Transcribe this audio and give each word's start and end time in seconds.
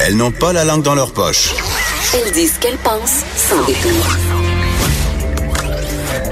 Elles 0.00 0.16
n'ont 0.16 0.30
pas 0.30 0.52
la 0.52 0.64
langue 0.64 0.82
dans 0.82 0.94
leur 0.94 1.12
poche. 1.12 1.54
Elles 2.14 2.32
disent 2.32 2.54
ce 2.54 2.60
qu'elles 2.60 2.78
pensent 2.78 3.22
sans 3.36 3.62
détour. 3.64 4.16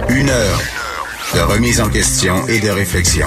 Une 0.09 0.31
heure 0.31 0.61
de 1.35 1.41
remise 1.41 1.81
en 1.81 1.89
question 1.89 2.47
et 2.49 2.61
de 2.61 2.71
réflexion. 2.71 3.27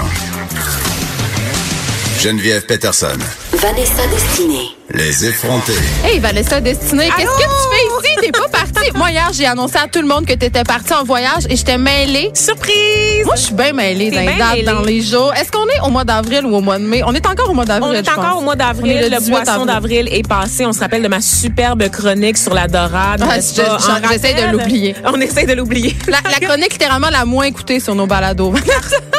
Geneviève 2.18 2.66
Peterson. 2.66 3.18
Vanessa 3.54 4.06
Destinée. 4.08 4.76
Les 4.90 5.24
effrontés. 5.26 5.72
Hey 6.04 6.18
Vanessa 6.18 6.60
Destinée, 6.60 7.08
qu'est-ce 7.16 7.30
que 7.30 7.42
tu 7.42 7.48
fais 7.70 8.08
ici? 8.08 8.16
T'es 8.20 8.32
pas 8.32 8.48
partie. 8.48 8.69
Moi 8.94 9.10
hier, 9.10 9.30
j'ai 9.32 9.46
annoncé 9.46 9.76
à 9.76 9.86
tout 9.88 10.00
le 10.00 10.06
monde 10.08 10.26
que 10.26 10.32
t'étais 10.34 10.64
partie 10.64 10.92
en 10.94 11.04
voyage 11.04 11.44
et 11.48 11.56
j'étais 11.56 11.78
mêlée. 11.78 12.30
Surprise! 12.34 13.24
Moi, 13.24 13.34
je 13.36 13.40
suis 13.42 13.54
bien 13.54 13.72
mêlée 13.72 14.10
dans 14.10 14.20
les 14.20 14.26
dates, 14.38 14.50
mêlée. 14.52 14.62
dans 14.64 14.80
les 14.82 15.00
jours. 15.02 15.32
Est-ce 15.34 15.50
qu'on 15.50 15.66
est 15.66 15.80
au 15.86 15.90
mois 15.90 16.04
d'avril 16.04 16.44
ou 16.46 16.54
au 16.56 16.60
mois 16.60 16.78
de 16.78 16.84
mai? 16.84 17.02
On 17.04 17.14
est 17.14 17.26
encore 17.26 17.50
au 17.50 17.54
mois 17.54 17.64
d'avril. 17.64 17.92
On 17.92 17.94
est 17.94 18.08
encore 18.08 18.38
au 18.38 18.42
mois 18.42 18.56
d'avril. 18.56 18.98
Le, 19.10 19.18
18 19.18 19.30
poisson 19.30 19.50
avril. 19.52 19.66
d'avril 19.66 20.08
est 20.12 20.26
passé. 20.28 20.66
On 20.66 20.72
se 20.72 20.80
rappelle 20.80 21.02
de 21.02 21.08
ma 21.08 21.20
superbe 21.20 21.88
chronique 21.90 22.38
sur 22.38 22.54
la 22.54 22.66
dorade. 22.68 23.22
Ah, 23.22 23.36
je- 23.40 23.62
pas? 23.62 23.76
En 23.76 24.08
j'essaie 24.12 24.34
de 24.34 24.52
l'oublier. 24.52 24.94
On 25.04 25.20
essaie 25.20 25.46
de 25.46 25.52
l'oublier. 25.52 25.96
La, 26.08 26.18
la 26.30 26.38
chronique 26.46 26.72
littéralement 26.72 27.10
la 27.10 27.24
moins 27.24 27.44
écoutée 27.44 27.80
sur 27.80 27.94
nos 27.94 28.06
balados. 28.06 28.52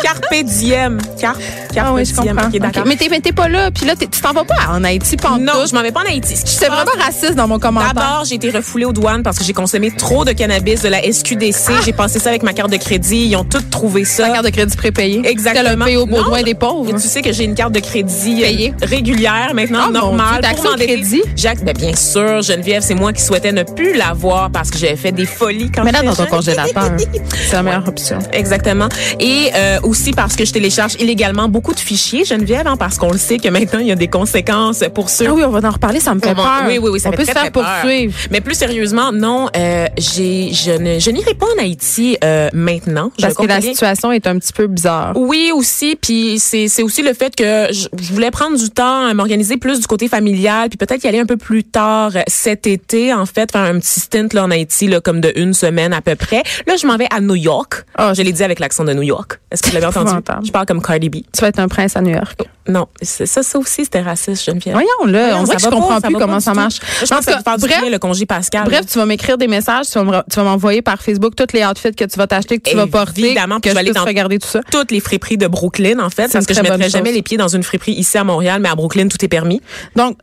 Carpe 0.02 0.44
diem. 0.44 1.00
Carpe, 1.20 1.40
carpe 1.74 1.88
ah 1.90 1.94
oui, 1.94 2.06
je 2.06 2.14
comprends. 2.16 2.84
Mais 2.86 2.96
t'es 2.96 3.32
pas 3.32 3.48
là, 3.48 3.70
puis 3.72 3.86
là, 3.86 3.96
tu 3.96 4.08
t'en 4.08 4.34
vas 4.34 4.44
pas 4.44 4.56
en 4.70 4.84
Haïti 4.84 5.16
pendant 5.18 5.38
Non, 5.38 5.66
je 5.70 5.76
m'en 5.76 5.82
vais 5.82 5.92
pas 5.92 6.02
en 6.02 6.06
Haïti. 6.10 6.34
Passe- 6.34 6.60
vraiment 6.68 7.04
raciste 7.04 7.36
dans 7.36 7.48
mon 7.48 7.60
commentaire. 7.60 7.94
D'abord, 7.94 8.26
j'ai 8.26 8.36
été 8.36 8.50
refoulée 8.50 8.86
aux 8.86 8.94
douanes 8.94 9.24
parce 9.24 9.38
que 9.38 9.44
j'ai 9.52 9.56
consommé 9.56 9.92
trop 9.92 10.24
de 10.24 10.32
cannabis 10.32 10.82
de 10.82 10.88
la 10.88 11.02
SQDC. 11.04 11.84
J'ai 11.84 11.92
passé 11.92 12.20
ça 12.20 12.30
avec 12.30 12.42
ma 12.42 12.54
carte 12.54 12.72
de 12.72 12.78
crédit. 12.78 13.26
Ils 13.26 13.36
ont 13.36 13.44
tous 13.44 13.70
trouvé 13.70 14.06
ça. 14.06 14.28
La 14.30 14.34
carte 14.36 14.46
de 14.46 14.50
crédit 14.52 14.78
prépayée. 14.78 15.22
Exactement. 15.26 15.84
Paye 15.84 15.98
au 15.98 16.08
je- 16.08 16.44
des 16.46 16.54
pauvres. 16.54 16.90
Et 16.90 16.94
tu 16.94 17.06
sais 17.06 17.22
que 17.22 17.34
j'ai 17.34 17.44
une 17.44 17.54
carte 17.54 17.74
de 17.74 17.82
crédit 17.82 18.38
euh, 18.44 18.46
Payée. 18.48 18.74
régulière 18.82 19.52
maintenant, 19.54 19.80
Ah, 19.84 19.88
mon 19.88 19.92
normale. 19.92 20.42
Dieu, 20.42 20.64
m'endetter. 20.64 20.86
crédit? 20.88 21.22
Jacques, 21.36 21.66
ben, 21.66 21.74
bien 21.76 21.94
sûr, 21.98 22.42
Geneviève, 22.42 22.82
c'est 22.82 22.94
moi 22.96 23.12
qui 23.12 23.22
souhaitais 23.22 23.52
ne 23.52 23.64
plus 23.64 23.94
l'avoir 23.98 24.52
parce 24.52 24.70
que 24.72 24.78
j'avais 24.78 24.96
fait 24.96 25.12
des 25.12 25.26
folies 25.26 25.70
quand 25.70 25.84
Mais 25.84 25.92
là, 25.92 26.00
j'étais 26.02 26.16
dans 26.16 26.24
ton 26.26 26.26
congélateur, 26.38 26.92
c'est 27.50 27.54
la 27.54 27.64
meilleure 27.64 27.88
option. 27.90 28.20
Exactement. 28.32 28.88
Et 29.20 29.50
euh, 29.54 29.80
aussi 29.84 30.14
parce 30.14 30.38
que 30.38 30.46
je 30.46 30.54
télécharge 30.54 30.94
illégalement 31.02 31.50
beaucoup 31.50 31.74
de 31.74 31.80
fichiers, 31.80 32.24
Geneviève, 32.24 32.68
hein, 32.68 32.78
parce 32.78 32.98
qu'on 32.98 33.12
le 33.12 33.18
sait 33.18 33.38
que 33.38 33.50
maintenant, 33.50 33.80
il 33.80 33.88
y 33.88 33.92
a 33.92 33.96
des 33.96 34.08
conséquences 34.08 34.82
pour 34.96 35.10
ceux 35.10 35.26
Ah 35.28 35.34
oui, 35.34 35.44
on 35.46 35.50
va 35.50 35.68
en 35.68 35.72
reparler, 35.72 36.00
ça 36.00 36.16
me 36.16 36.22
fait 36.22 36.34
peur. 36.36 36.64
Oui, 36.68 36.78
oui, 36.82 36.90
oui, 36.94 37.00
ça 37.02 37.10
on 37.10 37.12
peut 37.12 37.24
très, 37.24 37.34
se 37.34 37.38
faire 37.40 37.52
poursuivre. 37.52 38.14
Mais 38.32 38.40
plus 38.40 38.56
sérieusement, 38.56 39.12
non, 39.12 39.41
euh, 39.56 39.88
j'ai, 39.98 40.52
je 40.54 40.72
ne, 40.72 41.00
je 41.00 41.10
n'irai 41.12 41.34
pas 41.34 41.46
en 41.58 41.62
Haïti 41.62 42.18
euh, 42.24 42.50
maintenant. 42.54 43.12
Parce 43.22 43.34
que 43.36 43.46
la 43.46 43.62
situation 43.62 44.12
est 44.12 44.28
un 44.28 44.38
petit 44.38 44.54
peu 44.54 44.68
bizarre. 44.68 45.14
Oui, 45.16 45.52
aussi, 45.54 45.96
puis 45.96 46.40
c'est 46.40 46.68
c'est 46.68 46.84
aussi 46.84 47.02
le 47.02 47.14
fait 47.14 47.36
que 47.36 47.68
je, 47.72 47.88
je 48.00 48.14
voulais 48.14 48.32
prendre 48.32 48.58
du 48.58 48.70
temps 48.70 49.06
à 49.08 49.14
m'organiser 49.14 49.58
plus 49.58 49.80
du 49.80 49.88
côté 49.88 50.08
familial, 50.08 50.70
puis 50.70 50.78
peut-être 50.78 51.04
y 51.04 51.08
aller 51.08 51.20
un 51.20 51.26
peu 51.26 51.38
plus 51.38 51.64
tard 51.64 52.12
euh, 52.16 52.22
cet 52.28 52.68
été, 52.68 53.14
en 53.14 53.26
fait, 53.26 53.52
faire 53.52 53.62
un 53.62 53.80
petit 53.80 54.00
stint 54.00 54.28
là 54.34 54.44
en 54.44 54.52
Haïti, 54.52 54.88
là, 54.88 55.02
comme 55.02 55.22
de 55.22 55.32
une 55.36 55.54
semaine 55.54 55.94
à 55.94 56.02
peu 56.02 56.16
près. 56.16 56.44
Là, 56.68 56.76
je 56.82 56.86
m'en 56.88 56.98
vais 56.98 57.08
à 57.12 57.20
New 57.22 57.36
York. 57.36 57.86
Ah, 57.96 58.14
je 58.14 58.22
l'ai 58.22 58.32
dit 58.32 58.44
avec 58.44 58.60
l'accent 58.60 58.84
de 58.84 58.94
New 58.94 59.02
York. 59.04 59.40
Est-ce 59.52 59.62
que 59.64 59.68
vous 59.70 59.74
l'avez 59.76 59.86
entendu? 59.88 60.12
Je 60.46 60.52
parle 60.52 60.66
comme 60.66 60.82
Cardi 60.82 61.10
B. 61.10 61.16
Tu 61.34 61.42
vas 61.42 61.48
être 61.48 61.60
un 61.60 61.68
prince 61.68 61.96
à 61.96 62.02
New 62.02 62.14
York. 62.14 62.42
Non, 62.68 62.88
c'est- 63.02 63.26
ça, 63.26 63.42
ça 63.42 63.58
aussi, 63.58 63.84
c'était 63.86 64.02
raciste, 64.02 64.46
Geneviève. 64.46 64.74
Voyons, 64.76 65.12
là, 65.12 65.30
Voyons, 65.30 65.40
on 65.42 65.44
dirait 65.46 65.56
que 65.58 65.62
je 65.64 65.68
pas, 65.68 65.76
comprends 65.76 66.00
ça 66.00 66.08
plus 66.08 66.14
comment 66.16 66.34
pas 66.36 66.40
ça 66.42 66.54
marche. 66.54 66.76
Je 67.02 67.08
pense 67.08 67.26
que 67.26 67.32
du 67.32 67.68
bref, 67.68 67.82
bien, 67.82 67.90
le 67.90 67.98
congé 68.00 68.26
Pascal. 68.28 68.64
bref, 68.66 68.86
tu 68.86 69.00
vas 69.00 69.06
m'écrire 69.08 69.31
des 69.38 69.48
messages, 69.48 69.88
tu 69.90 70.00
vas 70.00 70.44
m'envoyer 70.44 70.82
par 70.82 71.02
Facebook 71.02 71.36
tous 71.36 71.54
les 71.54 71.64
outfits 71.64 71.94
que 71.94 72.06
tu 72.06 72.18
vas 72.18 72.28
t'acheter, 72.28 72.60
que 72.60 72.70
tu 72.70 72.76
vas 72.76 72.88
porter, 72.88 73.26
Évidemment, 73.26 73.60
que 73.60 73.70
je 73.70 73.74
vais 73.74 73.80
aller 73.80 73.92
dans 73.92 74.04
regarder 74.04 74.40
tout 74.40 74.48
ça. 74.48 74.62
toutes 74.72 74.92
les 74.92 75.00
friperies 75.00 75.38
de 75.38 75.48
Brooklyn, 75.48 76.00
en 76.00 76.10
fait, 76.10 76.32
parce 76.32 76.46
que 76.46 76.54
je 76.54 76.62
mettrais 76.62 76.90
jamais 76.90 77.10
chose. 77.10 77.16
les 77.16 77.22
pieds 77.22 77.38
dans 77.38 77.48
une 77.48 77.64
friperie 77.64 77.94
ici 77.94 78.18
à 78.18 78.24
Montréal, 78.24 78.62
mais 78.62 78.70
à 78.70 78.76
Brooklyn, 78.76 79.08
tout 79.08 79.24
est 79.24 79.30
permis. 79.30 79.62
Donc, 79.96 80.18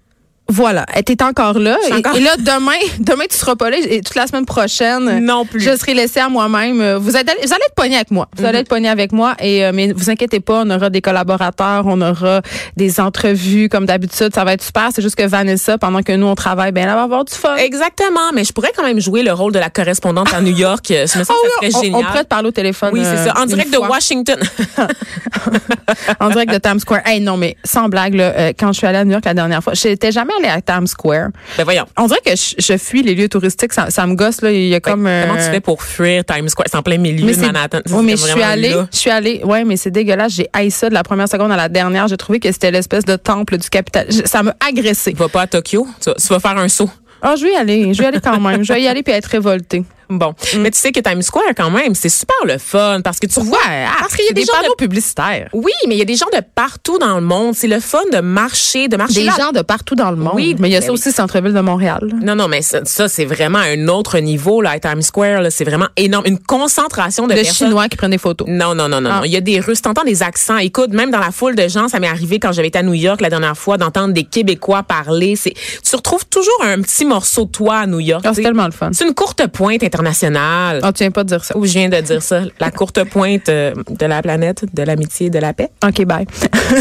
voilà, 0.50 0.86
t'es 1.04 1.22
encore 1.22 1.58
là. 1.58 1.76
Et, 1.88 1.92
encore- 1.92 2.16
et 2.16 2.20
là, 2.20 2.30
demain, 2.38 2.72
demain, 3.00 3.24
tu 3.30 3.36
seras 3.36 3.54
pas 3.54 3.68
là. 3.70 3.76
Et 3.78 4.00
toute 4.00 4.14
la 4.14 4.26
semaine 4.26 4.46
prochaine, 4.46 5.20
Non 5.24 5.44
plus. 5.44 5.60
je 5.60 5.76
serai 5.76 5.92
laissée 5.94 6.20
à 6.20 6.28
moi-même. 6.28 6.80
Euh, 6.80 6.98
Vous, 6.98 7.16
êtes 7.16 7.28
allés- 7.28 7.40
vous 7.44 7.52
allez 7.52 7.62
être 7.66 7.74
pognés 7.74 7.96
avec 7.96 8.10
moi. 8.10 8.28
Vous 8.36 8.44
allez 8.44 8.58
être 8.60 8.68
pognés 8.68 8.88
avec 8.88 9.12
moi. 9.12 9.34
Et, 9.40 9.64
euh, 9.64 9.72
mais 9.74 9.92
vous 9.92 10.08
inquiétez 10.10 10.40
pas, 10.40 10.62
on 10.64 10.70
aura 10.70 10.88
des 10.90 11.02
collaborateurs, 11.02 11.84
on 11.86 12.00
aura 12.00 12.40
des 12.76 12.98
entrevues 12.98 13.68
comme 13.68 13.84
d'habitude. 13.86 14.34
Ça 14.34 14.44
va 14.44 14.54
être 14.54 14.62
super. 14.64 14.88
C'est 14.94 15.02
juste 15.02 15.16
que 15.16 15.26
Vanessa, 15.26 15.76
pendant 15.78 16.02
que 16.02 16.12
nous, 16.12 16.26
on 16.26 16.34
travaille, 16.34 16.72
ben, 16.72 16.88
elle 16.88 16.94
va 16.94 17.02
avoir 17.02 17.24
du 17.26 17.34
fun. 17.34 17.54
Exactement, 17.56 18.32
mais 18.34 18.44
je 18.44 18.52
pourrais 18.52 18.72
quand 18.74 18.84
même 18.84 19.00
jouer 19.00 19.22
le 19.22 19.32
rôle 19.32 19.52
de 19.52 19.58
la 19.58 19.68
correspondante 19.70 20.32
à 20.32 20.40
New 20.40 20.56
York. 20.56 20.90
Euh, 20.90 21.06
Je 21.06 21.18
me 21.18 21.24
sens 21.24 21.36
Ah 21.38 21.46
que 21.60 21.66
oui, 21.66 21.70
ça 21.72 21.78
on, 21.78 21.80
serait 21.80 21.84
génial. 21.88 22.00
on 22.00 22.04
pourrait 22.06 22.24
te 22.24 22.28
parler 22.28 22.48
au 22.48 22.52
téléphone. 22.52 22.90
oui, 22.94 23.00
c'est 23.02 23.18
euh, 23.18 23.24
ça. 23.26 23.34
En 23.38 23.42
une 23.42 23.48
direct 23.48 23.70
de. 23.72 23.78
Washington. 23.78 24.38
en 26.20 26.28
direct 26.30 26.52
de 26.52 26.58
Times 26.58 26.80
Square. 26.80 27.02
Hey, 27.06 27.20
non, 27.20 27.36
mais 27.36 27.56
sans 27.64 27.88
blague, 27.88 28.14
là, 28.14 28.32
euh, 28.36 28.52
quand 28.58 28.72
je 28.72 28.78
suis 28.78 28.86
allée 28.86 28.98
à 28.98 29.04
New 29.04 29.12
York 29.12 29.24
la 29.24 29.34
dernière 29.34 29.62
fois, 29.62 29.74
j'étais 29.74 30.10
jamais 30.12 30.32
allée 30.38 30.48
à 30.48 30.60
Times 30.60 30.86
Square. 30.86 31.28
ben 31.56 31.64
voyons. 31.64 31.84
On 31.96 32.06
dirait 32.06 32.20
que 32.24 32.32
je, 32.36 32.54
je 32.58 32.76
fuis 32.78 33.02
les 33.02 33.14
lieux 33.14 33.28
touristiques. 33.28 33.72
Ça, 33.72 33.90
ça 33.90 34.06
me 34.06 34.14
gosse, 34.14 34.40
là. 34.42 34.50
Il 34.50 34.68
y 34.68 34.74
a 34.74 34.80
comme. 34.80 35.04
Ben, 35.04 35.26
Comment 35.28 35.38
euh, 35.40 35.44
tu 35.44 35.50
fais 35.50 35.60
pour 35.60 35.82
fuir 35.82 36.24
Times 36.24 36.48
Square? 36.48 36.66
C'est 36.70 36.76
en 36.76 36.82
plein 36.82 36.98
milieu 36.98 37.24
Mais 37.26 37.34
de 37.34 37.40
Manhattan. 37.40 37.80
Oui, 37.90 38.04
mais 38.04 38.16
C'est 38.16 38.26
je 38.28 38.32
suis 38.32 38.42
allée, 38.42 38.74
je 38.92 38.96
suis 38.98 39.10
allée, 39.10 39.40
ouais, 39.44 39.64
mais 39.64 39.76
c'est 39.76 39.90
dégueulasse. 39.90 40.32
J'ai 40.32 40.48
haï 40.52 40.70
ça 40.70 40.88
de 40.88 40.94
la 40.94 41.02
première 41.02 41.28
seconde 41.28 41.52
à 41.52 41.56
la 41.56 41.68
dernière. 41.68 42.08
J'ai 42.08 42.16
trouvé 42.16 42.40
que 42.40 42.50
c'était 42.52 42.70
l'espèce 42.70 43.04
de 43.04 43.16
temple 43.16 43.58
du 43.58 43.68
capital. 43.68 44.06
Je- 44.10 44.26
Ça 44.26 44.42
m'a 44.42 44.54
agressé. 44.66 45.12
Va 45.16 45.28
pas 45.28 45.42
à 45.42 45.46
Tokyo? 45.46 45.86
Tu 46.02 46.10
vas, 46.10 46.16
tu 46.16 46.26
vas 46.28 46.40
faire 46.40 46.56
un 46.58 46.68
saut. 46.68 46.90
Ah, 47.22 47.34
je 47.36 47.44
vais 47.44 47.52
y 47.52 47.56
aller. 47.56 47.92
Je 47.94 47.98
vais 47.98 48.04
y 48.04 48.06
aller 48.08 48.20
quand 48.20 48.38
même. 48.40 48.62
Je 48.62 48.72
vais 48.72 48.82
y 48.82 48.86
aller 48.88 49.02
puis 49.02 49.12
être 49.12 49.26
révoltée. 49.26 49.84
Bon. 50.10 50.34
Mm. 50.54 50.58
Mais 50.60 50.70
tu 50.70 50.78
sais 50.78 50.92
que 50.92 51.00
Times 51.00 51.22
Square, 51.22 51.44
quand 51.56 51.70
même, 51.70 51.94
c'est 51.94 52.08
super 52.08 52.36
le 52.44 52.58
fun 52.58 53.00
parce 53.02 53.18
que 53.18 53.26
tu 53.26 53.40
vois. 53.40 53.58
parce 54.00 54.14
qu'il 54.14 54.24
y 54.24 54.28
a 54.28 54.32
des, 54.32 54.40
des 54.42 54.46
gens 54.46 54.52
panneaux 54.54 54.70
de, 54.72 54.76
publicitaires. 54.76 55.48
oui, 55.52 55.72
mais 55.86 55.94
il 55.94 55.98
y 55.98 56.02
a 56.02 56.06
des 56.06 56.16
gens 56.16 56.26
de 56.32 56.40
partout 56.54 56.98
dans 56.98 57.14
le 57.16 57.20
monde. 57.20 57.54
C'est 57.54 57.66
le 57.68 57.80
fun 57.80 57.98
de 58.12 58.20
marcher, 58.20 58.88
de 58.88 58.96
marcher 58.96 59.20
Des 59.20 59.26
là. 59.26 59.34
gens 59.38 59.52
de 59.52 59.60
partout 59.62 59.94
dans 59.94 60.10
le 60.10 60.16
monde. 60.16 60.32
Oui, 60.34 60.56
mais 60.58 60.68
il 60.68 60.72
y 60.72 60.76
a 60.76 60.80
ben 60.80 60.86
ça 60.86 60.92
oui. 60.92 60.98
aussi, 60.98 61.12
centre-ville 61.12 61.52
de 61.52 61.60
Montréal. 61.60 62.08
Non, 62.22 62.34
non, 62.34 62.48
mais 62.48 62.62
ça, 62.62 62.80
ça, 62.84 63.08
c'est 63.08 63.24
vraiment 63.24 63.58
un 63.58 63.88
autre 63.88 64.18
niveau, 64.18 64.60
là, 64.62 64.70
à 64.70 64.78
Times 64.80 65.02
Square, 65.02 65.42
là. 65.42 65.50
C'est 65.50 65.64
vraiment 65.64 65.88
énorme. 65.96 66.24
Une 66.26 66.38
concentration 66.38 67.26
de 67.26 67.34
De 67.34 67.40
personnes. 67.40 67.68
Chinois 67.68 67.88
qui 67.88 67.96
prennent 67.96 68.10
des 68.10 68.18
photos. 68.18 68.46
Non, 68.48 68.74
non, 68.74 68.88
non, 68.88 69.00
non, 69.00 69.10
Ah. 69.12 69.16
non. 69.18 69.24
Il 69.24 69.30
y 69.32 69.36
a 69.36 69.40
des 69.40 69.60
Russes. 69.60 69.82
T'entends 69.82 70.04
des 70.04 70.22
accents. 70.22 70.58
Écoute, 70.58 70.90
même 70.92 71.10
dans 71.10 71.20
la 71.20 71.30
foule 71.30 71.54
de 71.54 71.68
gens, 71.68 71.88
ça 71.88 72.00
m'est 72.00 72.08
arrivé 72.08 72.38
quand 72.38 72.52
j'avais 72.52 72.68
été 72.68 72.78
à 72.78 72.82
New 72.82 72.94
York 72.94 73.20
la 73.20 73.30
dernière 73.30 73.56
fois 73.56 73.76
d'entendre 73.76 74.14
des 74.14 74.24
Québécois 74.24 74.82
parler. 74.82 75.36
C'est, 75.36 75.54
tu 75.88 75.96
retrouves 75.96 76.26
toujours 76.26 76.62
un 76.64 76.80
petit 76.82 77.04
morceau 77.04 77.44
de 77.44 77.50
toi 77.50 77.76
à 77.78 77.86
New 77.86 78.00
York. 78.00 78.22
Ah, 78.24 78.30
tu 78.30 78.36
c'est 78.36 78.42
tellement 78.42 78.66
le 78.66 78.72
fun. 78.72 78.90
C'est 78.92 79.06
une 79.06 79.14
courte 79.14 79.46
pointe 79.48 79.82
internationale. 79.98 80.80
Ah, 80.82 80.92
tu 80.92 81.02
viens 81.04 81.10
pas 81.10 81.24
de 81.24 81.28
dire 81.28 81.44
ça. 81.44 81.56
Où 81.56 81.66
je 81.66 81.72
viens 81.72 81.88
de 81.88 82.00
dire 82.00 82.22
ça. 82.22 82.42
La 82.60 82.70
courte 82.70 83.02
pointe 83.04 83.48
euh, 83.48 83.74
de 83.88 84.06
la 84.06 84.22
planète, 84.22 84.64
de 84.72 84.82
l'amitié, 84.82 85.26
et 85.26 85.30
de 85.30 85.38
la 85.38 85.52
paix. 85.52 85.70
OK, 85.84 86.04
bye. 86.04 86.26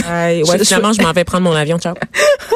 Ouais, 0.10 0.44
ouais, 0.48 0.58
Je- 0.60 0.64
finalement, 0.64 0.94
je 0.94 1.02
m'en 1.02 1.12
vais 1.12 1.24
prendre 1.24 1.44
mon 1.44 1.56
avion. 1.56 1.78
Ciao. 1.80 1.96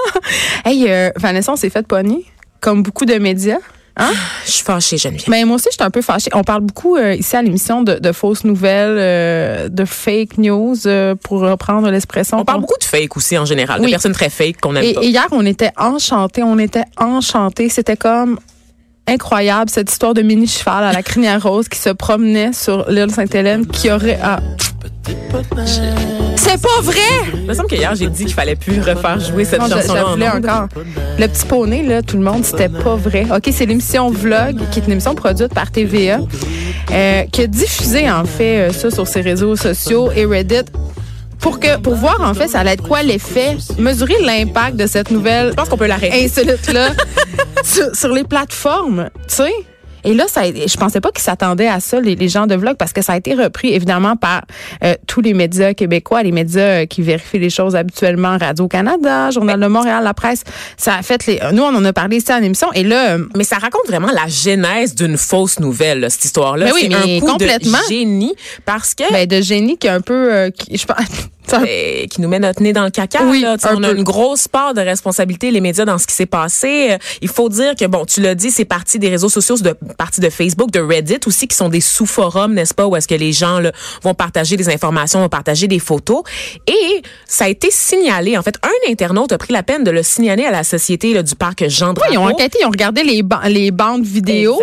hey, 0.66 0.86
euh, 0.90 1.10
Vanessa, 1.18 1.52
on 1.52 1.56
s'est 1.56 1.70
fait 1.70 1.86
pogner, 1.86 2.26
comme 2.60 2.84
beaucoup 2.84 3.06
de 3.06 3.16
médias. 3.16 3.58
Hein? 3.98 4.12
Je 4.46 4.52
suis 4.52 4.64
fâchée, 4.64 4.98
Geneviève. 4.98 5.28
Mais 5.30 5.44
moi 5.44 5.58
aussi, 5.58 5.68
je 5.70 5.76
suis 5.76 5.84
un 5.84 5.90
peu 5.90 6.02
fâchée. 6.02 6.30
On 6.34 6.44
parle 6.46 6.62
beaucoup 6.62 6.96
euh, 6.96 7.14
ici 7.14 7.36
à 7.36 7.42
l'émission 7.42 7.84
de, 7.84 7.96
de 7.96 8.12
fausses 8.14 8.46
nouvelles, 8.46 8.96
euh, 8.98 9.68
de 9.70 9.84
fake 9.84 10.38
news, 10.38 10.76
euh, 10.86 11.14
pour 11.16 11.42
reprendre 11.42 11.90
l'expression. 11.92 12.38
On 12.40 12.46
parle 12.46 12.62
beaucoup 12.62 12.78
de 12.80 12.86
fake 12.86 13.18
aussi, 13.18 13.38
en 13.38 13.44
général. 13.46 13.82
De 13.82 13.86
Oui. 13.86 13.92
personnes 13.92 14.14
très 14.14 14.30
fake 14.30 14.62
qu'on 14.62 14.76
aime 14.78 14.84
Et, 14.86 14.94
pas. 14.94 15.02
et 15.04 15.08
hier, 15.08 15.28
on 15.32 15.46
était 15.46 15.72
enchantés. 15.78 16.42
On 16.42 16.58
était 16.58 16.86
enchantés. 16.98 17.68
C'était 17.68 17.98
comme 17.98 18.40
incroyable 19.08 19.70
cette 19.70 19.92
histoire 19.92 20.14
de 20.14 20.22
mini 20.22 20.48
cheval 20.48 20.84
à 20.84 20.94
la 20.94 21.04
crinière 21.04 21.42
rose 21.42 21.68
qui 21.68 21.80
se 21.80 21.90
promenait 21.90 22.54
sur 22.54 22.90
l'île 22.90 23.12
Sainte-Hélène 23.12 23.66
qui 23.66 23.92
aurait 23.92 24.20
ah. 24.22 24.40
c'est 26.36 26.62
pas 26.62 26.82
vrai 26.82 27.00
Il 27.34 27.42
me 27.48 27.54
semble 27.54 27.68
qu'hier, 27.70 27.96
j'ai 27.96 28.08
dit 28.08 28.26
qu'il 28.26 28.34
fallait 28.34 28.56
plus 28.56 28.80
refaire 28.80 29.20
jouer 29.20 29.44
cette 29.46 29.60
Non, 29.60 29.68
je, 29.70 29.82
je 29.82 29.88
chanson-là. 29.88 30.36
encore. 30.38 30.68
Le 31.20 31.28
petit 31.28 31.46
poney, 31.46 31.84
là, 31.84 32.02
tout 32.02 32.18
le 32.18 32.24
monde, 32.24 32.46
c'était 32.46 32.70
pas 32.70 32.96
vrai. 32.96 33.26
OK, 33.36 33.50
c'est 33.52 33.66
l'émission 33.66 34.10
Vlog, 34.10 34.58
qui 34.72 34.80
est 34.80 34.86
une 34.86 34.94
émission 34.94 35.16
produite 35.16 35.54
par 35.54 35.72
TVA, 35.72 36.20
euh, 36.92 37.24
qui 37.32 37.42
a 37.42 37.48
diffusé, 37.48 38.10
en 38.10 38.26
fait, 38.26 38.70
euh, 38.70 38.72
ça 38.72 38.92
sur 38.92 39.08
ses 39.08 39.22
réseaux 39.22 39.56
sociaux 39.56 40.12
et 40.16 40.26
Reddit. 40.26 40.70
Pour, 41.40 41.60
que, 41.60 41.78
pour 41.80 41.96
voir, 41.96 42.22
en 42.22 42.36
fait, 42.36 42.48
ça 42.48 42.60
allait 42.60 42.74
être 42.74 42.84
quoi 42.88 43.02
l'effet, 43.02 43.58
mesurer 43.80 44.14
l'impact 44.24 44.76
de 44.76 44.86
cette 44.86 45.10
nouvelle 45.10 45.50
Je 45.50 45.54
pense 45.56 45.70
qu'on 45.70 45.78
peut 45.78 45.88
l'arrêter. 45.88 46.26
insolite-là 46.26 46.90
sur, 47.72 47.96
sur 47.96 48.10
les 48.10 48.24
plateformes, 48.24 49.10
tu 49.28 49.36
sais. 49.36 49.52
Et 50.04 50.14
là, 50.14 50.26
ça, 50.28 50.42
je 50.46 50.78
pensais 50.78 51.00
pas 51.00 51.12
qu'ils 51.12 51.22
s'attendaient 51.24 51.68
à 51.68 51.80
ça, 51.80 52.00
les, 52.00 52.16
les 52.16 52.28
gens 52.28 52.48
de 52.48 52.56
vlog, 52.56 52.76
parce 52.76 52.94
que 52.94 53.02
ça 53.02 53.14
a 53.14 53.18
été 53.18 53.36
repris 53.36 53.74
évidemment 53.74 54.16
par 54.16 54.44
euh, 54.84 54.96
tous 55.08 55.22
les 55.22 55.34
médias 55.34 55.74
québécois, 55.74 56.24
les 56.24 56.32
médias 56.32 56.82
euh, 56.82 56.86
qui 56.86 57.02
vérifient 57.02 57.40
les 57.40 57.50
choses 57.50 57.76
habituellement, 57.76 58.38
Radio-Canada, 58.40 59.30
Journal 59.30 59.60
de 59.60 59.68
Montréal, 59.68 60.04
la 60.04 60.14
presse. 60.14 60.44
Ça 60.78 60.96
a 60.96 61.02
fait 61.04 61.26
les. 61.28 61.40
Nous, 61.54 61.62
on 61.62 61.76
en 61.76 61.86
a 61.86 61.94
parlé 61.94 62.18
ici 62.18 62.34
en 62.34 62.42
émission. 62.42 62.72
Et 62.74 62.84
là, 62.84 63.12
euh, 63.12 63.26
Mais 63.36 63.44
ça 63.44 63.58
raconte 63.58 63.86
vraiment 63.88 64.12
la 64.12 64.28
genèse 64.28 64.96
d'une 64.96 65.18
fausse 65.18 65.60
nouvelle, 65.60 66.00
là, 66.00 66.10
cette 66.10 66.26
histoire-là. 66.26 66.66
Mais 66.66 66.72
oui, 66.74 66.88
mais 66.90 67.18
un 67.18 67.20
coup 67.20 67.34
complètement. 67.34 67.78
de 67.78 67.94
génie 67.94 68.34
parce 68.66 68.96
que 68.96 69.04
ben, 69.12 69.28
de 69.28 69.42
génie 69.42 69.78
qui 69.78 69.88
est 69.88 69.92
un 69.92 70.02
peu. 70.02 70.50
qui, 70.58 70.78
je 70.78 70.86
pense, 70.86 70.98
Eh, 71.68 72.08
qui 72.10 72.22
nous 72.22 72.28
met 72.30 72.40
notre 72.40 72.62
nez 72.62 72.74
dans 72.74 72.84
le 72.84 72.90
caca. 72.90 73.24
Oui, 73.26 73.42
là. 73.42 73.58
Un 73.64 73.76
on 73.76 73.84
a 73.84 73.90
peu. 73.90 73.98
une 73.98 74.04
grosse 74.04 74.48
part 74.48 74.74
de 74.74 74.82
responsabilité, 74.82 75.52
les 75.52 75.62
médias, 75.62 75.86
dans 75.86 75.98
ce 75.98 76.08
qui 76.08 76.14
s'est 76.16 76.26
passé. 76.26 76.92
Euh, 76.92 76.98
Il 77.22 77.28
faut 77.30 77.50
dire 77.50 77.76
que, 77.76 77.86
bon, 77.86 78.06
tu 78.06 78.22
l'as 78.22 78.36
dit, 78.36 78.52
c'est 78.52 78.66
parti 78.66 79.00
des 79.00 79.10
réseaux 79.10 79.30
sociaux, 79.30 79.58
c'est 79.58 79.64
de 79.64 79.76
partie 79.98 80.22
de 80.22 80.30
Facebook, 80.30 80.72
de 80.72 80.80
Reddit 80.80 81.20
aussi, 81.26 81.48
qui 81.48 81.56
sont 81.56 81.70
des 81.70 81.82
sous-forums, 81.82 82.54
n'est-ce 82.54 82.74
pas, 82.74 82.86
où 82.88 82.96
est-ce 82.96 83.08
que 83.08 83.16
les 83.16 83.32
gens 83.34 83.60
là, 83.60 83.72
vont 84.04 84.14
partager 84.14 84.58
des 84.58 84.70
informations, 84.70 85.20
vont 85.20 85.30
partager 85.30 85.68
des 85.68 85.80
photos. 85.80 86.24
Et 86.68 87.02
ça 87.26 87.46
a 87.46 87.48
été 87.50 87.70
signalé. 87.72 88.38
En 88.38 88.44
fait, 88.44 88.56
un 88.64 88.92
internaute 88.92 89.32
a 89.32 89.38
pris 89.38 89.54
la 89.54 89.64
peine 89.64 89.84
de 89.84 89.92
le 89.92 90.04
signaler 90.04 90.46
à 90.46 90.52
la 90.52 90.64
société 90.64 91.14
là, 91.14 91.24
du 91.24 91.36
parc 91.36 91.68
Jean 91.68 91.90
Oui, 91.94 92.02
ils 92.12 92.18
ont 92.18 92.26
enquêté, 92.28 92.60
ils 92.62 92.66
ont 92.66 92.70
regardé 92.72 93.04
les, 93.04 93.24
ba- 93.24 93.42
les 93.48 93.72
bandes 93.72 94.04
vidéo. 94.04 94.58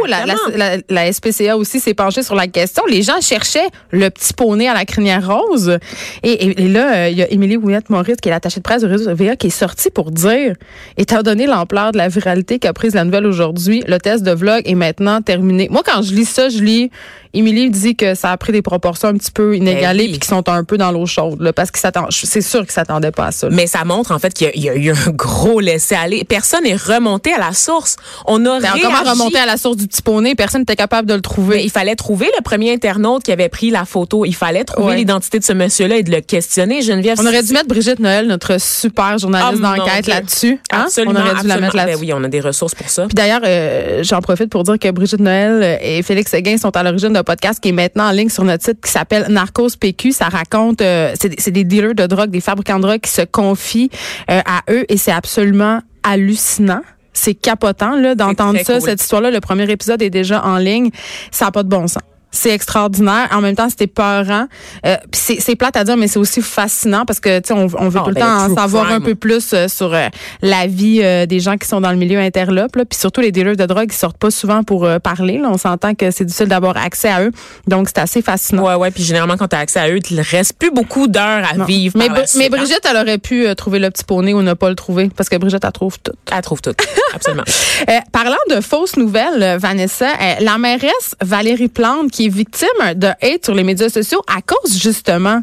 La, 0.89 1.13
SPCA 1.13 1.57
aussi 1.57 1.81
s'est 1.81 1.95
penchée 1.95 2.23
sur 2.23 2.35
la 2.35 2.47
question. 2.47 2.83
Les 2.89 3.03
gens 3.03 3.21
cherchaient 3.21 3.69
le 3.91 4.11
petit 4.11 4.33
poney 4.35 4.69
à 4.69 4.75
la 4.75 4.85
crinière 4.85 5.27
rose. 5.27 5.79
Et, 6.23 6.31
et- 6.33 6.63
et 6.63 6.69
là, 6.69 6.78
euh, 6.81 7.09
il 7.09 7.19
y 7.19 7.23
a 7.23 7.31
Émilie 7.33 7.57
Ouellette-Maurice, 7.57 8.17
qui 8.17 8.29
est 8.29 8.33
l'attachée 8.33 8.61
de 8.61 8.63
presse 8.63 8.83
du 8.83 8.89
réseau 8.89 9.15
VA, 9.15 9.37
qui 9.37 9.49
est 9.49 9.51
sortie 9.51 9.91
pour 9.91 10.11
dire, 10.11 10.55
étant 10.97 11.23
donné 11.23 11.47
l'ampleur 11.47 11.93
de 11.93 11.99
la 11.99 12.09
viralité 12.09 12.59
qu'a 12.59 12.73
prise 12.73 12.95
la 12.95 13.05
nouvelle 13.05 13.27
aujourd'hui, 13.27 13.83
le 13.87 13.99
test 13.99 14.25
de 14.25 14.33
vlog 14.33 14.63
est 14.65 14.75
maintenant 14.75 15.21
terminé. 15.23 15.69
Moi, 15.71 15.83
quand 15.85 16.03
je 16.03 16.15
lis 16.15 16.25
ça, 16.25 16.49
je 16.49 16.63
lis 16.63 16.91
Émilie 17.35 17.71
dit 17.71 17.95
que 17.97 18.15
ça 18.15 18.31
a 18.33 18.37
pris 18.37 18.53
des 18.53 18.63
proportions 18.63 19.09
un 19.09 19.15
petit 19.15 19.31
peu 19.31 19.57
inégalées 19.57 19.99
Ben 19.99 20.05
oui. 20.05 20.11
puis 20.13 20.19
qu'ils 20.21 20.29
sont 20.29 20.49
un 20.49 20.65
peu 20.65 20.79
dans 20.79 20.91
l'eau 20.93 21.07
chaude, 21.07 21.41
là, 21.41 21.53
parce 21.53 21.71
que 21.71 21.79
c'est 22.11 22.41
sûr 22.41 22.61
qu'ils 22.61 22.71
s'attendaient 22.73 23.11
pas 23.11 23.27
à 23.27 23.31
ça. 23.33 23.49
là. 23.49 23.55
Mais 23.57 23.67
ça 23.67 23.85
montre 23.85 24.13
en 24.13 24.19
fait 24.19 24.33
qu'il 24.35 24.47
y 24.47 24.51
a- 24.51 24.55
il 24.55 24.63
y, 24.63 24.69
a 24.71 24.75
eu 24.75 24.91
un 24.91 25.11
gros 25.11 25.61
laisser-aller. 25.61 26.25
Personne 26.25 26.65
n'est 26.65 26.77
remonté 26.77 27.33
à 27.33 27.39
la 27.39 27.53
source. 27.53 27.97
On 28.27 28.45
a 28.47 28.61
Ben, 28.61 28.71
réagi. 28.73 28.81
comment 28.83 29.11
remonter 29.11 29.39
à 29.39 29.47
la 29.47 29.57
source 29.57 29.77
du 29.77 29.87
petit 29.87 30.03
poney? 30.03 30.35
Personne 30.35 30.63
n'était 30.63 30.77
capable 30.77 31.09
de 31.09 31.15
le 31.15 31.21
trouver. 31.21 31.57
Mais 31.57 31.65
il 31.65 31.71
fallait 31.71 31.97
trouver 31.97 32.27
le 32.37 32.43
premier 32.43 32.73
internaute 32.73 33.23
qui 33.23 33.33
avait 33.33 33.49
pris 33.49 33.71
la 33.71 33.85
photo. 33.85 34.25
Il 34.25 34.35
fallait 34.35 34.65
trouver 34.65 34.89
Ouais. 34.89 34.97
l'identité 34.97 35.39
de 35.39 35.45
ce 35.45 35.53
monsieur-là 35.53 35.97
et 35.99 36.03
de 36.03 36.11
le 36.11 36.21
questionner. 36.21 36.83
Geneviève. 36.83 37.19
On 37.21 37.27
aurait 37.27 37.43
dû 37.43 37.53
mettre 37.53 37.69
Brigitte 37.69 37.99
Noël, 38.01 38.27
notre 38.27 38.61
super 38.61 39.19
journaliste 39.19 39.61
mon 39.63 39.77
d'enquête 39.77 40.07
là-dessus. 40.07 40.61
Hein? 40.73 40.83
Absolument. 40.87 41.13
On 41.17 41.21
aurait 41.21 41.29
dû 41.29 41.35
la 41.35 41.55
absolument. 41.55 41.61
mettre 41.61 41.77
là-dessus. 41.77 41.97
Ben 41.97 42.01
oui, 42.01 42.13
on 42.15 42.25
a 42.25 42.29
des 42.29 42.41
ressources 42.41 42.75
pour 42.75 42.89
ça. 42.89 43.03
Puis 43.07 43.15
d'ailleurs, 43.15 43.41
euh, 43.45 44.03
j'en 44.03 44.21
profite 44.21 44.51
pour 44.51 44.65
dire 44.65 44.79
que 44.79 44.91
Brigitte 44.91 45.21
Noël 45.21 45.79
et 45.83 46.03
Félix 46.03 46.31
Seguin 46.31 46.57
sont 46.59 46.75
à 46.77 46.83
l'origine 46.83 47.13
d'un 47.19 47.25
podcast 47.25 47.61
qui 47.61 47.71
est 47.71 47.73
maintenant 47.73 48.09
en 48.09 48.13
ligne 48.13 48.29
sur 48.29 48.45
notre 48.45 48.65
site 48.65 48.81
qui 48.85 48.91
s'appelle 48.91 49.27
Narcos 49.29 49.71
PQ. 49.81 50.13
Ça 50.13 50.27
raconte, 50.29 50.81
euh, 50.81 51.15
c'est 51.19 51.51
des- 51.51 51.65
dealers 51.65 51.95
de 51.95 52.07
drogue, 52.07 52.31
des 52.31 52.41
fabricants 52.41 52.77
de 52.77 52.83
drogue 52.83 53.01
qui 53.01 53.11
se 53.11 53.23
confient 53.23 53.91
euh, 54.31 54.41
à 54.47 54.63
eux 54.71 54.85
et 54.89 54.97
c'est 54.97 55.13
absolument 55.13 55.81
hallucinant. 56.05 56.81
C'est 57.13 57.35
capotant 57.35 57.97
là 57.97 58.15
d'entendre 58.15 58.59
ça, 58.65 58.75
cool. 58.75 58.83
cette 58.83 59.03
histoire-là. 59.03 59.31
Le 59.33 59.41
premier 59.41 59.69
épisode 59.71 60.01
est 60.03 60.11
déjà 60.11 60.45
en 60.45 60.57
ligne. 60.57 60.91
Ça 61.33 61.47
n'a 61.47 61.51
pas 61.51 61.65
de 61.65 61.69
bon 61.69 61.89
sens. 61.89 62.03
C'est 62.31 62.51
extraordinaire. 62.51 63.29
En 63.33 63.41
même 63.41 63.57
temps, 63.57 63.69
c'était 63.71 63.87
peurant. 63.87 64.47
Euh, 64.87 64.97
c'est 65.13 65.41
c'est 65.41 65.57
plate 65.57 65.77
à 65.77 65.85
dire, 65.85 65.97
mais 65.97 66.09
c'est 66.09 66.19
aussi 66.19 66.43
fascinant 66.43 67.05
parce 67.07 67.21
que 67.21 67.39
tu 67.41 67.49
sais, 67.49 67.55
on, 67.55 67.69
on 67.79 67.89
veut 67.89 68.01
Ah, 68.01 68.05
tout 68.05 68.09
le 68.11 68.15
ben, 68.15 68.21
temps 68.21 68.53
en 68.53 68.55
savoir 68.55 68.91
un 68.93 69.01
peu 69.01 69.15
plus 69.15 69.53
euh, 69.55 69.67
sur 69.69 69.95
euh, 69.95 70.09
la 70.43 70.67
vie 70.67 71.01
euh, 71.03 71.27
des 71.27 71.41
gens 71.41 71.57
qui 71.57 71.67
sont 71.67 71.81
dans 71.81 71.91
le 71.91 71.97
milieu 71.97 72.19
interlope. 72.19 72.77
Là. 72.77 72.85
Puis 72.85 72.99
surtout 72.99 73.21
les 73.23 73.33
dealers 73.33 73.57
de 73.57 73.65
drogue, 73.67 73.89
ils 73.91 73.97
sortent 73.97 74.19
pas 74.19 74.31
souvent 74.31 74.63
pour 74.63 74.85
euh, 74.85 74.99
parler. 74.99 75.39
Là. 75.39 75.49
On 75.51 75.57
s'entend 75.59 75.95
que 75.95 76.11
c'est 76.11 76.25
difficile 76.25 76.49
d'avoir 76.49 76.77
accès 76.77 77.09
à 77.09 77.23
eux. 77.23 77.33
Donc 77.67 77.89
c'est 77.89 77.99
assez 77.99 78.21
fascinant. 78.23 78.65
Ouais, 78.65 78.75
ouais. 78.75 78.91
Puis 78.91 79.03
généralement, 79.05 79.37
quand 79.37 79.49
tu 79.49 79.57
as 79.57 79.61
accès 79.61 79.81
à 79.81 79.89
eux, 79.91 79.99
il 80.11 80.21
reste 80.21 80.53
plus 80.59 80.71
beaucoup 80.71 81.09
d'heures 81.09 81.45
à 81.51 81.57
Non. 81.57 81.65
vivre. 81.65 81.95
Mais, 81.99 82.09
par 82.09 82.19
la 82.19 82.27
suite, 82.27 82.39
mais 82.41 82.47
hein. 82.47 82.59
Brigitte, 82.59 82.83
elle 82.89 82.97
aurait 82.97 83.19
pu 83.19 83.47
euh, 83.47 83.55
trouver 83.55 83.79
le 83.79 83.91
petit 83.91 84.05
poney 84.05 84.35
ou 84.35 84.43
ne 84.43 84.53
pas 84.55 84.69
le 84.69 84.75
trouver 84.75 85.09
parce 85.17 85.29
que 85.29 85.37
Brigitte, 85.37 85.65
elle 85.65 85.73
trouve 85.73 85.99
tout. 86.03 86.13
Elle 86.31 86.43
trouve 86.43 86.61
tout. 86.61 86.75
Absolument. 87.15 87.45
Euh, 87.89 87.93
parlant 88.13 88.37
de 88.51 88.61
fausses 88.61 88.97
nouvelles, 88.97 89.57
Vanessa, 89.61 90.09
la 90.41 90.59
mairesse 90.59 91.15
Valérie 91.23 91.69
Plante, 91.69 92.11
qui 92.19 92.27
est 92.27 92.31
victime 92.31 92.67
de 92.97 93.07
hate 93.07 93.45
sur 93.45 93.55
les 93.55 93.63
médias 93.63 93.89
sociaux 93.89 94.21
à 94.27 94.43
cause 94.43 94.77
justement 94.77 95.41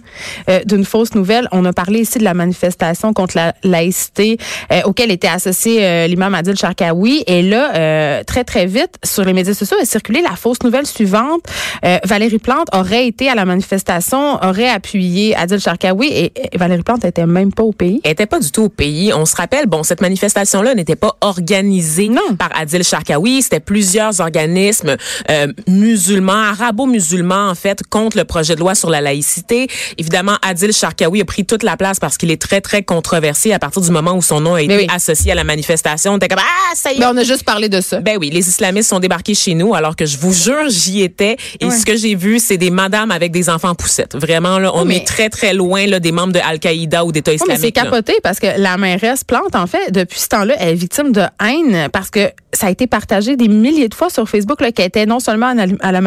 euh, 0.49 0.59
d'une 0.65 0.83
fausse 0.83 1.15
nouvelle. 1.15 1.47
On 1.53 1.63
a 1.63 1.71
parlé 1.71 1.99
ici 2.01 2.19
de 2.19 2.25
la 2.25 2.33
manifestation 2.33 3.13
contre 3.13 3.37
la 3.37 3.55
laïcité 3.63 4.37
euh, 4.73 4.81
auquel 4.83 5.09
était 5.09 5.29
associé 5.29 5.85
euh, 5.85 6.07
l'imam 6.07 6.35
Adil 6.35 6.57
Sharkawi. 6.57 7.23
Et 7.27 7.43
là, 7.43 7.73
euh, 7.75 8.23
très 8.25 8.43
très 8.43 8.65
vite, 8.65 8.89
sur 9.05 9.23
les 9.23 9.31
médias 9.31 9.53
sociaux, 9.53 9.77
a 9.81 9.85
circulé 9.85 10.21
la 10.21 10.35
fausse 10.35 10.61
nouvelle 10.65 10.85
suivante. 10.85 11.43
Euh, 11.85 11.97
Valérie 12.03 12.39
Plante 12.39 12.67
aurait 12.73 13.07
été 13.07 13.29
à 13.29 13.35
la 13.35 13.45
manifestation, 13.45 14.35
aurait 14.43 14.67
appuyé 14.67 15.33
Adil 15.33 15.61
Sharkawi 15.61 16.07
et, 16.07 16.33
et 16.53 16.57
Valérie 16.57 16.83
Plante 16.83 17.05
n'était 17.05 17.25
même 17.25 17.53
pas 17.53 17.63
au 17.63 17.71
pays. 17.71 18.01
Elle 18.03 18.11
était 18.11 18.25
pas 18.25 18.39
du 18.39 18.51
tout 18.51 18.63
au 18.63 18.69
pays. 18.69 19.13
On 19.13 19.25
se 19.25 19.37
rappelle, 19.37 19.67
bon, 19.67 19.83
cette 19.83 20.01
manifestation-là 20.01 20.75
n'était 20.75 20.97
pas 20.97 21.15
organisée 21.21 22.09
Non. 22.09 22.35
par 22.37 22.49
Adil 22.53 22.83
Sharkawi. 22.83 23.43
C'était 23.43 23.61
plusieurs 23.61 24.19
organismes 24.19 24.97
euh, 25.29 25.47
musulmans, 25.69 26.33
arabo-musulmans, 26.65 27.49
en 27.49 27.55
fait, 27.55 27.81
contre 27.89 28.17
le 28.17 28.25
projet 28.25 28.55
de 28.55 28.59
loi 28.59 28.75
sur 28.75 28.89
la 28.89 29.01
laïcité. 29.01 29.67
Évidemment, 29.97 30.33
Adil 30.41 30.73
Sharkawi 30.73 31.21
a 31.21 31.25
pris 31.25 31.45
toute 31.45 31.63
la 31.63 31.77
place 31.77 31.99
parce 31.99 32.17
qu'il 32.17 32.31
est 32.31 32.41
très, 32.41 32.61
très 32.61 32.83
controversé 32.83 33.53
à 33.53 33.59
partir 33.59 33.81
du 33.81 33.91
moment 33.91 34.13
où 34.13 34.21
son 34.21 34.41
nom 34.41 34.55
a 34.55 34.61
été 34.61 34.75
oui. 34.77 34.87
associé 34.93 35.31
à 35.31 35.35
la 35.35 35.43
manifestation. 35.43 36.13
On 36.13 36.17
était 36.17 36.27
comme, 36.27 36.39
ah, 36.41 36.75
ça 36.75 36.91
y 36.91 36.95
est. 36.95 36.99
Mais 36.99 37.05
on 37.05 37.17
a 37.17 37.23
juste 37.23 37.43
parlé 37.43 37.69
de 37.69 37.81
ça. 37.81 37.99
Ben 37.99 38.17
oui, 38.19 38.29
les 38.29 38.47
islamistes 38.47 38.89
sont 38.89 38.99
débarqués 38.99 39.35
chez 39.35 39.53
nous, 39.53 39.73
alors 39.75 39.95
que 39.95 40.05
je 40.05 40.17
vous 40.17 40.33
jure, 40.33 40.69
j'y 40.69 41.01
étais. 41.01 41.37
Et 41.59 41.65
Ouais. 41.65 41.71
ce 41.71 41.85
que 41.85 41.95
j'ai 41.95 42.15
vu, 42.15 42.39
c'est 42.39 42.57
des 42.57 42.69
madames 42.71 43.11
avec 43.11 43.31
des 43.31 43.49
enfants 43.49 43.75
poussettes. 43.75 44.15
Vraiment, 44.15 44.59
là, 44.59 44.71
on 44.75 44.85
mais- 44.85 44.97
est 44.97 45.07
très, 45.07 45.29
très 45.29 45.53
loin 45.53 45.85
là, 45.87 45.99
des 45.99 46.11
membres 46.11 46.33
de 46.33 46.39
Al-Qaïda 46.39 47.05
ou 47.05 47.11
d'État 47.11 47.31
Oui, 47.31 47.37
mais 47.47 47.53
islamique. 47.55 47.75
c'est 47.75 47.83
là. 47.83 47.89
capoté 47.89 48.13
parce 48.23 48.39
que 48.39 48.47
la 48.57 48.77
mairesse 48.77 49.23
Plante, 49.23 49.55
en 49.55 49.67
fait, 49.67 49.91
depuis 49.91 50.19
ce 50.19 50.27
temps-là, 50.29 50.55
elle 50.59 50.69
est 50.69 50.75
victime 50.75 51.11
de 51.11 51.21
haine 51.43 51.89
parce 51.91 52.09
que 52.09 52.31
ça 52.53 52.67
a 52.67 52.69
été 52.71 52.87
partagé 52.87 53.35
des 53.35 53.47
milliers 53.47 53.89
de 53.89 53.93
fois 53.95 54.09
sur 54.09 54.27
Facebook 54.29 54.61
là, 54.61 54.71
qu'elle 54.71 54.85
était 54.87 55.05
non 55.05 55.19
seulement 55.19 55.47
à 55.47 55.53
la, 55.55 55.91
la 55.91 56.01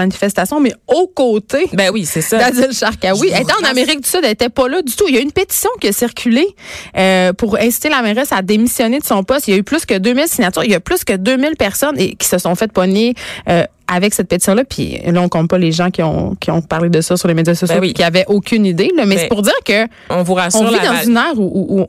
manifestation, 0.57 0.61
mais 0.61 0.73
aux 0.87 1.07
côtés 1.09 1.69
Ben 1.73 1.91
oui, 1.93 2.05
c'est 2.07 2.21
ça. 2.23 2.39
d'Adil 2.39 2.73
Sharkawi. 2.73 3.29
Je 3.29 3.35
Elle 3.35 3.43
était 3.43 3.53
en. 3.53 3.69
Amérique 3.69 4.01
du 4.01 4.09
Sud, 4.09 4.21
elle 4.25 4.31
était 4.31 4.49
pas 4.49 4.69
là 4.69 4.81
du 4.83 4.95
tout. 4.95 5.05
Il 5.09 5.15
y 5.15 5.19
a 5.19 5.21
une 5.21 5.33
pétition 5.33 5.69
qui 5.81 5.89
a 5.89 5.93
circulé 5.93 6.47
euh, 6.97 7.33
pour 7.35 7.57
inciter 7.59 7.89
la 7.91 8.01
mairesse 8.03 8.33
à 8.33 8.41
démissionner 8.43 8.99
de 8.99 9.05
son 9.05 9.23
poste. 9.25 9.47
Il 9.49 9.51
y 9.53 9.55
a 9.55 9.59
eu 9.59 9.63
plus 9.63 9.85
que 9.85 9.97
2000 9.99 10.27
signatures. 10.29 10.65
Il 10.65 10.71
y 10.71 10.75
a 10.75 10.81
plus 10.81 11.05
que 11.05 11.13
2000 11.15 11.57
personnes 11.57 11.99
et, 11.99 12.15
qui 12.15 12.27
se 12.27 12.39
sont 12.39 12.55
fait 12.55 12.73
pogner 12.73 13.15
euh, 13.49 13.65
avec 13.87 14.15
cette 14.15 14.29
pétition-là. 14.29 14.65
Puis 14.65 14.99
là, 15.05 15.21
on 15.21 15.29
compte 15.29 15.49
pas 15.51 15.59
les 15.59 15.73
gens 15.73 15.91
qui 15.91 16.03
ont, 16.03 16.35
qui 16.37 16.51
ont 16.51 16.63
parlé 16.63 16.89
de 16.89 17.01
ça 17.01 17.17
sur 17.17 17.29
les 17.29 17.35
médias 17.35 17.55
sociaux 17.55 17.77
Ben 17.77 17.83
oui. 17.83 17.93
qui 17.95 18.03
avaient 18.03 18.25
aucune 18.29 18.65
idée. 18.67 18.91
Là. 18.97 19.05
Mais 19.05 19.17
Ben, 19.17 19.21
c'est 19.23 19.29
pour 19.29 19.43
dire 19.43 19.53
que 19.65 19.87
On 20.11 20.23
vous 20.23 20.35
rassure. 20.35 20.61
on 20.63 20.69
vit 20.69 20.77
la- 20.77 20.93
dans 20.93 21.03
une 21.03 21.17
ère 21.17 21.39
où, 21.39 21.43
où- 21.45 21.81
où 21.83 21.87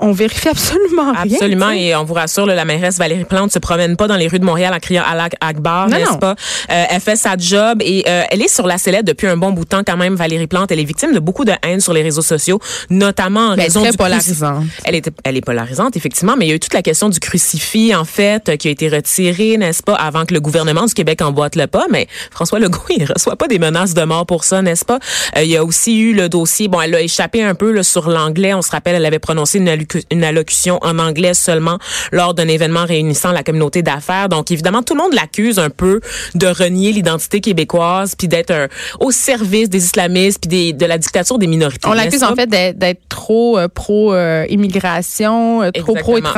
on 0.00 0.12
vérifie 0.12 0.48
absolument 0.48 1.12
rien. 1.12 1.34
Absolument, 1.34 1.70
et 1.70 1.94
on 1.96 2.04
vous 2.04 2.14
rassure, 2.14 2.46
là, 2.46 2.54
la 2.54 2.64
mairesse 2.64 2.98
Valérie 2.98 3.24
Plante 3.24 3.52
se 3.52 3.58
promène 3.58 3.96
pas 3.96 4.06
dans 4.06 4.16
les 4.16 4.28
rues 4.28 4.38
de 4.38 4.44
Montréal 4.44 4.72
en 4.72 4.78
criant 4.78 5.02
Allah 5.08 5.28
Akbar, 5.40 5.88
n'est-ce 5.88 6.18
pas? 6.18 6.36
Euh, 6.70 6.84
elle 6.90 7.00
fait 7.00 7.16
sa 7.16 7.36
job 7.36 7.82
et 7.82 8.04
euh, 8.06 8.22
elle 8.30 8.42
est 8.42 8.48
sur 8.48 8.66
la 8.66 8.78
sellette 8.78 9.06
depuis 9.06 9.26
un 9.26 9.36
bon 9.36 9.50
bout 9.50 9.64
de 9.64 9.68
temps 9.68 9.82
quand 9.84 9.96
même, 9.96 10.14
Valérie 10.14 10.46
Plante. 10.46 10.70
Elle 10.70 10.80
est 10.80 10.84
victime 10.84 11.12
de 11.12 11.18
beaucoup 11.18 11.44
de 11.44 11.52
haine 11.62 11.80
sur 11.80 11.92
les 11.92 12.02
réseaux 12.02 12.22
sociaux, 12.22 12.60
notamment 12.90 13.48
en 13.48 13.56
Ben, 13.56 13.62
raison 13.62 13.80
très 13.80 13.90
du 13.90 13.96
polarisante. 13.96 14.64
Elle, 14.84 14.94
était, 14.94 15.10
elle 15.24 15.36
est 15.36 15.44
polarisante, 15.44 15.96
effectivement, 15.96 16.36
mais 16.38 16.46
il 16.46 16.48
y 16.50 16.52
a 16.52 16.54
eu 16.54 16.60
toute 16.60 16.74
la 16.74 16.82
question 16.82 17.08
du 17.08 17.18
crucifix, 17.18 17.94
en 17.94 18.04
fait, 18.04 18.56
qui 18.56 18.68
a 18.68 18.70
été 18.70 18.88
retiré, 18.88 19.56
n'est-ce 19.56 19.82
pas, 19.82 19.94
avant 19.94 20.24
que 20.26 20.34
le 20.34 20.40
gouvernement 20.40 20.84
du 20.84 20.94
Québec 20.94 21.22
emboîte 21.22 21.56
le 21.56 21.66
pas. 21.66 21.86
Mais 21.90 22.06
François 22.30 22.60
Legault, 22.60 22.82
il 22.96 23.04
reçoit 23.04 23.36
pas 23.36 23.48
des 23.48 23.58
menaces 23.58 23.94
de 23.94 24.02
mort 24.02 24.26
pour 24.26 24.44
ça, 24.44 24.62
n'est-ce 24.62 24.84
pas? 24.84 24.98
Euh, 25.36 25.42
il 25.42 25.50
y 25.50 25.56
a 25.56 25.64
aussi 25.64 25.98
eu 25.98 26.14
le 26.14 26.28
dossier, 26.28 26.68
bon, 26.68 26.80
elle 26.80 26.94
a 26.94 27.00
échappé 27.00 27.42
un 27.42 27.54
peu 27.54 27.72
là, 27.72 27.82
sur 27.82 28.08
l'anglais. 28.08 28.54
On 28.54 28.62
se 28.62 28.70
rappelle, 28.70 28.94
elle 28.94 29.06
avait 29.06 29.18
prononcé 29.18 29.58
une, 29.58 29.68
une 30.10 30.24
allocution 30.24 30.78
en 30.82 30.98
anglais 30.98 31.34
seulement 31.34 31.78
lors 32.12 32.34
d'un 32.34 32.48
événement 32.48 32.84
réunissant 32.84 33.32
la 33.32 33.42
communauté 33.42 33.82
d'affaires. 33.82 34.28
Donc, 34.28 34.50
évidemment, 34.50 34.82
tout 34.82 34.94
le 34.94 35.02
monde 35.02 35.14
l'accuse 35.14 35.58
un 35.58 35.70
peu 35.70 36.00
de 36.34 36.46
renier 36.46 36.92
l'identité 36.92 37.40
québécoise 37.40 38.14
puis 38.16 38.28
d'être 38.28 38.50
un- 38.50 38.68
au 39.00 39.10
service 39.10 39.68
des 39.68 39.84
islamistes 39.84 40.40
puis 40.42 40.48
des- 40.48 40.72
de 40.72 40.86
la 40.86 40.98
dictature 40.98 41.38
des 41.38 41.46
minorités. 41.46 41.88
On 41.88 41.92
l'accuse 41.92 42.22
en 42.24 42.34
fait 42.34 42.46
d'être- 42.48 42.98
trop 43.08 43.58
euh, 43.58 43.68
pro 43.68 44.12
euh, 44.14 44.44
immigration, 44.48 45.62
euh, 45.62 45.70
trop 45.70 45.92
Exactement. 45.96 46.32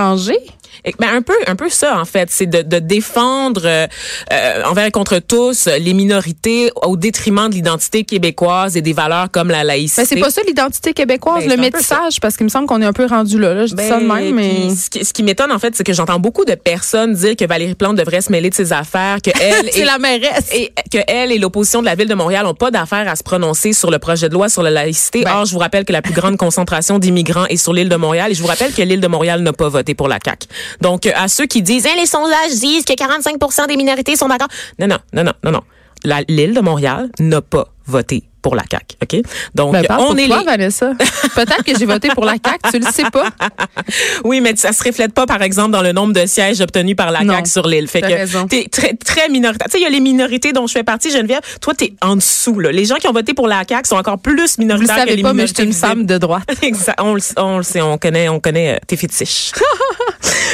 Et- 0.85 0.95
Ben 0.99 1.09
un 1.15 1.23
peu, 1.23 1.35
un 1.47 1.57
peu 1.57 1.69
ça 1.69 1.99
en 2.01 2.05
fait, 2.05 2.29
c'est 2.31 2.47
de, 2.47 2.63
de 2.63 2.79
défendre 2.79 3.63
euh, 3.65 3.87
euh, 4.33 4.63
envers 4.65 4.87
et 4.87 4.91
contre 4.91 5.19
tous 5.19 5.67
les 5.67 5.95
minorités 5.95 6.71
au 6.83 6.97
détriment 6.97 7.49
de 7.49 7.55
l'identité 7.55 8.05
québécoise 8.05 8.77
et 8.77 8.83
des 8.83 8.93
valeurs 8.93 9.31
comme 9.31 9.49
la 9.49 9.65
laïcité. 9.65 10.03
Mais 10.03 10.07
c'est 10.07 10.21
pas 10.21 10.31
ça 10.31 10.43
l'identité 10.47 10.93
québécoise, 10.93 11.45
Ben, 11.47 11.51
le 11.51 11.57
métissage, 11.57 12.21
parce 12.21 12.37
qu'il 12.37 12.45
me 12.45 12.51
semble 12.51 12.67
qu'on 12.67 12.81
est 12.83 12.87
un 12.87 12.93
peu 12.93 13.07
rendu 13.07 13.39
là. 13.39 13.55
là. 13.55 13.67
Je 13.67 13.75
dis 13.75 13.83
ça 13.87 14.01
de 14.01 14.07
Ben, 14.07 14.15
même, 14.15 14.35
mais 14.35 14.75
ce 14.75 14.91
qui, 14.91 15.05
ce 15.05 15.13
qui 15.13 15.23
m'étonne 15.23 15.53
en 15.53 15.59
fait, 15.59 15.75
c'est 15.77 15.85
que 15.85 15.93
j'entends 15.93 16.19
beaucoup 16.19 16.45
de 16.45 16.55
personnes 16.55 17.15
dire 17.15 17.37
que 17.37 17.45
Valérie 17.45 17.75
Plante 17.75 17.97
devrait 17.97 18.21
se 18.21 18.31
mêler 18.33 18.51
de 18.51 18.55
ses 18.55 18.73
affaires, 18.73 19.19
que 19.23 19.31
elle 19.41 19.69
c'est 19.73 19.81
et- 19.81 19.85
la 19.85 19.99
mairesse. 19.99 20.49
et 20.55 20.73
que 20.93 20.99
elle 21.07 21.33
et 21.33 21.39
l'opposition 21.39 21.81
de 21.81 21.87
la 21.87 21.95
ville 21.95 22.09
de 22.09 22.15
Montréal 22.15 22.45
n'ont 22.45 22.55
pas 22.55 22.71
d'affaires 22.71 23.09
à 23.09 23.17
se 23.17 23.23
prononcer 23.23 23.73
sur 23.73 23.91
le 23.91 23.99
projet 23.99 24.29
de 24.29 24.35
loi 24.35 24.49
sur 24.49 24.63
la 24.63 24.71
laïcité. 24.71 25.23
Ben. 25.25 25.33
Or, 25.35 25.45
je 25.47 25.53
vous 25.53 25.59
rappelle 25.59 25.85
que 25.85 25.93
la 25.93 26.03
plus 26.03 26.13
grande 26.15 26.37
concentration 26.37 26.99
d'immigrants 26.99 27.47
est 27.47 27.57
sur 27.57 27.73
l'île 27.73 27.89
de 27.89 27.97
Montréal 27.97 28.31
et 28.31 28.35
je 28.35 28.41
vous 28.43 28.49
rappelle 28.49 28.73
que 28.73 28.83
l'île 28.83 29.01
de 29.01 29.07
Montréal 29.09 29.41
n'a 29.43 29.53
pas 29.53 29.69
voté 29.69 29.95
pour 29.95 30.09
la 30.09 30.19
CAQ. 30.25 30.47
Donc, 30.81 31.07
euh, 31.07 31.13
à 31.15 31.29
ceux 31.29 31.47
qui 31.47 31.63
disent, 31.63 31.87
Hein, 31.87 31.97
les 31.97 32.07
sondages 32.07 32.53
disent 32.53 32.85
que 32.85 32.93
45% 32.93 33.67
des 33.67 33.77
minorités 33.77 34.17
sont 34.17 34.29
d'accord. 34.29 34.49
Non, 34.79 34.87
non, 34.87 34.99
non, 35.13 35.25
non, 35.25 35.33
non, 35.45 35.51
non. 35.53 35.63
L'île 36.29 36.55
de 36.55 36.61
Montréal 36.61 37.11
n'a 37.19 37.43
pas 37.43 37.69
voté 37.87 38.25
pour 38.43 38.55
la 38.55 38.63
CAQ. 38.71 38.97
OK? 39.03 39.23
Donc, 39.55 39.73
Ben, 39.73 39.85
on 39.91 40.07
pour 40.07 40.19
est 40.19 40.27
toi, 40.27 40.39
les... 40.39 40.45
Vanessa. 40.45 40.93
Peut-être 41.35 41.63
que 41.63 41.79
j'ai 41.79 41.85
voté 41.85 42.09
pour 42.09 42.25
la 42.25 42.37
CAQ, 42.43 42.71
tu 42.73 42.79
le 42.79 42.87
sais 42.91 43.11
pas. 43.11 43.29
Oui, 44.25 44.41
mais 44.41 44.55
ça 44.57 44.73
se 44.73 44.83
reflète 44.83 45.13
pas, 45.13 45.27
par 45.27 45.43
exemple, 45.43 45.73
dans 45.73 45.83
le 45.83 45.93
nombre 45.93 46.13
de 46.13 46.25
sièges 46.27 46.61
obtenus 46.61 46.97
par 46.97 47.11
la 47.11 47.23
Non, 47.23 47.35
CAQ 47.35 47.51
sur 47.51 47.67
l'île. 47.67 47.89
Fait 47.89 48.01
que 48.01 48.47
t'es 48.47 48.67
très, 48.71 48.95
très 48.95 49.29
minoritaire. 49.29 49.67
Tu 49.67 49.73
sais, 49.73 49.79
il 49.79 49.83
y 49.83 49.87
a 49.87 49.91
les 49.91 50.01
minorités 50.01 50.53
dont 50.53 50.67
je 50.67 50.73
fais 50.73 50.85
partie, 50.85 51.11
Geneviève. 51.11 51.41
Toi, 51.61 51.75
t'es 51.75 51.93
en 52.01 52.17
dessous, 52.17 52.59
là. 52.61 52.73
Les 52.73 52.85
gens 52.85 52.97
qui 52.97 53.09
ont 53.09 53.13
voté 53.13 53.35
pour 53.35 53.47
la 53.47 53.63
CAQ 53.69 53.89
sont 53.89 53.97
encore 53.97 54.19
plus 54.19 54.33
Vous 54.37 54.41
le 54.59 54.65
minoritaires 54.65 55.05
que 55.07 55.13
les 55.13 55.23
pas, 55.23 55.33
mais 55.33 55.47
je 55.47 55.55
suis 55.55 55.63
minorités 55.63 55.63
une 55.65 55.73
femme 55.73 56.07
de 56.07 56.19
droite. 56.19 56.45
Exact. 56.63 56.99
On 57.03 57.15
le, 57.15 57.21
on 57.37 57.59
le 57.59 57.63
sait, 57.63 57.81
on 57.81 57.99
connaît, 57.99 58.29
on 58.29 58.41
connaît 58.41 58.77
euh, 58.77 58.79
tes 58.87 58.97
fétiches. 58.97 59.53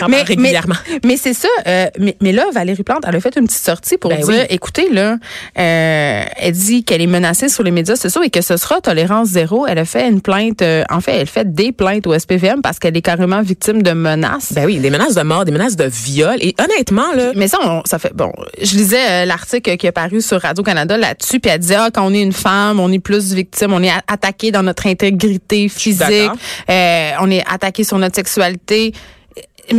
Parle 0.01 0.15
régulièrement. 0.27 0.75
Mais, 0.91 1.01
mais 1.05 1.17
c'est 1.17 1.35
ça. 1.35 1.49
euh, 1.67 1.87
mais, 1.99 2.17
mais 2.21 2.33
là, 2.33 2.45
Valérie 2.53 2.83
Plante, 2.83 3.05
elle 3.07 3.17
a 3.17 3.21
fait 3.21 3.37
une 3.37 3.47
petite 3.47 3.63
sortie 3.65 3.97
pour 3.97 4.11
Ben 4.11 4.21
dire, 4.21 4.29
oui. 4.29 4.47
écoutez, 4.51 4.89
là, 4.91 5.17
euh, 5.59 6.25
elle 6.37 6.53
dit 6.53 6.85
qu'elle 6.85 7.01
est 7.03 7.07
menacée 7.07 7.49
sur 7.49 7.63
les 7.63 7.71
médias 7.71 7.97
sociaux 7.97 8.23
et 8.23 8.31
que 8.31 8.41
ce 8.41 8.57
sera 8.57 8.81
tolérance 8.81 9.29
zéro. 9.29 9.67
Elle 9.67 9.79
a 9.79 9.85
fait 9.85 10.09
une 10.09 10.21
plainte, 10.21 10.63
euh, 10.63 10.85
en 10.91 11.01
fait, 11.01 11.13
elle 11.17 11.27
fait 11.27 11.53
des 11.55 11.73
plaintes 11.73 12.07
au 12.07 12.19
SPVM 12.19 12.63
parce 12.63 12.79
qu'elle 12.79 12.97
est 12.97 13.03
carrément 13.03 13.43
victime 13.43 13.83
de 13.83 13.93
menaces. 13.93 14.53
Ben 14.53 14.67
oui, 14.67 14.79
des 14.79 14.91
menaces 14.91 15.15
de 15.15 15.23
mort, 15.23 15.45
des 15.45 15.53
menaces 15.53 15.77
de 15.77 15.85
viol. 15.85 16.37
Et 16.41 16.55
honnêtement, 16.59 17.13
là, 17.15 17.33
Mais 17.35 17.49
ça, 17.49 17.59
on- 17.65 17.83
ça 17.85 17.99
fait 17.99 18.13
bon. 18.15 18.33
Je 18.61 18.77
lisais 18.77 19.11
euh, 19.11 19.25
l'article 19.25 19.77
qui 19.77 19.87
est 19.87 19.93
paru 19.93 20.21
sur 20.21 20.41
Radio 20.41 20.63
Canada 20.65 20.97
là-dessus, 20.97 21.41
puis 21.41 21.51
elle 21.51 21.61
disait 21.61 21.77
ah, 21.79 21.89
quand 21.93 22.07
on 22.07 22.13
est 22.15 22.23
une 22.23 22.33
femme, 22.33 22.81
on 22.81 22.91
est 22.93 22.99
plus 22.99 23.33
victime, 23.33 23.73
on 23.73 23.83
est 23.83 23.91
attaqué 24.09 24.51
dans 24.51 24.63
notre 24.63 24.87
intégrité 24.87 25.69
physique, 25.69 26.31
euh, 26.71 27.11
on 27.21 27.31
est 27.31 27.45
attaqué 27.51 27.85
sur 27.85 27.99
notre 27.99 28.17
sexualité. 28.17 28.93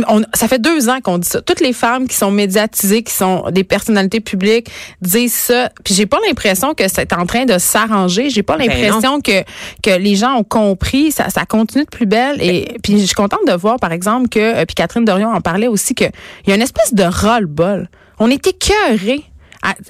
On- 0.08 0.22
ça 0.34 0.48
fait 0.48 0.60
deux 0.60 0.88
ans 0.88 1.00
qu'on 1.02 1.18
dit 1.18 1.28
ça. 1.28 1.40
Toutes 1.40 1.60
les 1.60 1.72
femmes 1.72 2.08
qui 2.08 2.16
sont 2.16 2.30
médiatisées, 2.30 3.02
qui 3.02 3.12
sont 3.12 3.50
des 3.50 3.64
personnalités 3.64 4.20
publiques, 4.20 4.70
disent 5.02 5.34
ça. 5.34 5.70
Puis 5.84 5.94
j'ai 5.94 6.06
pas 6.06 6.18
l'impression 6.26 6.74
que 6.74 6.88
c'est 6.88 7.12
en 7.12 7.26
train 7.26 7.44
de 7.44 7.58
s'arranger. 7.58 8.30
J'ai 8.30 8.42
pas 8.42 8.56
Ben 8.56 8.68
l'impression 8.68 9.20
que 9.20 9.42
que 9.82 9.90
les 9.96 10.14
gens 10.16 10.34
ont 10.34 10.44
compris. 10.44 11.12
Ça, 11.12 11.30
ça 11.30 11.44
continue 11.46 11.84
de 11.84 11.90
plus 11.90 12.06
belle. 12.06 12.42
Et 12.42 12.76
puis 12.82 13.00
je 13.00 13.06
suis 13.06 13.14
contente 13.14 13.46
de 13.46 13.52
voir, 13.52 13.76
par 13.78 13.92
exemple, 13.92 14.28
que 14.28 14.38
euh, 14.38 14.64
puis 14.64 14.74
Catherine 14.74 15.04
Dorion 15.04 15.30
en 15.32 15.40
parlait 15.40 15.68
aussi 15.68 15.94
que 15.94 16.04
il 16.44 16.48
y 16.50 16.52
a 16.52 16.56
une 16.56 16.62
espèce 16.62 16.92
de 16.94 17.02
ras-le-bol. 17.04 17.88
On 18.18 18.28
est 18.30 18.46
écœurés. 18.46 19.24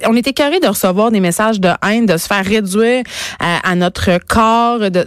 On 0.06 0.14
est 0.16 0.26
écœurés 0.26 0.60
de 0.60 0.66
recevoir 0.66 1.10
des 1.10 1.20
messages 1.20 1.60
de 1.60 1.70
haine, 1.88 2.06
de 2.06 2.16
se 2.16 2.26
faire 2.26 2.44
réduire 2.44 3.02
à, 3.38 3.70
à 3.70 3.74
notre 3.74 4.18
corps, 4.26 4.78
de- 4.90 5.06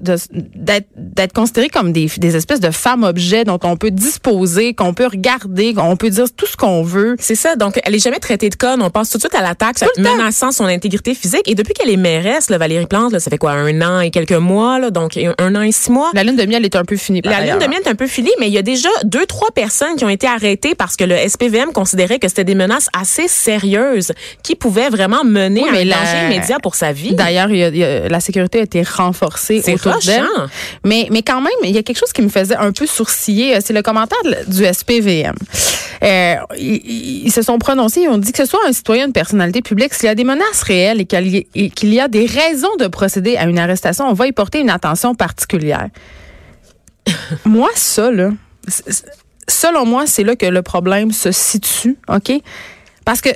d'être 0.56 0.88
d'être 0.96 1.34
considérés 1.34 1.70
comme 1.70 1.92
des, 1.92 2.08
des 2.18 2.36
espèces 2.36 2.60
de 2.60 2.72
femmes 2.72 3.04
objets 3.04 3.44
dont 3.44 3.60
on 3.64 3.76
peut 3.76 3.92
disposer, 3.92 4.74
qu'on 4.74 4.94
peut 4.94 5.08
regarder, 5.08 5.74
qu'on 5.74 5.96
peut 5.98 6.10
dire 6.10 6.26
tout 6.36 6.46
ce 6.46 6.56
qu'on 6.56 6.84
veut. 6.84 7.16
c'est 7.20 7.36
ça. 7.36 7.56
Donc, 7.56 7.80
elle 7.84 7.96
est 7.96 8.00
jamais 8.04 8.20
traitée 8.20 8.50
de 8.50 8.56
conne. 8.56 8.82
On 8.82 8.90
passe 8.90 9.10
tout 9.10 9.18
de 9.18 9.24
suite 9.24 9.36
à 9.36 9.42
le 9.52 10.04
temps. 10.04 10.16
menaçant 10.18 10.52
son 10.52 10.66
intégrité 10.66 11.14
physique. 11.14 11.42
Et 11.46 11.56
depuis 11.56 11.74
qu'elle 11.74 11.90
est 11.90 11.98
mairesse, 11.98 12.50
là, 12.50 12.58
Valérie 12.58 12.86
Plante, 12.86 13.12
là, 13.12 13.20
ça 13.20 13.30
fait 13.30 13.38
quoi, 13.38 13.52
un 13.52 13.82
an 13.82 14.00
et 14.00 14.12
quelques 14.12 14.32
mois, 14.32 14.80
là, 14.80 14.90
donc 14.92 15.18
un, 15.18 15.56
an 15.56 15.62
et 15.62 15.72
six 15.72 15.92
mois? 15.92 16.12
La 16.14 16.24
lune 16.24 16.36
de 16.36 16.46
miel 16.46 16.64
est 16.66 16.76
un 16.76 16.86
peu 16.86 16.96
finie. 16.96 17.22
La 17.24 17.38
ailleurs. 17.38 17.58
de 17.60 17.66
miel 17.66 17.82
est 17.86 17.90
un 17.90 17.96
peu 17.96 18.08
finie, 18.08 18.32
mais 18.40 18.48
il 18.48 18.54
y 18.54 18.58
a 18.58 18.62
déjà 18.62 18.90
deux, 19.04 19.26
trois 19.26 19.52
personnes 19.52 19.96
qui 19.98 20.06
ont 20.06 20.10
été 20.10 20.28
arrêtées 20.28 20.76
parce 20.76 20.96
que 20.96 21.04
le 21.04 21.16
SPVM 21.18 21.72
considérait 21.74 22.20
que 22.20 22.28
c'était 22.28 22.44
des 22.44 22.56
menaces 22.56 22.90
assez 23.00 23.28
sérieuses 23.28 24.12
qui 24.44 24.51
pouvaient 24.56 24.90
vraiment 24.90 25.24
mener 25.24 25.62
Oui, 25.64 25.70
à 25.70 25.82
un 25.82 25.84
la- 25.86 25.96
danger 25.96 26.26
immédiat 26.36 26.58
pour 26.60 26.76
sa 26.76 26.92
vie. 26.92 27.14
D'ailleurs, 27.16 27.48
la 27.50 28.20
sécurité 28.20 28.60
a 28.60 28.64
été 28.64 28.82
renforcée 28.84 29.62
autour 29.74 29.98
d'elle. 30.06 30.26
Mais, 30.86 31.08
mais 31.12 31.22
quand 31.22 31.42
même, 31.42 31.52
il 31.64 31.72
y 31.72 31.78
a 31.78 31.84
quelque 31.84 32.00
chose 32.00 32.14
qui 32.14 32.22
me 32.22 32.30
faisait 32.30 32.56
un 32.56 32.72
peu 32.72 32.86
sourciller. 32.86 33.56
euh, 33.56 33.60
C'est 33.64 33.74
le 33.74 33.82
commentaire 33.82 34.20
du 34.48 34.64
SPVM. 34.66 35.36
Euh, 36.04 36.36
ils, 36.58 37.32
se 37.32 37.42
sont 37.44 37.58
prononcés, 37.60 38.02
ils 38.02 38.10
ont 38.10 38.18
dit 38.18 38.32
que 38.32 38.38
ce 38.40 38.46
soit 38.50 38.60
un 38.68 38.74
citoyen, 38.74 39.06
une 39.08 39.14
personnalité 39.14 39.62
publique, 39.62 39.94
s'il 39.94 40.06
y 40.08 40.10
a 40.10 40.16
des 40.16 40.24
menaces 40.24 40.64
réelles 40.64 41.02
et 41.02 41.06
qu'il 41.06 41.94
y, 41.94 42.00
a- 42.00 42.08
des 42.08 42.26
raisons 42.26 42.76
de 42.80 42.88
procéder 42.88 43.38
à 43.38 43.44
une 43.46 43.60
arrestation, 43.60 44.06
on 44.10 44.14
va 44.14 44.26
y 44.28 44.32
porter 44.32 44.60
une 44.62 44.70
attention 44.72 45.14
particulière. 45.16 45.88
moi, 47.46 47.70
ça, 47.76 48.12
là, 48.12 48.30
selon 49.48 49.86
moi, 49.86 50.06
c'est 50.08 50.24
là 50.24 50.36
que 50.36 50.46
le 50.46 50.62
problème 50.62 51.12
se 51.12 51.32
situe, 51.32 51.98
OK? 52.08 52.32
Parce 53.06 53.22
que, 53.22 53.30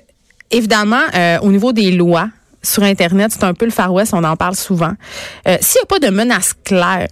évidemment, 0.51 1.01
euh, 1.13 1.39
au 1.41 1.51
niveau 1.51 1.73
des 1.73 1.91
lois, 1.91 2.29
sur 2.63 2.83
Internet, 2.83 3.31
c'est 3.31 3.43
un 3.43 3.53
peu 3.53 3.65
le 3.65 3.71
Far 3.71 3.93
West, 3.93 4.13
on 4.13 4.23
en 4.23 4.35
parle 4.35 4.55
souvent. 4.55 4.93
Euh, 5.47 5.57
S'il 5.61 5.79
n'y 5.79 5.83
a 5.83 5.85
pas 5.85 5.99
de 5.99 6.11
menace 6.11 6.53
claire, 6.63 7.07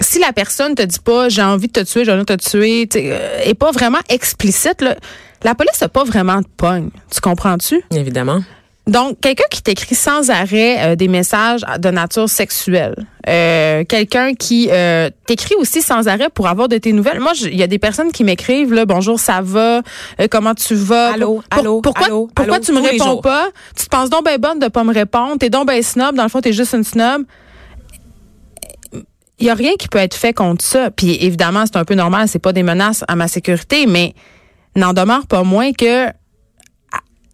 si 0.00 0.18
la 0.18 0.32
personne 0.32 0.74
te 0.74 0.82
dit 0.82 0.98
pas 1.00 1.28
j'ai 1.28 1.42
envie 1.42 1.66
de 1.68 1.72
te 1.72 1.80
tuer, 1.80 2.04
j'ai 2.04 2.12
envie 2.12 2.24
de 2.24 2.34
te 2.34 2.50
tuer, 2.50 2.86
tu 2.88 2.98
sais, 2.98 3.08
euh, 3.10 3.54
pas 3.54 3.72
vraiment 3.72 3.98
explicite, 4.08 4.84
la 5.42 5.54
police 5.54 5.80
n'a 5.80 5.88
pas 5.88 6.04
vraiment 6.04 6.40
de 6.40 6.46
pogne. 6.56 6.90
Tu 7.12 7.20
comprends-tu? 7.20 7.82
Évidemment. 7.90 8.40
Donc, 8.86 9.18
quelqu'un 9.20 9.44
qui 9.50 9.62
t'écrit 9.62 9.94
sans 9.94 10.28
arrêt 10.28 10.76
euh, 10.92 10.94
des 10.94 11.08
messages 11.08 11.62
de 11.78 11.88
nature 11.88 12.28
sexuelle, 12.28 13.06
euh, 13.26 13.82
quelqu'un 13.84 14.34
qui 14.34 14.68
euh, 14.70 15.08
t'écrit 15.26 15.54
aussi 15.54 15.80
sans 15.80 16.06
arrêt 16.06 16.28
pour 16.28 16.48
avoir 16.48 16.68
de 16.68 16.76
tes 16.76 16.92
nouvelles. 16.92 17.18
Moi, 17.18 17.32
il 17.44 17.56
y 17.56 17.62
a 17.62 17.66
des 17.66 17.78
personnes 17.78 18.12
qui 18.12 18.24
m'écrivent 18.24 18.74
là, 18.74 18.84
bonjour, 18.84 19.18
ça 19.18 19.40
va, 19.42 19.80
Euh, 20.20 20.26
comment 20.30 20.54
tu 20.54 20.74
vas, 20.74 21.14
Allô, 21.14 21.42
Pour- 21.48 21.58
allô, 21.58 21.80
pourquoi, 21.80 22.06
allô, 22.06 22.30
pourquoi 22.34 22.56
allô, 22.56 22.64
tu 22.64 22.72
me 22.72 22.80
réponds 22.82 23.22
pas? 23.22 23.48
Tu 23.74 23.84
te 23.86 23.88
penses 23.88 24.10
donc 24.10 24.24
ben 24.26 24.38
bonne 24.38 24.58
de 24.58 24.68
pas 24.68 24.84
me 24.84 24.92
répondre, 24.92 25.38
t'es 25.38 25.48
donc 25.48 25.66
ben 25.66 25.82
snob, 25.82 26.14
dans 26.14 26.22
le 26.24 26.28
fond 26.28 26.42
t'es 26.42 26.52
juste 26.52 26.74
une 26.74 26.84
snob. 26.84 27.22
Il 29.38 29.46
y 29.46 29.50
a 29.50 29.54
rien 29.54 29.72
qui 29.78 29.88
peut 29.88 29.98
être 29.98 30.14
fait 30.14 30.32
contre 30.34 30.64
ça. 30.64 30.90
Puis 30.90 31.16
évidemment, 31.24 31.64
c'est 31.66 31.76
un 31.76 31.84
peu 31.84 31.94
normal, 31.94 32.28
c'est 32.28 32.38
pas 32.38 32.52
des 32.52 32.62
menaces 32.62 33.02
à 33.08 33.16
ma 33.16 33.28
sécurité, 33.28 33.86
mais 33.86 34.14
n'en 34.76 34.92
demeure 34.92 35.26
pas 35.26 35.42
moins 35.42 35.72
que 35.72 36.08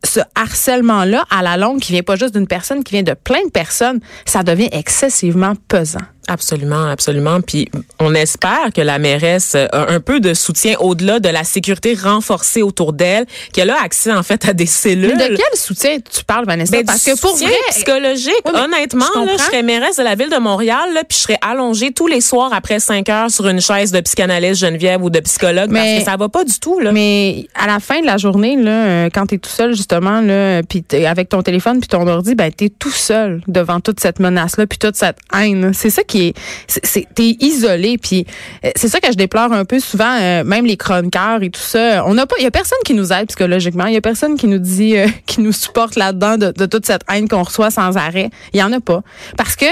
ce 0.04 0.20
harcèlement-là, 0.34 1.24
à 1.30 1.42
la 1.42 1.56
longue, 1.56 1.80
qui 1.80 1.92
vient 1.92 2.02
pas 2.02 2.16
juste 2.16 2.34
d'une 2.34 2.46
personne, 2.46 2.84
qui 2.84 2.94
vient 2.94 3.02
de 3.02 3.14
plein 3.14 3.44
de 3.44 3.50
personnes, 3.50 4.00
ça 4.24 4.42
devient 4.42 4.68
excessivement 4.72 5.54
pesant. 5.68 6.00
Absolument, 6.28 6.86
absolument. 6.88 7.40
Puis 7.40 7.68
on 7.98 8.14
espère 8.14 8.68
que 8.74 8.80
la 8.80 8.98
mairesse 8.98 9.54
a 9.56 9.90
un 9.90 10.00
peu 10.00 10.20
de 10.20 10.34
soutien 10.34 10.76
au-delà 10.78 11.18
de 11.18 11.28
la 11.28 11.44
sécurité 11.44 11.94
renforcée 12.00 12.62
autour 12.62 12.92
d'elle, 12.92 13.26
qu'elle 13.52 13.70
a 13.70 13.82
accès 13.82 14.12
en 14.12 14.22
fait 14.22 14.48
à 14.48 14.52
des 14.52 14.66
cellules. 14.66 15.14
Mais 15.16 15.28
de 15.30 15.36
quel 15.36 15.58
soutien 15.58 15.96
tu 15.98 16.24
parles, 16.24 16.44
Vanessa? 16.46 16.70
Ben, 16.76 16.84
Parce 16.84 17.04
du 17.04 17.12
que 17.12 17.18
pour 17.20 17.30
soutien 17.30 17.48
vrai, 17.48 17.56
psychologique, 17.70 18.32
Oui, 18.44 18.52
honnêtement, 18.54 19.04
je 19.14 19.26
là, 19.26 19.38
serais 19.38 19.62
mairesse 19.62 19.96
de 19.96 20.02
la 20.04 20.14
ville 20.14 20.30
de 20.30 20.38
Montréal, 20.38 20.92
là, 20.94 21.02
puis 21.08 21.16
je 21.18 21.22
serais 21.22 21.38
allongée 21.42 21.92
tous 21.92 22.06
les 22.06 22.20
soirs 22.20 22.52
après 22.52 22.78
5 22.80 23.08
heures 23.08 23.30
sur 23.30 23.48
une 23.48 23.60
chaise 23.60 23.90
de 23.92 24.00
psychanalyste 24.00 24.60
Geneviève 24.60 25.02
ou 25.02 25.10
de 25.10 25.20
psychologue 25.20 25.70
Mais- 25.70 25.80
parce 25.80 26.04
que 26.04 26.10
ça 26.10 26.16
va 26.16 26.28
pas 26.28 26.44
du 26.44 26.58
tout 26.60 26.78
là. 26.80 26.92
Mais 26.92 27.46
à 27.54 27.66
la 27.66 27.80
fin 27.80 28.00
de 28.00 28.06
la 28.06 28.18
journée, 28.18 28.56
là, 28.56 28.70
euh, 28.70 29.08
quand 29.12 29.26
tu 29.26 29.34
es 29.34 29.38
tout 29.38 29.50
seul, 29.50 29.74
justement, 29.74 30.20
là, 30.20 30.62
puis 30.62 30.84
avec 31.06 31.28
ton 31.28 31.42
téléphone 31.42 31.80
puis 31.80 31.88
ton 31.88 32.06
ordi, 32.06 32.34
ben, 32.34 32.50
tu 32.56 32.66
es 32.66 32.68
tout 32.68 32.90
seul 32.90 33.40
devant 33.48 33.80
toute 33.80 34.00
cette 34.00 34.20
menace-là 34.20 34.66
puis 34.66 34.78
toute 34.78 34.96
cette 34.96 35.16
haine. 35.34 35.72
C'est 35.74 35.90
ça 35.90 36.02
qui 36.10 36.28
est. 36.28 36.34
c'est- 36.68 37.06
T'es 37.14 37.36
isolé. 37.40 37.96
Puis 37.98 38.26
euh, 38.64 38.70
c'est 38.76 38.88
ça 38.88 39.00
que 39.00 39.06
je 39.10 39.16
déplore 39.16 39.52
un 39.52 39.64
peu 39.64 39.80
souvent, 39.80 40.18
euh, 40.20 40.44
même 40.44 40.66
les 40.66 40.76
chroniqueurs 40.76 41.42
et 41.42 41.50
tout 41.50 41.60
ça. 41.60 42.04
On 42.06 42.14
n'a 42.14 42.26
pas. 42.26 42.34
Il 42.38 42.44
y 42.44 42.46
a 42.46 42.50
personne 42.50 42.78
qui 42.84 42.94
nous 42.94 43.12
aide 43.12 43.28
psychologiquement. 43.28 43.86
Il 43.86 43.94
y 43.94 43.96
a 43.96 44.00
personne 44.02 44.36
qui 44.36 44.46
nous 44.46 44.58
dit, 44.58 44.96
euh, 44.96 45.06
qui 45.26 45.40
nous 45.40 45.52
supporte 45.52 45.96
là-dedans 45.96 46.36
de, 46.36 46.50
de 46.50 46.66
toute 46.66 46.84
cette 46.86 47.02
haine 47.10 47.28
qu'on 47.28 47.42
reçoit 47.44 47.70
sans 47.70 47.96
arrêt. 47.96 48.30
Il 48.52 48.60
y 48.60 48.62
en 48.62 48.72
a 48.72 48.80
pas. 48.80 49.02
Parce 49.36 49.56
que 49.56 49.66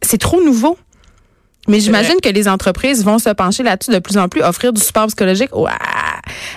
c'est 0.00 0.18
trop 0.18 0.42
nouveau. 0.42 0.76
Mais 1.68 1.78
j'imagine 1.78 2.16
que 2.20 2.28
les 2.28 2.48
entreprises 2.48 3.04
vont 3.04 3.20
se 3.20 3.30
pencher 3.30 3.62
là-dessus 3.62 3.92
de 3.92 4.00
plus 4.00 4.18
en 4.18 4.28
plus, 4.28 4.42
offrir 4.42 4.72
du 4.72 4.80
support 4.80 5.06
psychologique 5.06 5.50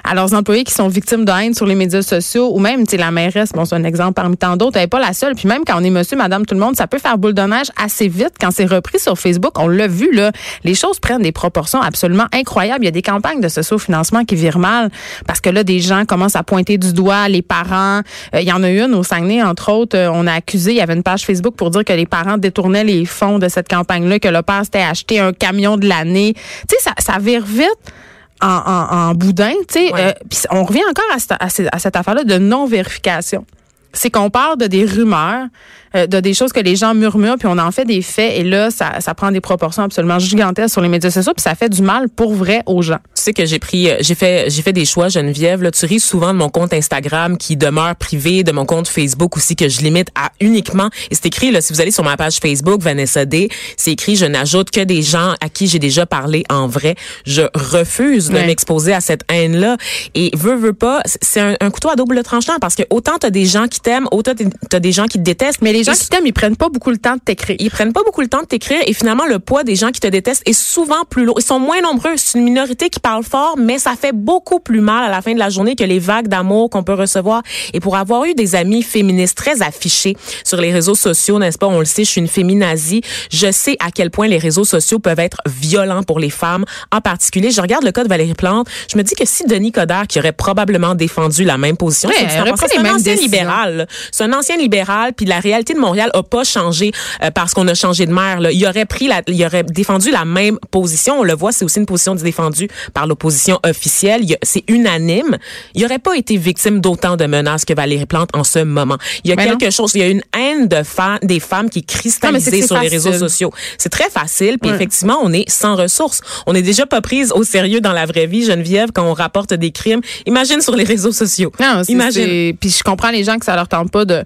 à, 0.03 0.15
leurs 0.15 0.33
employés 0.33 0.63
qui 0.63 0.73
sont 0.73 0.87
victimes 0.87 1.25
de 1.25 1.31
haine 1.31 1.53
sur 1.53 1.65
les 1.65 1.75
médias 1.75 2.01
sociaux 2.01 2.51
ou 2.53 2.59
même, 2.59 2.85
tu 2.87 2.97
la 2.97 3.11
mairesse, 3.11 3.51
bon, 3.53 3.65
c'est 3.65 3.75
un 3.75 3.83
exemple 3.83 4.13
parmi 4.13 4.37
tant 4.37 4.57
d'autres, 4.57 4.77
elle 4.77 4.83
n'est 4.83 4.87
pas 4.87 4.99
la 4.99 5.13
seule. 5.13 5.35
Puis 5.35 5.47
même 5.47 5.63
quand 5.65 5.79
on 5.79 5.83
est 5.83 5.89
monsieur, 5.89 6.17
madame, 6.17 6.45
tout 6.45 6.55
le 6.55 6.61
monde, 6.61 6.75
ça 6.75 6.87
peut 6.87 6.99
faire 6.99 7.17
boule 7.17 7.33
de 7.33 7.41
neige 7.41 7.67
assez 7.81 8.07
vite 8.07 8.33
quand 8.39 8.51
c'est 8.51 8.65
repris 8.65 8.99
sur 8.99 9.17
Facebook. 9.17 9.59
On 9.59 9.67
l'a 9.67 9.87
vu, 9.87 10.13
là. 10.13 10.31
Les 10.63 10.75
choses 10.75 10.99
prennent 10.99 11.21
des 11.21 11.31
proportions 11.31 11.81
absolument 11.81 12.25
incroyables. 12.33 12.83
Il 12.83 12.85
y 12.85 12.89
a 12.89 12.91
des 12.91 13.01
campagnes 13.01 13.41
de 13.41 13.47
socio-financement 13.47 14.25
qui 14.25 14.35
virent 14.35 14.59
mal 14.59 14.89
parce 15.27 15.41
que 15.41 15.49
là, 15.49 15.63
des 15.63 15.79
gens 15.79 16.05
commencent 16.05 16.35
à 16.35 16.43
pointer 16.43 16.77
du 16.77 16.93
doigt 16.93 17.27
les 17.27 17.41
parents. 17.41 18.01
Euh, 18.33 18.41
il 18.41 18.47
y 18.47 18.51
en 18.51 18.63
a 18.63 18.69
une 18.69 18.93
au 18.93 19.03
Saguenay, 19.03 19.43
entre 19.43 19.71
autres, 19.71 19.97
euh, 19.97 20.09
on 20.11 20.27
a 20.27 20.33
accusé, 20.33 20.71
il 20.71 20.77
y 20.77 20.81
avait 20.81 20.93
une 20.93 21.03
page 21.03 21.25
Facebook 21.25 21.55
pour 21.55 21.69
dire 21.69 21.83
que 21.83 21.93
les 21.93 22.05
parents 22.05 22.37
détournaient 22.37 22.83
les 22.83 23.05
fonds 23.05 23.39
de 23.39 23.47
cette 23.47 23.67
campagne-là, 23.67 24.19
que 24.19 24.27
le 24.27 24.41
père 24.41 24.63
s'était 24.63 24.81
acheté 24.81 25.19
un 25.19 25.33
camion 25.33 25.77
de 25.77 25.87
l'année. 25.87 26.33
Tu 26.33 26.75
sais, 26.77 26.81
ça, 26.81 26.93
ça 26.99 27.19
vire 27.19 27.45
vite. 27.45 27.93
En, 28.41 28.47
en, 28.47 28.95
en 29.09 29.13
boudin, 29.15 29.53
tu 29.67 29.73
sais, 29.79 29.93
Ouais. 29.93 30.07
euh, 30.07 30.11
puis 30.29 30.39
on 30.51 30.63
revient 30.65 30.83
encore 30.89 31.05
à 31.13 31.19
cette, 31.19 31.31
à 31.39 31.49
cette- 31.49 31.69
à 31.73 31.79
cette 31.79 31.95
affaire-là 31.95 32.25
de 32.25 32.37
non-vérification. 32.37 33.45
C'est 33.93 34.09
qu'on 34.11 34.29
parle 34.29 34.57
de 34.57 34.67
des 34.67 34.83
rumeurs, 34.85 35.47
euh, 35.95 36.07
de 36.07 36.19
des 36.19 36.33
choses 36.33 36.51
que 36.53 36.59
les 36.59 36.75
gens 36.75 36.93
murmurent, 36.93 37.37
puis 37.37 37.47
on 37.47 37.57
en 37.57 37.71
fait 37.71 37.85
des 37.85 38.01
faits, 38.01 38.33
et 38.37 38.43
là, 38.43 38.71
ça, 38.71 38.99
ça 38.99 39.13
prend 39.13 39.31
des 39.31 39.41
proportions 39.41 39.83
absolument 39.83 40.19
gigantesques 40.19 40.73
sur 40.73 40.81
les 40.81 40.89
médias 40.89 41.11
sociaux, 41.11 41.33
puis 41.35 41.41
ça 41.43 41.55
fait 41.55 41.69
du 41.69 41.81
mal 41.81 42.09
pour 42.09 42.33
vrai 42.33 42.61
aux 42.65 42.81
gens. 42.81 42.99
Tu 43.15 43.23
sais 43.23 43.33
que 43.33 43.45
j'ai 43.45 43.59
pris, 43.59 43.89
euh, 43.89 43.97
j'ai 44.01 44.15
fait, 44.15 44.49
j'ai 44.49 44.61
fait 44.61 44.73
des 44.73 44.85
choix, 44.85 45.07
Geneviève. 45.09 45.61
Là, 45.61 45.71
tu 45.71 45.85
ris 45.85 45.99
souvent 45.99 46.33
de 46.33 46.37
mon 46.37 46.49
compte 46.49 46.73
Instagram 46.73 47.37
qui 47.37 47.55
demeure 47.57 47.95
privé, 47.95 48.43
de 48.43 48.51
mon 48.51 48.65
compte 48.65 48.87
Facebook 48.87 49.37
aussi 49.37 49.55
que 49.55 49.69
je 49.69 49.81
limite 49.81 50.09
à 50.15 50.31
uniquement. 50.39 50.89
Et 51.11 51.15
c'est 51.15 51.25
écrit 51.27 51.51
là, 51.51 51.61
si 51.61 51.71
vous 51.73 51.81
allez 51.81 51.91
sur 51.91 52.03
ma 52.03 52.17
page 52.17 52.37
Facebook 52.39 52.81
Vanessa 52.81 53.25
D, 53.25 53.49
c'est 53.77 53.91
écrit, 53.91 54.15
je 54.15 54.25
n'ajoute 54.25 54.71
que 54.71 54.81
des 54.81 55.01
gens 55.01 55.33
à 55.41 55.49
qui 55.49 55.67
j'ai 55.67 55.79
déjà 55.79 56.05
parlé 56.05 56.43
en 56.49 56.67
vrai. 56.67 56.95
Je 57.25 57.43
refuse 57.53 58.29
de 58.29 58.35
Ouais. 58.35 58.45
m'exposer 58.47 58.93
à 58.93 58.99
cette 58.99 59.21
haine 59.29 59.55
là. 59.55 59.77
Et 60.13 60.29
veux 60.35 60.55
veux 60.55 60.73
pas, 60.73 61.01
c'est 61.21 61.39
un, 61.39 61.55
un 61.61 61.69
couteau 61.69 61.89
à 61.89 61.95
double 61.95 62.21
tranchant 62.23 62.57
parce 62.59 62.75
que 62.75 62.83
autant 62.89 63.13
t'as 63.19 63.29
des 63.29 63.45
gens 63.45 63.67
qui 63.67 63.79
t'aiment, 63.79 64.07
autant 64.11 64.33
t'as 64.69 64.79
des 64.79 64.91
gens 64.91 65.05
qui 65.05 65.17
te 65.19 65.23
détestent. 65.23 65.61
Mais 65.61 65.71
les 65.71 65.84
gens 65.85 65.93
qui 65.93 66.07
t'aiment, 66.07 66.25
ils 66.25 66.33
prennent 66.33 66.55
pas 66.55 66.69
beaucoup 66.69 66.91
le 66.91 66.97
temps 66.97 67.15
de 67.15 67.21
t'écrire. 67.21 67.55
Ils 67.59 67.69
prennent 67.69 67.93
pas 67.93 68.03
beaucoup 68.03 68.21
le 68.21 68.27
temps 68.27 68.41
de 68.41 68.47
t'écrire 68.47 68.79
et 68.85 68.93
finalement 68.93 69.25
le 69.25 69.39
poids 69.39 69.63
des 69.63 69.75
gens 69.75 69.91
qui 69.91 69.99
te 69.99 70.07
détestent 70.07 70.43
est 70.45 70.53
souvent 70.53 71.05
plus 71.09 71.25
lourd. 71.25 71.35
Ils 71.39 71.45
sont 71.45 71.59
moins 71.59 71.81
nombreux. 71.81 72.13
C'est 72.17 72.37
une 72.37 72.43
minorité 72.43 72.89
qui 72.89 72.99
parle 72.99 73.23
fort, 73.23 73.55
mais 73.57 73.79
ça 73.79 73.93
fait 73.99 74.13
beaucoup 74.13 74.59
plus 74.59 74.81
mal 74.81 75.03
à 75.03 75.09
la 75.09 75.21
fin 75.21 75.33
de 75.33 75.39
la 75.39 75.49
journée 75.49 75.75
que 75.75 75.83
les 75.83 75.99
vagues 75.99 76.27
d'amour 76.27 76.69
qu'on 76.69 76.83
peut 76.83 76.93
recevoir. 76.93 77.41
Et 77.73 77.79
pour 77.79 77.95
avoir 77.95 78.25
eu 78.25 78.33
des 78.33 78.55
amis 78.55 78.83
féministes 78.83 79.37
très 79.37 79.61
affichés 79.61 80.15
sur 80.43 80.59
les 80.59 80.71
réseaux 80.71 80.95
sociaux, 80.95 81.39
n'est-ce 81.39 81.57
pas? 81.57 81.67
On 81.67 81.79
le 81.79 81.85
sait, 81.85 82.03
je 82.03 82.09
suis 82.09 82.21
une 82.21 82.27
féminazie. 82.27 83.01
Je 83.31 83.51
sais 83.51 83.77
à 83.79 83.91
quel 83.91 84.11
point 84.11 84.27
les 84.27 84.37
réseaux 84.37 84.65
sociaux 84.65 84.99
peuvent 84.99 85.19
être 85.19 85.37
violents 85.45 86.03
pour 86.03 86.19
les 86.19 86.29
femmes 86.29 86.65
en 86.91 87.01
particulier. 87.01 87.51
Je 87.51 87.61
regarde 87.61 87.83
le 87.83 87.91
cas 87.91 88.03
de 88.03 88.09
Valérie 88.09 88.33
Plante. 88.33 88.67
Je 88.91 88.97
me 88.97 89.03
dis 89.03 89.15
que 89.15 89.25
si 89.25 89.45
Denis 89.45 89.71
Coderre, 89.71 90.07
qui 90.07 90.19
aurait 90.19 90.31
probablement 90.31 90.95
défendu 90.95 91.43
la 91.43 91.57
même 91.57 91.77
position, 91.77 92.09
Ouais, 92.09 92.15
c'est 92.29 92.43
les 92.43 92.87
un 92.87 92.93
ancien 92.95 93.15
libéral. 93.15 93.87
C'est 94.11 94.23
un 94.23 94.33
ancien 94.33 94.57
libéral, 94.57 95.13
puis 95.13 95.25
la 95.25 95.39
réalité 95.39 95.73
de 95.75 95.79
Montréal 95.79 96.09
a 96.13 96.23
pas 96.23 96.43
changé 96.43 96.91
euh, 97.23 97.31
parce 97.31 97.53
qu'on 97.53 97.67
a 97.67 97.73
changé 97.75 98.05
de 98.05 98.13
maire. 98.13 98.39
Là. 98.39 98.51
Il 98.51 98.65
aurait 98.65 98.85
pris, 98.85 99.07
la, 99.07 99.21
il 99.27 99.43
aurait 99.45 99.63
défendu 99.63 100.11
la 100.11 100.25
même 100.25 100.57
position. 100.71 101.19
On 101.19 101.23
le 101.23 101.33
voit, 101.33 101.51
c'est 101.51 101.65
aussi 101.65 101.79
une 101.79 101.85
position 101.85 102.15
défendue 102.15 102.67
par 102.93 103.07
l'opposition 103.07 103.59
officielle. 103.65 104.23
C'est 104.43 104.63
unanime. 104.67 105.37
Il 105.73 105.83
aurait 105.85 105.99
pas 105.99 106.15
été 106.15 106.37
victime 106.37 106.79
d'autant 106.81 107.15
de 107.17 107.25
menaces 107.25 107.65
que 107.65 107.73
Valérie 107.73 108.05
Plante 108.05 108.29
en 108.33 108.43
ce 108.43 108.59
moment. 108.59 108.97
Il 109.23 109.29
y 109.29 109.33
a 109.33 109.35
Mais 109.35 109.45
non. 109.49 109.57
quelque 109.57 109.71
chose. 109.71 109.91
Il 109.95 109.99
y 109.99 110.03
a 110.03 110.07
une 110.07 110.23
haine 110.37 110.67
de 110.67 110.83
fa- 110.83 111.19
des 111.21 111.39
femmes 111.39 111.69
qui 111.69 111.79
est 111.79 111.81
Non, 111.93 111.99
cristallisée 111.99 112.61
sur 112.65 112.79
les 112.79 112.87
réseaux 112.87 113.13
sociaux. 113.13 113.51
C'est 113.77 113.89
très 113.89 114.09
facile. 114.09 114.57
Puis 114.59 114.69
Ouais. 114.69 114.75
effectivement, 114.75 115.17
on 115.21 115.31
est 115.33 115.49
sans 115.49 115.75
ressources. 115.75 116.21
On 116.47 116.53
n'est 116.53 116.61
déjà 116.61 116.85
pas 116.85 117.01
prise 117.01 117.31
au 117.33 117.43
sérieux 117.43 117.81
dans 117.81 117.93
la 117.93 118.05
vraie 118.05 118.25
vie, 118.27 118.45
Geneviève, 118.45 118.89
quand 118.93 119.03
on 119.05 119.13
rapporte 119.13 119.53
des 119.53 119.71
crimes. 119.71 120.01
Imagine 120.25 120.61
sur 120.61 120.75
les 120.75 120.83
réseaux 120.83 121.11
sociaux. 121.11 121.51
Non, 121.59 121.81
Imagine. 121.87 122.55
Puis 122.57 122.69
je 122.69 122.83
comprends 122.83 123.11
les 123.11 123.23
gens 123.23 123.37
que 123.37 123.45
ça 123.45 123.55
leur 123.55 123.67
tente 123.67 123.91
pas 123.91 124.05
de 124.05 124.23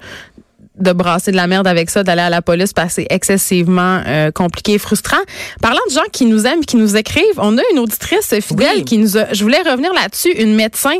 de 0.80 0.92
brasser 0.94 1.32
de 1.32 1.36
la 1.36 1.48
merde 1.48 1.68
avec 1.68 1.90
ça, 1.90 2.04
d'aller 2.04 2.22
à 2.22 2.30
la 2.30 2.42
police 2.42 2.74
parce 2.74 2.90
que 2.96 3.02
c'est 3.02 3.08
excessivement 3.10 4.02
euh, 4.08 4.32
compliqué 4.32 4.74
et 4.74 4.78
frustrant. 4.80 5.18
Parlant 5.62 5.80
de 5.90 5.94
gens 5.94 6.02
qui 6.12 6.26
nous 6.26 6.46
aiment, 6.46 6.66
qui 6.66 6.78
nous 6.78 6.96
écrivent, 6.96 7.24
on 7.38 7.58
a 7.58 7.62
une 7.74 7.80
auditrice 7.80 8.34
fidèle 8.42 8.78
Oui. 8.78 8.86
qui 8.86 8.98
nous 8.98 9.18
a. 9.18 9.34
Je 9.34 9.44
voulais 9.44 9.62
revenir 9.62 9.94
là-dessus, 9.94 10.32
une 10.32 10.56
médecin, 10.56 10.96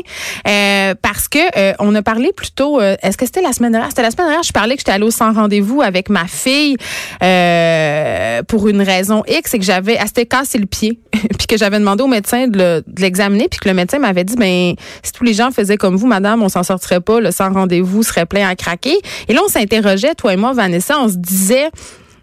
euh, 0.46 0.94
parce 1.00 1.28
que 1.28 1.38
euh, 1.56 1.72
on 1.78 1.94
a 1.94 2.02
parlé 2.02 2.32
plutôt. 2.32 2.80
euh, 2.80 2.96
Est-ce 3.02 3.16
que 3.16 3.24
c'était 3.26 3.42
la 3.42 3.52
semaine 3.52 3.72
dernière? 3.72 3.90
C'était 3.90 4.02
la 4.02 4.10
semaine 4.10 4.26
dernière. 4.26 4.42
Je 4.42 4.52
parlais 4.52 4.74
que 4.74 4.80
j'étais 4.80 4.92
allée 4.92 5.04
au 5.04 5.10
sans 5.10 5.32
rendez-vous 5.32 5.82
avec 5.82 6.08
ma 6.08 6.26
fille 6.26 6.76
euh, 7.44 8.42
pour 8.44 8.68
une 8.68 8.82
raison 8.82 9.22
X, 9.28 9.54
et 9.54 9.58
que 9.58 9.64
j'avais, 9.64 9.94
elle 10.00 10.06
s'était 10.06 10.26
cassé 10.26 10.58
le 10.58 10.66
pied, 10.66 10.98
puis 11.12 11.46
que 11.48 11.56
j'avais 11.56 11.78
demandé 11.78 12.02
au 12.02 12.06
médecin 12.06 12.46
de 12.48 12.58
le- 12.58 12.84
l'examiner, 12.98 13.48
puis 13.48 13.60
que 13.60 13.68
le 13.68 13.74
médecin 13.74 13.98
m'avait 13.98 14.24
dit, 14.24 14.36
ben 14.36 14.74
si 15.02 15.12
tous 15.12 15.24
les 15.24 15.34
gens 15.34 15.50
faisaient 15.50 15.76
comme 15.76 15.96
vous, 15.96 16.06
madame, 16.06 16.42
on 16.42 16.48
s'en 16.48 16.62
sortirait 16.62 17.00
pas, 17.00 17.20
le 17.20 17.30
sans 17.30 17.52
rendez-vous 17.52 18.02
serait 18.02 18.26
plein 18.26 18.48
à 18.48 18.54
craquer. 18.56 18.96
Et 19.28 19.32
là, 19.32 19.40
on 19.44 19.48
toi 20.16 20.32
et 20.32 20.36
moi, 20.36 20.52
Vanessa, 20.52 20.98
on 21.00 21.08
se 21.08 21.16
disait. 21.16 21.70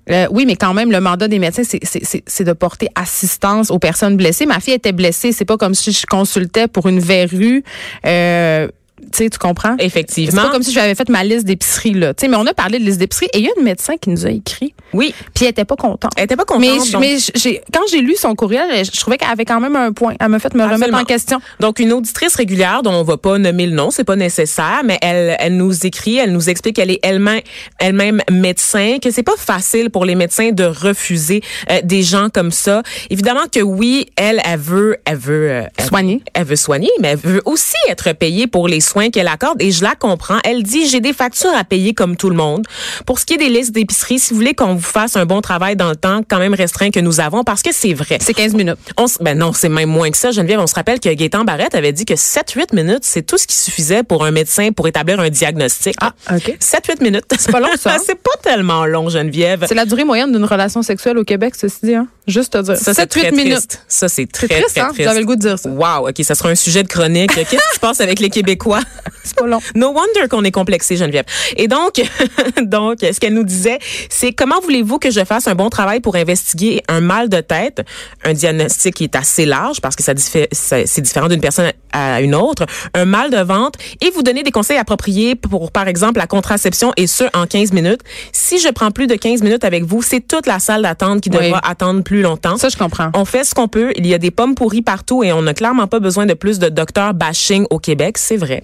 euh, 0.09 0.27
oui, 0.31 0.45
mais 0.45 0.55
quand 0.55 0.73
même, 0.73 0.91
le 0.91 1.01
mandat 1.01 1.27
des 1.27 1.39
médecins, 1.39 1.63
c'est 1.63 2.43
de 2.43 2.53
porter 2.53 2.87
assistance 2.95 3.71
aux 3.71 3.79
personnes 3.79 4.15
blessées. 4.17 4.45
Ma 4.45 4.59
fille 4.59 4.73
était 4.73 4.93
blessée. 4.93 5.31
C'est 5.31 5.45
pas 5.45 5.57
comme 5.57 5.73
si 5.75 5.91
je 5.91 6.05
consultais 6.05 6.67
pour 6.67 6.87
une 6.87 6.99
verrue. 6.99 7.63
Euh, 8.05 8.67
tu 8.99 9.23
sais, 9.23 9.29
tu 9.29 9.37
comprends? 9.37 9.75
C'est 9.79 9.85
Effectivement. 9.85 10.43
pas 10.43 10.49
comme 10.49 10.63
si 10.63 10.71
j'avais 10.73 10.95
fait 10.95 11.07
ma 11.09 11.23
liste 11.23 11.45
d'épicerie, 11.45 11.93
là. 11.93 12.13
Tu 12.13 12.21
sais, 12.21 12.27
mais 12.27 12.37
on 12.37 12.45
a 12.45 12.53
parlé 12.53 12.79
de 12.79 12.83
liste 12.83 12.97
d'épicerie 12.99 13.27
et 13.33 13.39
il 13.39 13.45
y 13.45 13.47
a 13.47 13.51
une 13.57 13.63
médecin 13.63 13.95
qui 13.97 14.09
nous 14.09 14.25
a 14.25 14.29
écrit. 14.29 14.73
Oui. 14.93 15.13
Puis 15.33 15.45
elle 15.45 15.51
était 15.51 15.65
pas 15.65 15.75
contente. 15.75 16.11
Elle 16.17 16.23
était 16.25 16.35
pas 16.35 16.45
contente. 16.45 16.61
Mais, 16.61 16.77
donc- 16.91 17.01
mais 17.01 17.17
j'ai, 17.35 17.61
quand 17.73 17.81
j'ai 17.91 18.01
lu 18.01 18.15
son 18.15 18.33
courriel, 18.35 18.83
je 18.85 18.99
trouvais 18.99 19.17
qu'elle 19.17 19.29
avait 19.29 19.45
quand 19.45 19.59
même 19.59 19.75
un 19.75 19.91
point. 19.93 20.13
Elle 20.19 20.29
m'a 20.29 20.39
fait 20.39 20.53
me 20.53 20.63
remettre 20.63 20.95
en 20.95 21.03
question. 21.03 21.39
Donc, 21.59 21.79
une 21.79 21.93
auditrice 21.93 22.35
régulière 22.35 22.81
dont 22.83 22.93
on 22.93 23.03
va 23.03 23.17
pas 23.17 23.37
nommer 23.37 23.67
le 23.67 23.73
nom, 23.75 23.91
c'est 23.91 24.03
pas 24.03 24.15
nécessaire, 24.15 24.81
mais 24.83 24.97
elle, 25.01 25.35
elle 25.39 25.57
nous 25.57 25.85
écrit, 25.85 26.17
elle 26.17 26.31
nous 26.31 26.49
explique 26.49 26.75
qu'elle 26.77 26.91
est 26.91 26.99
elle-même, 27.03 27.41
elle-même 27.79 28.21
médecin, 28.31 28.97
que 29.01 29.11
c'est 29.11 29.23
pas 29.23 29.37
facile 29.37 29.89
pour 29.89 30.05
les 30.05 30.15
médecins 30.15 30.51
de 30.51 30.63
refuser 30.63 31.41
euh, 31.71 31.81
des 31.83 32.01
gens 32.03 32.29
comme 32.33 32.51
ça. 32.51 32.81
Évidemment 33.09 33.45
que 33.51 33.59
oui, 33.59 34.07
elle, 34.15 34.41
elle 34.45 34.59
veut, 34.59 34.97
elle 35.05 35.17
veut 35.17 35.49
euh, 35.51 35.63
elle- 35.77 35.85
Soigner. 35.85 36.21
Elle 36.33 36.45
veut 36.45 36.55
soigner, 36.55 36.89
mais 36.99 37.09
elle 37.09 37.17
veut 37.17 37.41
aussi 37.45 37.75
être 37.89 38.11
payée 38.13 38.47
pour 38.47 38.67
les 38.67 38.79
soins 38.87 39.09
qu'elle 39.09 39.27
accorde. 39.27 39.61
Et 39.61 39.71
je 39.71 39.83
la 39.83 39.95
comprends. 39.95 40.37
Elle 40.43 40.63
dit, 40.63 40.87
j'ai 40.87 40.99
des 40.99 41.13
factures 41.13 41.55
à 41.55 41.63
payer 41.63 41.93
comme 41.93 42.15
tout 42.15 42.29
le 42.29 42.35
monde. 42.35 42.65
Pour 43.05 43.19
ce 43.19 43.25
qui 43.25 43.33
est 43.33 43.37
des 43.37 43.49
listes 43.49 43.71
d'épicerie, 43.71 44.19
si 44.19 44.31
vous 44.33 44.37
voulez 44.39 44.53
qu'on 44.53 44.75
vous 44.75 44.81
fasse 44.81 45.15
un 45.15 45.25
bon 45.25 45.41
travail 45.41 45.75
dans 45.75 45.89
le 45.89 45.95
temps, 45.95 46.21
quand 46.27 46.39
même 46.39 46.53
restreint 46.53 46.91
que 46.91 46.99
nous 46.99 47.19
avons, 47.19 47.43
parce 47.43 47.61
que 47.61 47.69
c'est 47.73 47.93
vrai. 47.93 48.17
C'est 48.21 48.33
15 48.33 48.53
minutes. 48.53 48.77
On 48.97 49.05
ben 49.21 49.37
non, 49.37 49.53
c'est 49.53 49.69
même 49.69 49.89
moins 49.89 50.11
que 50.11 50.17
ça, 50.17 50.31
Geneviève. 50.31 50.59
On 50.59 50.67
se 50.67 50.75
rappelle 50.75 50.99
que 50.99 51.09
Gaétan 51.09 51.43
Barrette 51.43 51.75
avait 51.75 51.93
dit 51.93 52.05
que 52.05 52.13
7-8 52.13 52.75
minutes, 52.75 53.03
c'est 53.03 53.23
tout 53.23 53.37
ce 53.37 53.47
qui 53.47 53.55
suffisait 53.55 54.03
pour 54.03 54.23
un 54.25 54.31
médecin 54.31 54.71
pour 54.71 54.87
établir 54.87 55.19
un 55.19 55.29
diagnostic. 55.29 55.95
Ah, 56.01 56.13
OK. 56.31 56.57
7-8 56.59 57.03
minutes. 57.03 57.25
C'est 57.37 57.51
pas 57.51 57.59
long, 57.59 57.69
ça, 57.79 57.93
hein? 57.95 57.97
c'est 58.05 58.15
pas 58.21 58.35
tellement 58.41 58.85
long, 58.85 59.09
Geneviève. 59.09 59.65
C'est 59.67 59.75
la 59.75 59.85
durée 59.85 60.03
moyenne 60.03 60.31
d'une 60.31 60.43
relation 60.45 60.81
sexuelle 60.81 61.17
au 61.17 61.23
Québec, 61.23 61.55
ceci 61.57 61.77
dit, 61.83 61.95
hein? 61.95 62.07
Juste 62.27 62.53
te 62.53 62.61
dire. 62.61 62.75
Ça, 62.77 62.93
c'est 62.93 63.03
7-8 63.03 63.07
très 63.07 63.31
minutes. 63.31 63.53
triste. 63.53 63.83
Ça, 63.87 64.09
c'est 64.09 64.25
très, 64.29 64.47
triste, 64.47 64.69
très 64.71 64.81
hein? 64.81 64.89
triste. 64.89 65.03
J'avais 65.07 65.19
le 65.21 65.25
goût 65.25 65.35
de 65.35 65.41
dire 65.41 65.57
ça. 65.57 65.69
Wow, 65.69 66.09
OK, 66.09 66.15
ça 66.23 66.35
sera 66.35 66.49
un 66.49 66.55
sujet 66.55 66.83
de 66.83 66.87
chronique. 66.87 67.33
Qu'est-ce 67.33 67.49
qui 67.49 67.75
se 67.75 67.79
passe 67.79 68.01
avec 68.01 68.19
les 68.19 68.29
Québécois? 68.29 68.76
C'est 69.23 69.35
pas 69.35 69.47
long. 69.47 69.59
No 69.75 69.87
wonder 69.87 70.27
qu'on 70.29 70.43
est 70.43 70.51
complexé, 70.51 70.95
Geneviève. 70.95 71.25
Et 71.57 71.67
donc, 71.67 72.01
donc, 72.61 72.99
ce 73.01 73.19
qu'elle 73.19 73.33
nous 73.33 73.43
disait, 73.43 73.79
c'est 74.09 74.31
comment 74.31 74.59
voulez-vous 74.61 74.99
que 74.99 75.11
je 75.11 75.23
fasse 75.25 75.47
un 75.47 75.55
bon 75.55 75.69
travail 75.69 75.99
pour 75.99 76.15
investiguer 76.15 76.81
un 76.87 77.01
mal 77.01 77.27
de 77.29 77.41
tête, 77.41 77.81
un 78.23 78.33
diagnostic 78.33 78.95
qui 78.95 79.03
est 79.03 79.15
assez 79.15 79.45
large 79.45 79.81
parce 79.81 79.95
que 79.95 80.03
ça 80.03 80.13
c'est 80.51 81.01
différent 81.01 81.27
d'une 81.27 81.41
personne 81.41 81.71
à 81.91 82.21
une 82.21 82.35
autre, 82.35 82.65
un 82.93 83.05
mal 83.05 83.31
de 83.31 83.37
ventre 83.37 83.79
et 84.01 84.09
vous 84.11 84.21
donner 84.23 84.43
des 84.43 84.51
conseils 84.51 84.77
appropriés 84.77 85.35
pour, 85.35 85.71
par 85.71 85.87
exemple, 85.87 86.19
la 86.19 86.27
contraception 86.27 86.93
et 86.97 87.07
ce, 87.07 87.23
en 87.33 87.45
15 87.47 87.73
minutes. 87.73 88.01
Si 88.31 88.59
je 88.59 88.69
prends 88.69 88.91
plus 88.91 89.07
de 89.07 89.15
15 89.15 89.41
minutes 89.41 89.63
avec 89.63 89.83
vous, 89.83 90.01
c'est 90.01 90.21
toute 90.25 90.47
la 90.47 90.59
salle 90.59 90.83
d'attente 90.83 91.21
qui 91.21 91.29
Oui. 91.29 91.45
devra 91.45 91.59
attendre 91.67 92.03
plus 92.03 92.21
longtemps. 92.21 92.57
Ça, 92.57 92.69
je 92.69 92.77
comprends. 92.77 93.09
On 93.13 93.25
fait 93.25 93.43
ce 93.43 93.53
qu'on 93.53 93.67
peut. 93.67 93.91
Il 93.95 94.05
y 94.07 94.13
a 94.13 94.17
des 94.17 94.31
pommes 94.31 94.55
pourries 94.55 94.81
partout 94.81 95.23
et 95.23 95.31
on 95.33 95.41
n'a 95.41 95.53
clairement 95.53 95.87
pas 95.87 95.99
besoin 95.99 96.25
de 96.25 96.33
plus 96.33 96.59
de 96.59 96.69
docteurs 96.69 97.13
bashing 97.13 97.65
au 97.69 97.79
Québec, 97.79 98.17
c'est 98.17 98.37
vrai. 98.37 98.63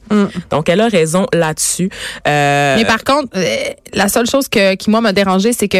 Donc, 0.49 0.69
elle 0.69 0.81
a 0.81 0.87
raison 0.87 1.25
là-dessus. 1.33 1.89
Euh, 2.27 2.53
Mm. 2.53 2.77
Mais 2.77 2.85
par 2.85 3.03
contre, 3.03 3.29
euh, 3.35 3.45
la 3.93 4.07
seule 4.07 4.29
chose 4.29 4.47
que, 4.47 4.75
qui 4.75 4.89
moi 4.89 5.01
m'a 5.01 5.13
dérangé, 5.13 5.53
c'est 5.53 5.67
que 5.67 5.77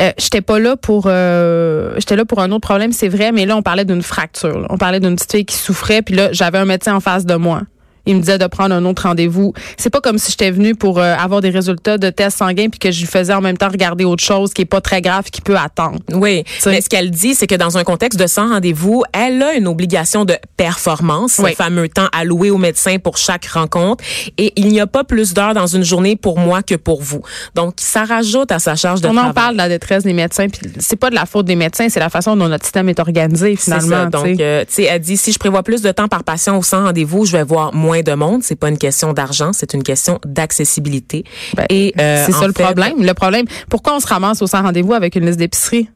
euh, 0.00 0.10
j'étais 0.18 0.40
pas 0.40 0.58
là 0.58 0.76
pour 0.76 1.04
euh, 1.06 1.94
j'étais 1.96 2.16
là 2.16 2.24
pour 2.24 2.40
un 2.40 2.50
autre 2.50 2.66
problème, 2.66 2.92
c'est 2.92 3.08
vrai, 3.08 3.32
mais 3.32 3.46
là 3.46 3.56
on 3.56 3.62
parlait 3.62 3.84
d'une 3.84 4.02
fracture. 4.02 4.60
là. 4.60 4.66
On 4.70 4.78
parlait 4.78 5.00
d'une 5.00 5.16
petite 5.16 5.32
fille 5.32 5.44
qui 5.44 5.56
souffrait, 5.56 6.02
puis 6.02 6.14
là 6.14 6.32
j'avais 6.32 6.58
un 6.58 6.64
médecin 6.64 6.94
en 6.94 7.00
face 7.00 7.26
de 7.26 7.34
moi. 7.34 7.62
Il 8.06 8.16
me 8.16 8.20
disait 8.20 8.38
de 8.38 8.46
prendre 8.46 8.74
un 8.74 8.84
autre 8.84 9.02
rendez-vous. 9.04 9.52
C'est 9.76 9.90
pas 9.90 10.00
comme 10.00 10.18
si 10.18 10.30
j'étais 10.30 10.50
venue 10.50 10.74
pour 10.74 10.98
euh, 10.98 11.14
avoir 11.14 11.40
des 11.40 11.50
résultats 11.50 11.96
de 11.98 12.10
tests 12.10 12.38
sanguins 12.38 12.68
puis 12.68 12.78
que 12.78 12.90
je 12.90 13.00
lui 13.00 13.06
faisais 13.06 13.32
en 13.34 13.40
même 13.40 13.56
temps 13.56 13.68
regarder 13.68 14.04
autre 14.04 14.22
chose 14.22 14.52
qui 14.52 14.62
est 14.62 14.66
pas 14.66 14.80
très 14.80 15.00
grave 15.00 15.24
qui 15.30 15.40
peut 15.40 15.56
attendre. 15.56 15.98
Oui, 16.12 16.44
mais 16.66 16.80
ce 16.80 16.88
qu'elle 16.88 17.10
dit, 17.10 17.34
c'est 17.34 17.46
que 17.46 17.54
dans 17.54 17.78
un 17.78 17.84
contexte 17.84 18.18
de 18.18 18.26
sans 18.26 18.48
rendez-vous, 18.50 19.04
elle 19.12 19.42
a 19.42 19.54
une 19.54 19.66
obligation 19.66 20.24
de 20.24 20.34
performance, 20.56 21.38
Oui. 21.42 21.50
ce 21.50 21.56
fameux 21.56 21.88
temps 21.88 22.08
alloué 22.12 22.50
au 22.50 22.58
médecin 22.58 22.98
pour 22.98 23.16
chaque 23.16 23.46
rencontre, 23.46 24.02
et 24.38 24.52
il 24.56 24.68
n'y 24.68 24.80
a 24.80 24.86
pas 24.86 25.04
plus 25.04 25.34
d'heures 25.34 25.54
dans 25.54 25.66
une 25.66 25.82
journée 25.84 26.16
pour 26.16 26.38
moi 26.38 26.62
que 26.62 26.74
pour 26.74 27.00
vous. 27.02 27.22
Donc, 27.54 27.74
ça 27.78 28.04
rajoute 28.04 28.50
à 28.52 28.58
sa 28.58 28.74
charge 28.76 29.00
de 29.00 29.08
On 29.08 29.12
travail. 29.12 29.30
en 29.30 29.34
parle 29.34 29.52
de 29.54 29.58
la 29.58 29.68
détresse 29.68 30.02
des 30.02 30.12
médecins, 30.12 30.48
puis 30.48 30.70
c'est 30.78 30.96
pas 30.96 31.10
de 31.10 31.14
la 31.14 31.26
faute 31.26 31.46
des 31.46 31.56
médecins, 31.56 31.88
c'est 31.88 32.00
la 32.00 32.10
façon 32.10 32.36
dont 32.36 32.48
notre 32.48 32.64
système 32.64 32.88
est 32.88 32.98
organisé 33.00 33.56
ça. 33.56 33.80
finalement. 33.80 34.10
Donc, 34.10 34.24
tu 34.26 34.36
sais. 34.36 34.42
euh, 34.42 34.64
tu 34.66 34.72
sais, 34.74 34.82
elle 34.84 35.00
dit 35.00 35.16
si 35.16 35.32
je 35.32 35.38
prévois 35.38 35.62
plus 35.62 35.82
de 35.82 35.90
temps 35.92 36.08
par 36.08 36.24
patient 36.24 36.56
au 36.58 36.62
sans 36.62 36.84
rendez-vous, 36.84 37.24
je 37.24 37.32
vais 37.32 37.44
voir 37.44 37.72
moins 37.74 37.93
de 38.02 38.14
monde. 38.14 38.42
C'est 38.42 38.56
pas 38.56 38.68
une 38.68 38.78
question 38.78 39.12
d'argent, 39.12 39.52
c'est 39.52 39.74
une 39.74 39.82
question 39.82 40.18
d'accessibilité. 40.24 41.24
Ben, 41.56 41.66
Et 41.70 41.94
euh, 42.00 42.24
c'est 42.26 42.32
ça 42.32 42.46
le 42.46 42.52
problème. 42.52 43.02
Le 43.02 43.14
problème, 43.14 43.46
pourquoi 43.68 43.96
on 43.96 44.00
se 44.00 44.06
ramasse 44.06 44.42
au 44.42 44.46
sans 44.46 44.62
rendez-vous 44.62 44.94
avec 44.94 45.16
une 45.16 45.26
liste 45.26 45.38
d'épicerie? 45.38 45.88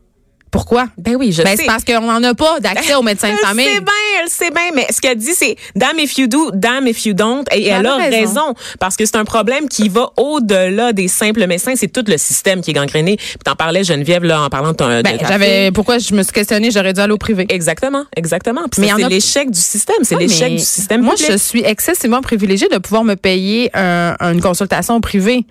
Pourquoi? 0.51 0.87
Ben 0.97 1.17
oui, 1.17 1.33
je 1.33 1.43
Ben, 1.43 1.51
sais. 1.51 1.57
c'est 1.59 1.67
parce 1.67 1.85
qu'on 1.85 2.01
n'en 2.01 2.23
a 2.23 2.35
pas 2.35 2.61
d'accès 2.61 2.95
au 2.95 3.03
médecin 3.03 3.31
de 3.33 3.37
famille. 3.47 3.65
sait 3.67 3.81
bien, 3.81 3.93
elle 4.23 4.29
sait 4.29 4.51
bien, 4.51 4.71
mais 4.75 4.87
ce 4.91 5.01
qu'elle 5.01 5.19
dit, 5.19 5.35
c'est 5.35 5.57
damn 5.77 5.99
if 5.99 6.17
you 6.19 6.27
do, 6.27 6.51
damn 6.55 6.87
if 6.87 7.05
you 7.05 7.13
don't. 7.15 7.45
Et 7.53 7.67
elle, 7.67 7.81
Elle 7.81 7.87
a 7.87 7.97
raison. 7.97 8.17
raison. 8.19 8.55
parce 8.81 8.97
que 8.97 9.05
c'est 9.05 9.17
un 9.17 9.25
problème 9.25 9.69
qui 9.69 9.89
va 9.89 10.11
au-delà 10.17 10.93
des 10.93 11.09
simples 11.09 11.47
médecins. 11.47 11.75
C'est 11.77 11.93
tout 11.93 12.05
le 12.07 12.17
système 12.19 12.61
qui 12.61 12.71
est 12.71 12.75
gangréné. 12.75 13.17
Puis 13.17 13.39
t'en 13.45 13.55
parlais, 13.57 13.85
Geneviève, 13.85 14.25
là, 14.25 14.43
en 14.43 14.49
parlant 14.49 14.73
de 14.73 14.77
ton. 14.77 14.89
Ben, 15.03 15.19
j'avais, 15.27 15.71
pourquoi 15.73 15.99
je 15.99 16.15
me 16.15 16.23
suis 16.23 16.33
questionnée, 16.33 16.71
j'aurais 16.71 16.93
dû 16.93 17.01
aller 17.01 17.13
au 17.13 17.19
privé. 17.19 17.47
Exactement, 17.49 18.05
exactement. 18.17 18.63
Puis 18.71 18.81
Mais 18.83 18.89
c'est 18.97 19.05
a- 19.05 19.09
l'échec 19.09 19.51
du 19.51 19.61
système. 19.61 19.97
C'est 20.03 20.17
l'échec 20.17 20.53
du 20.53 20.59
système 20.59 21.03
Moi, 21.03 21.15
public. 21.15 21.33
je 21.33 21.37
suis 21.37 21.63
excessivement 21.65 22.21
privilégiée 22.23 22.69
de 22.69 22.79
pouvoir 22.79 23.05
me 23.05 23.15
payer 23.15 23.71
un- 23.75 24.15
une 24.21 24.41
consultation 24.41 24.97
au 24.97 25.01
privé. 25.01 25.45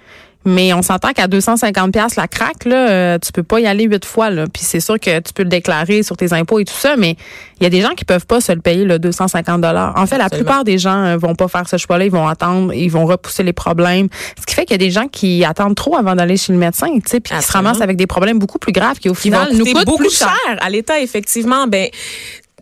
Mais 0.48 0.72
on 0.72 0.82
s'entend 0.82 1.12
qu'à 1.12 1.28
250 1.28 1.92
pièces 1.92 2.16
la 2.16 2.30
craque 2.30 2.64
là, 2.64 2.90
euh, 2.90 3.20
tu 3.20 3.34
peux 3.34 3.44
pas 3.44 3.60
y 3.60 3.68
aller 3.68 3.84
huit 3.84 4.06
fois 4.06 4.30
là. 4.30 4.46
Puis 4.48 4.64
c'est 4.64 4.80
sûr 4.80 4.98
que 4.98 5.20
tu 5.20 5.34
peux 5.34 5.44
le 5.44 5.50
déclarer 5.50 6.04
sur 6.04 6.16
tes 6.16 6.32
impôts 6.32 6.60
et 6.60 6.64
tout 6.64 6.74
ça, 6.74 6.96
mais 6.96 7.18
il 7.60 7.64
y 7.64 7.66
a 7.66 7.70
des 7.70 7.82
gens 7.82 7.90
qui 7.90 8.06
peuvent 8.06 8.26
pas 8.26 8.40
se 8.40 8.54
le 8.54 8.62
payer 8.62 8.86
le 8.86 8.98
250 8.98 9.60
dollars. 9.60 9.94
En 9.98 10.06
fait, 10.06 10.18
la 10.18 10.30
plupart 10.30 10.64
des 10.64 10.78
gens 10.78 11.04
euh, 11.04 11.18
vont 11.18 11.36
pas 11.36 11.50
faire 11.50 11.68
ce 11.68 11.76
choix-là, 11.76 12.06
ils 12.06 12.12
vont 12.12 12.30
attendre, 12.30 12.74
ils 12.74 12.88
vont 12.88 13.06
repousser 13.06 13.44
les 13.44 13.52
problèmes. 13.52 14.08
Ce 14.40 14.46
qui 14.46 14.56
fait 14.56 14.64
qu'il 14.64 14.72
y 14.72 14.76
a 14.76 14.86
des 14.86 14.90
gens 14.90 15.10
qui 15.10 15.44
attendent 15.44 15.76
trop 15.76 15.98
avant 15.98 16.16
d'aller 16.16 16.38
chez 16.38 16.54
le 16.54 16.60
médecin, 16.60 16.88
tu 16.94 17.02
sais, 17.08 17.20
puis 17.20 17.36
qui 17.36 17.44
se 17.44 17.52
ramassent 17.52 17.82
avec 17.82 17.98
des 17.98 18.08
problèmes 18.08 18.40
beaucoup 18.40 18.58
plus 18.58 18.72
graves 18.72 19.00
qui 19.00 19.10
au 19.10 19.14
qui 19.14 19.24
final 19.24 19.50
nous 19.54 19.66
coûtent 19.66 19.86
beaucoup 19.86 19.98
plus 19.98 20.18
cher. 20.18 20.30
cher 20.46 20.58
à 20.62 20.70
l'État, 20.70 20.98
effectivement. 21.02 21.68
Ben, 21.68 21.90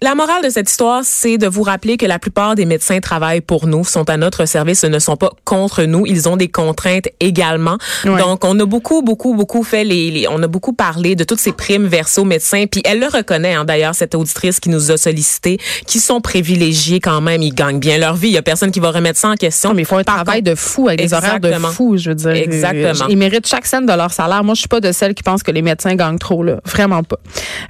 La 0.01 0.13
morale 0.13 0.43
de 0.43 0.49
cette 0.49 0.69
histoire, 0.69 1.03
c'est 1.05 1.38
de 1.38 1.47
vous 1.47 1.63
rappeler 1.63 1.95
que 1.95 2.05
la 2.05 2.19
plupart 2.19 2.55
des 2.55 2.65
médecins 2.65 2.99
travaillent 2.99 3.39
pour 3.39 3.65
nous, 3.65 3.86
sont 3.86 4.10
à 4.10 4.17
notre 4.17 4.43
service, 4.45 4.84
ne 4.84 4.99
sont 4.99 5.15
pas 5.15 5.29
contre 5.45 5.84
nous. 5.84 6.05
Ils 6.05 6.27
ont 6.27 6.36
des 6.36 6.49
contraintes 6.49 7.08
également. 7.21 7.77
Ouais. 8.03 8.19
Donc, 8.19 8.43
on 8.43 8.60
a 8.60 8.65
beaucoup, 8.65 9.01
beaucoup, 9.03 9.36
beaucoup 9.36 9.63
fait 9.63 9.86
les, 9.86 10.12
les- 10.12 10.27
on 10.27 10.43
a 10.43 10.47
beaucoup 10.47 10.73
parlé 10.73 11.15
de 11.15 11.23
toutes 11.23 11.39
ces 11.39 11.53
primes 11.53 11.86
versées 11.88 12.19
aux 12.19 12.25
médecins. 12.25 12.65
Puis 12.69 12.81
elle 12.84 12.99
le 12.99 13.08
reconnaît, 13.08 13.53
hein, 13.53 13.63
d'ailleurs, 13.63 13.95
cette 13.95 14.15
auditrice 14.15 14.60
qui 14.60 14.67
nous 14.67 14.91
a 14.91 14.97
sollicité, 14.97 15.60
qui 15.88 16.01
sont 16.01 16.19
privilégiés 16.19 16.99
quand 16.99 17.21
même. 17.21 17.41
Ils 17.41 17.53
gagnent 17.55 17.79
bien 17.79 17.97
leur 17.97 18.15
vie. 18.17 18.27
Il 18.27 18.34
y 18.34 18.38
a 18.38 18.41
personne 18.41 18.71
qui 18.71 18.81
va 18.81 18.91
remettre 18.91 19.17
ça 19.17 19.29
en 19.29 19.36
question. 19.36 19.69
Non, 19.69 19.75
mais 19.75 19.84
ils 19.84 19.86
font 19.86 19.97
un 19.97 20.03
Par 20.03 20.15
travail 20.15 20.39
contre- 20.41 20.51
de 20.51 20.55
fou 20.55 20.89
avec 20.89 20.99
des 20.99 21.13
horaires 21.13 21.39
de 21.39 21.53
fou, 21.53 21.95
je 21.95 22.10
veux 22.10 22.15
dire. 22.15 22.31
Exactement. 22.31 23.08
Ils 23.08 23.17
méritent 23.17 23.47
chaque 23.47 23.65
scène 23.65 23.86
de 23.86 23.93
leur 23.93 24.12
salaire. 24.12 24.43
Moi, 24.43 24.55
je 24.55 24.60
suis 24.60 24.67
pas 24.67 24.81
de 24.81 24.91
celles 24.91 25.13
qui 25.13 25.23
pensent 25.23 25.41
que 25.41 25.51
les 25.51 25.62
médecins 25.62 25.95
gagnent 25.95 26.19
trop, 26.19 26.43
là. 26.43 26.60
Vraiment 26.65 27.01
pas. 27.01 27.15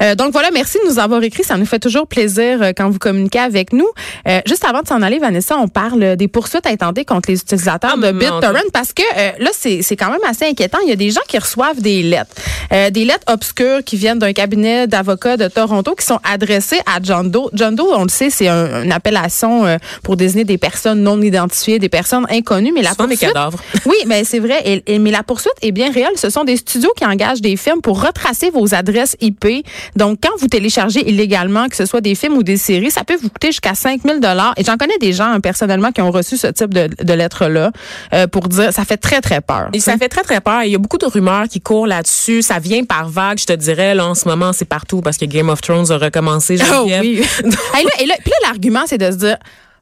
Euh, 0.01 0.15
donc 0.15 0.31
voilà, 0.31 0.49
merci 0.51 0.79
de 0.83 0.89
nous 0.91 0.97
avoir 0.97 1.21
écrit. 1.21 1.43
Ça 1.43 1.55
nous 1.55 1.67
fait 1.67 1.77
toujours 1.77 2.07
plaisir 2.07 2.24
euh, 2.27 2.71
quand 2.75 2.89
vous 2.89 2.99
communiquez 2.99 3.39
avec 3.39 3.73
nous. 3.73 3.87
Euh, 4.27 4.39
juste 4.47 4.65
avant 4.65 4.81
de 4.81 4.87
s'en 4.87 5.01
aller, 5.01 5.19
Vanessa, 5.19 5.57
on 5.57 5.67
parle 5.67 6.15
des 6.15 6.27
poursuites 6.27 6.67
intentées 6.67 7.05
contre 7.05 7.29
les 7.31 7.39
utilisateurs 7.39 7.95
Ah, 7.95 8.11
de 8.11 8.11
BitTorrent 8.17 8.71
parce 8.73 8.93
que 8.93 9.03
euh, 9.17 9.31
là, 9.39 9.49
c'est 9.53 9.81
c'est 9.81 9.95
quand 9.95 10.09
même 10.09 10.19
assez 10.27 10.45
inquiétant. 10.45 10.77
Il 10.83 10.89
y 10.89 10.93
a 10.93 10.95
des 10.95 11.11
gens 11.11 11.21
qui 11.27 11.37
reçoivent 11.37 11.81
des 11.81 12.01
lettres. 12.03 12.31
Euh, 12.73 12.89
des 12.89 13.05
lettres 13.05 13.25
obscures 13.31 13.83
qui 13.83 13.95
viennent 13.97 14.19
d'un 14.19 14.33
cabinet 14.33 14.87
d'avocats 14.87 15.37
de 15.37 15.47
Toronto 15.47 15.95
qui 15.95 16.05
sont 16.05 16.19
adressées 16.23 16.79
à 16.85 16.99
John 17.01 17.29
Doe. 17.29 17.49
John 17.53 17.75
Doe, 17.75 17.87
on 17.93 18.03
le 18.03 18.09
sait, 18.09 18.29
c'est 18.29 18.47
un- 18.47 18.83
une 18.83 18.91
appellation 18.91 19.77
pour 20.03 20.17
désigner 20.17 20.43
des 20.43 20.57
personnes 20.57 21.01
non 21.01 21.21
identifiées, 21.21 21.79
des 21.79 21.89
personnes 21.89 22.25
inconnues. 22.29 22.71
Mais 22.73 22.81
la 22.81 22.91
Souvent 22.91 23.03
des 23.07 23.15
poursuite- 23.15 23.33
cadavres. 23.33 23.59
oui, 23.85 23.95
mais 24.07 24.23
c'est 24.23 24.39
vrai. 24.39 24.61
Et, 24.65 24.83
et- 24.95 24.99
mais 24.99 25.11
la 25.11 25.23
poursuite 25.23 25.53
est 25.61 25.71
bien 25.71 25.91
réelle. 25.91 26.13
Ce 26.15 26.29
sont 26.29 26.43
des 26.43 26.57
studios 26.57 26.91
qui 26.97 27.05
engagent 27.05 27.41
des 27.41 27.55
films 27.57 27.81
pour 27.81 28.01
retracer 28.03 28.49
vos 28.49 28.73
adresses 28.73 29.15
IP. 29.21 29.65
Donc, 29.95 30.19
quand 30.23 30.35
vous 30.39 30.47
téléchargez 30.47 31.07
illégalement, 31.09 31.67
que 31.69 31.75
ce 31.75 31.85
soit 31.85 32.01
des 32.05 32.15
films 32.15 32.37
ou 32.37 32.43
des 32.43 32.57
séries, 32.57 32.91
ça 32.91 33.03
peut 33.03 33.15
vous 33.15 33.29
coûter 33.29 33.47
jusqu'à 33.47 33.73
5000 33.73 34.19
dollars. 34.19 34.53
Et 34.57 34.63
j'en 34.63 34.77
connais 34.77 34.97
des 34.99 35.11
gens 35.11 35.31
hein, 35.31 35.39
personnellement 35.39 35.91
qui 35.91 36.01
ont 36.01 36.11
reçu 36.11 36.37
ce 36.37 36.47
type 36.47 36.71
de, 36.71 36.87
de 37.03 37.13
lettres-là 37.13 37.71
euh, 38.13 38.27
pour 38.27 38.47
dire, 38.47 38.71
ça 38.71 38.85
fait 38.85 38.97
très 38.97 39.21
très 39.21 39.41
peur. 39.41 39.69
Et 39.73 39.79
ça 39.79 39.97
fait 39.97 40.07
très, 40.07 40.21
très 40.21 40.39
peur. 40.39 40.63
Il 40.63 40.71
y 40.71 40.75
a 40.75 40.77
beaucoup 40.77 40.99
de 40.99 41.07
rumeurs 41.07 41.47
qui 41.49 41.61
courent 41.61 41.87
là-dessus. 41.87 42.43
Ça 42.43 42.59
vient 42.59 42.83
par 42.83 43.09
vague, 43.09 43.39
je 43.39 43.45
te 43.45 43.53
dirais. 43.53 43.95
Là, 43.95 44.05
en 44.05 44.13
ce 44.13 44.27
moment, 44.27 44.53
c'est 44.53 44.65
partout 44.65 45.01
parce 45.01 45.17
que 45.17 45.25
Game 45.25 45.49
of 45.49 45.61
Thrones 45.61 45.91
a 45.91 45.97
recommencé. 45.97 46.57
Oh 46.71 46.83
oui. 46.85 47.23
Hey, 47.73 47.83
là, 47.83 47.91
et 47.99 48.05
là, 48.05 48.15
puis 48.21 48.31
là, 48.31 48.49
l'argument, 48.49 48.83
c'est 48.85 48.97
de 48.97 49.11
se 49.11 49.17
dire. 49.17 49.37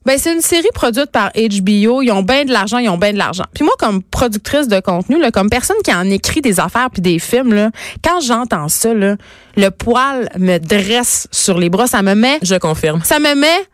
Ben, 0.06 0.18
c'est 0.18 0.34
une 0.34 0.42
série 0.42 0.68
produite 0.74 1.12
par 1.12 1.32
HBO. 1.36 2.02
Ils 2.02 2.12
ont 2.12 2.24
bien 2.24 2.46
de 2.46 2.52
l'argent, 2.52 2.78
ils 2.78 2.90
ont 2.90 2.98
bien 2.98 3.14
de 3.14 3.18
l'argent. 3.18 3.46
Puis 3.54 3.64
moi, 3.64 3.74
comme 3.80 4.04
productrice 4.04 4.68
de 4.68 4.80
contenu, 4.80 5.20
là, 5.20 5.32
comme 5.32 5.50
personne 5.50 5.78
qui 5.84 5.94
en 5.94 6.10
écrit 6.10 6.42
des 6.42 6.60
affaires 6.60 6.90
puis 6.92 7.02
des 7.02 7.20
films, 7.20 7.54
là, 7.54 7.72
quand 8.04 8.20
j'entends 8.20 8.68
ça, 8.68 8.94
là, 8.94 9.16
le 9.56 9.70
poil 9.70 10.30
me 10.38 10.58
dresse 10.58 11.28
sur 11.32 11.58
les 11.58 11.70
bras. 11.70 11.88
Ça 11.88 12.02
me 12.02 12.16
met, 12.16 12.40
Je 12.42 12.56
confirme. 12.56 13.02
ça 13.04 13.20
me 13.20 13.34
met 13.36 13.68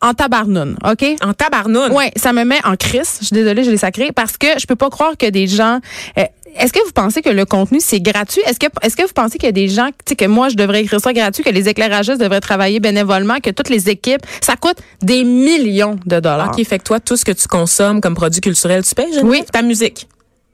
en 0.00 0.14
tabarnoune, 0.14 0.76
OK? 0.84 1.04
En 1.24 1.32
tabarnoune. 1.32 1.92
Ouais, 1.92 2.12
ça 2.16 2.32
me 2.32 2.44
met 2.44 2.58
en 2.64 2.76
crise. 2.76 3.18
Je 3.20 3.26
suis 3.26 3.34
désolée, 3.34 3.64
je 3.64 3.70
l'ai 3.70 3.76
sacré 3.76 4.12
parce 4.12 4.36
que 4.36 4.46
je 4.58 4.66
peux 4.66 4.76
pas 4.76 4.90
croire 4.90 5.16
que 5.16 5.26
des 5.28 5.46
gens. 5.48 5.80
euh, 6.18 6.24
est-ce 6.58 6.72
que 6.72 6.84
vous 6.84 6.92
pensez 6.92 7.22
que 7.22 7.30
le 7.30 7.44
contenu 7.44 7.78
c'est 7.80 8.00
gratuit? 8.00 8.42
Est-ce 8.46 8.58
que 8.58 8.66
est-ce 8.82 8.96
que 8.96 9.02
vous 9.02 9.12
pensez 9.14 9.38
qu'il 9.38 9.46
y 9.46 9.48
a 9.48 9.52
des 9.52 9.68
gens, 9.68 9.88
que 10.06 10.24
moi 10.26 10.48
je 10.48 10.56
devrais 10.56 10.82
écrire 10.82 11.00
ça 11.00 11.12
gratuit, 11.12 11.42
que 11.44 11.50
les 11.50 11.68
éclairagistes 11.68 12.20
devraient 12.20 12.40
travailler 12.40 12.80
bénévolement, 12.80 13.36
que 13.42 13.50
toutes 13.50 13.68
les 13.70 13.88
équipes, 13.88 14.22
ça 14.40 14.56
coûte 14.56 14.78
des 15.02 15.24
millions 15.24 15.98
de 16.06 16.20
dollars. 16.20 16.52
OK, 16.56 16.64
fait 16.66 16.78
que 16.78 16.84
toi, 16.84 17.00
tout 17.00 17.16
ce 17.16 17.24
que 17.24 17.32
tu 17.32 17.46
consommes 17.48 18.00
comme 18.00 18.14
produit 18.14 18.40
culturel, 18.40 18.84
tu 18.84 18.94
payes? 18.94 19.06
Oui. 19.22 19.42
Ta 19.52 19.62
musique, 19.62 20.06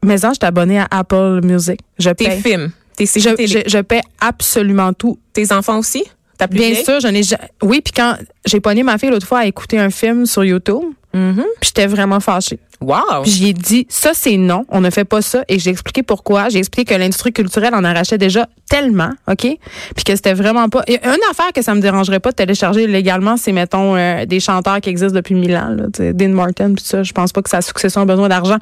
Mais 0.05 0.19
ça, 0.19 0.29
je 0.31 0.35
suis 0.35 0.45
abonnée 0.47 0.79
à 0.81 0.87
Apple 0.91 1.41
Music. 1.43 1.81
Je 1.99 2.11
tes 2.11 2.25
paie. 2.27 2.37
films, 2.41 2.71
tes 2.97 3.07
Je, 3.07 3.21
je, 3.47 3.59
je 3.67 3.79
paie 3.79 4.03
absolument 4.21 4.93
tout. 4.93 5.19
tes 5.33 5.53
enfants 5.53 5.79
aussi? 5.79 6.05
Plus 6.39 6.49
Bien 6.59 6.71
vieille? 6.73 6.85
sûr, 6.85 7.01
je 7.01 7.09
n'ai 7.09 7.23
ja- 7.23 7.39
oui, 7.63 7.81
puis 7.81 7.93
quand 7.97 8.17
j'ai 8.45 8.61
pogné 8.61 8.83
ma 8.83 8.99
fille 8.99 9.09
l'autre 9.09 9.27
fois 9.27 9.39
à 9.41 9.47
écouter 9.47 9.79
un 9.79 9.89
film 9.89 10.27
sur 10.27 10.45
YouTube, 10.45 10.83
Mhm. 11.15 11.45
puis 11.61 11.69
j'étais 11.75 11.87
vraiment 11.87 12.19
fâchée. 12.21 12.59
Wow. 12.85 13.23
Puis 13.23 13.31
j'y 13.33 13.49
ai 13.49 13.53
dit, 13.53 13.87
ça 13.89 14.11
c'est 14.15 14.37
non, 14.37 14.65
on 14.69 14.81
ne 14.81 14.91
fait 14.91 15.05
pas 15.05 15.23
ça. 15.23 15.43
Et 15.49 15.59
j'ai 15.59 15.71
expliqué 15.71 16.03
pourquoi. 16.03 16.49
J'ai 16.49 16.59
expliqué 16.59 16.95
que 16.95 16.99
l'industrie 16.99 17.33
culturelle 17.33 17.75
en 17.75 17.85
arrachait 17.85 18.19
déjà 18.19 18.47
tellement, 18.69 19.11
OK? 19.31 19.47
Puis 19.95 20.05
que 20.05 20.15
c'était 20.17 20.35
vraiment 20.35 20.69
pas... 20.69 20.83
Et 20.87 20.99
une 21.05 21.21
affaire 21.31 21.53
que 21.55 21.63
ça 21.63 21.75
me 21.75 21.81
dérangerait 21.81 22.21
pas 22.21 22.31
de 22.31 22.37
télécharger 22.37 22.87
légalement, 22.87 23.37
c'est, 23.37 23.53
mettons, 23.53 23.95
euh, 23.97 24.25
des 24.27 24.41
chanteurs 24.41 24.81
qui 24.81 24.89
existent 24.91 25.15
depuis 25.15 25.35
mille 25.35 25.57
ans. 25.57 25.69
Là, 25.69 25.85
Tu 25.93 26.03
sais, 26.03 26.13
Dean 26.13 26.31
Martin, 26.31 26.75
puis 26.75 26.85
ça, 26.85 27.03
je 27.03 27.13
pense 27.13 27.33
pas 27.33 27.43
que 27.43 27.51
sa 27.51 27.61
succession 27.63 28.01
a 28.03 28.05
besoin 28.05 28.29
d'argent. 28.29 28.57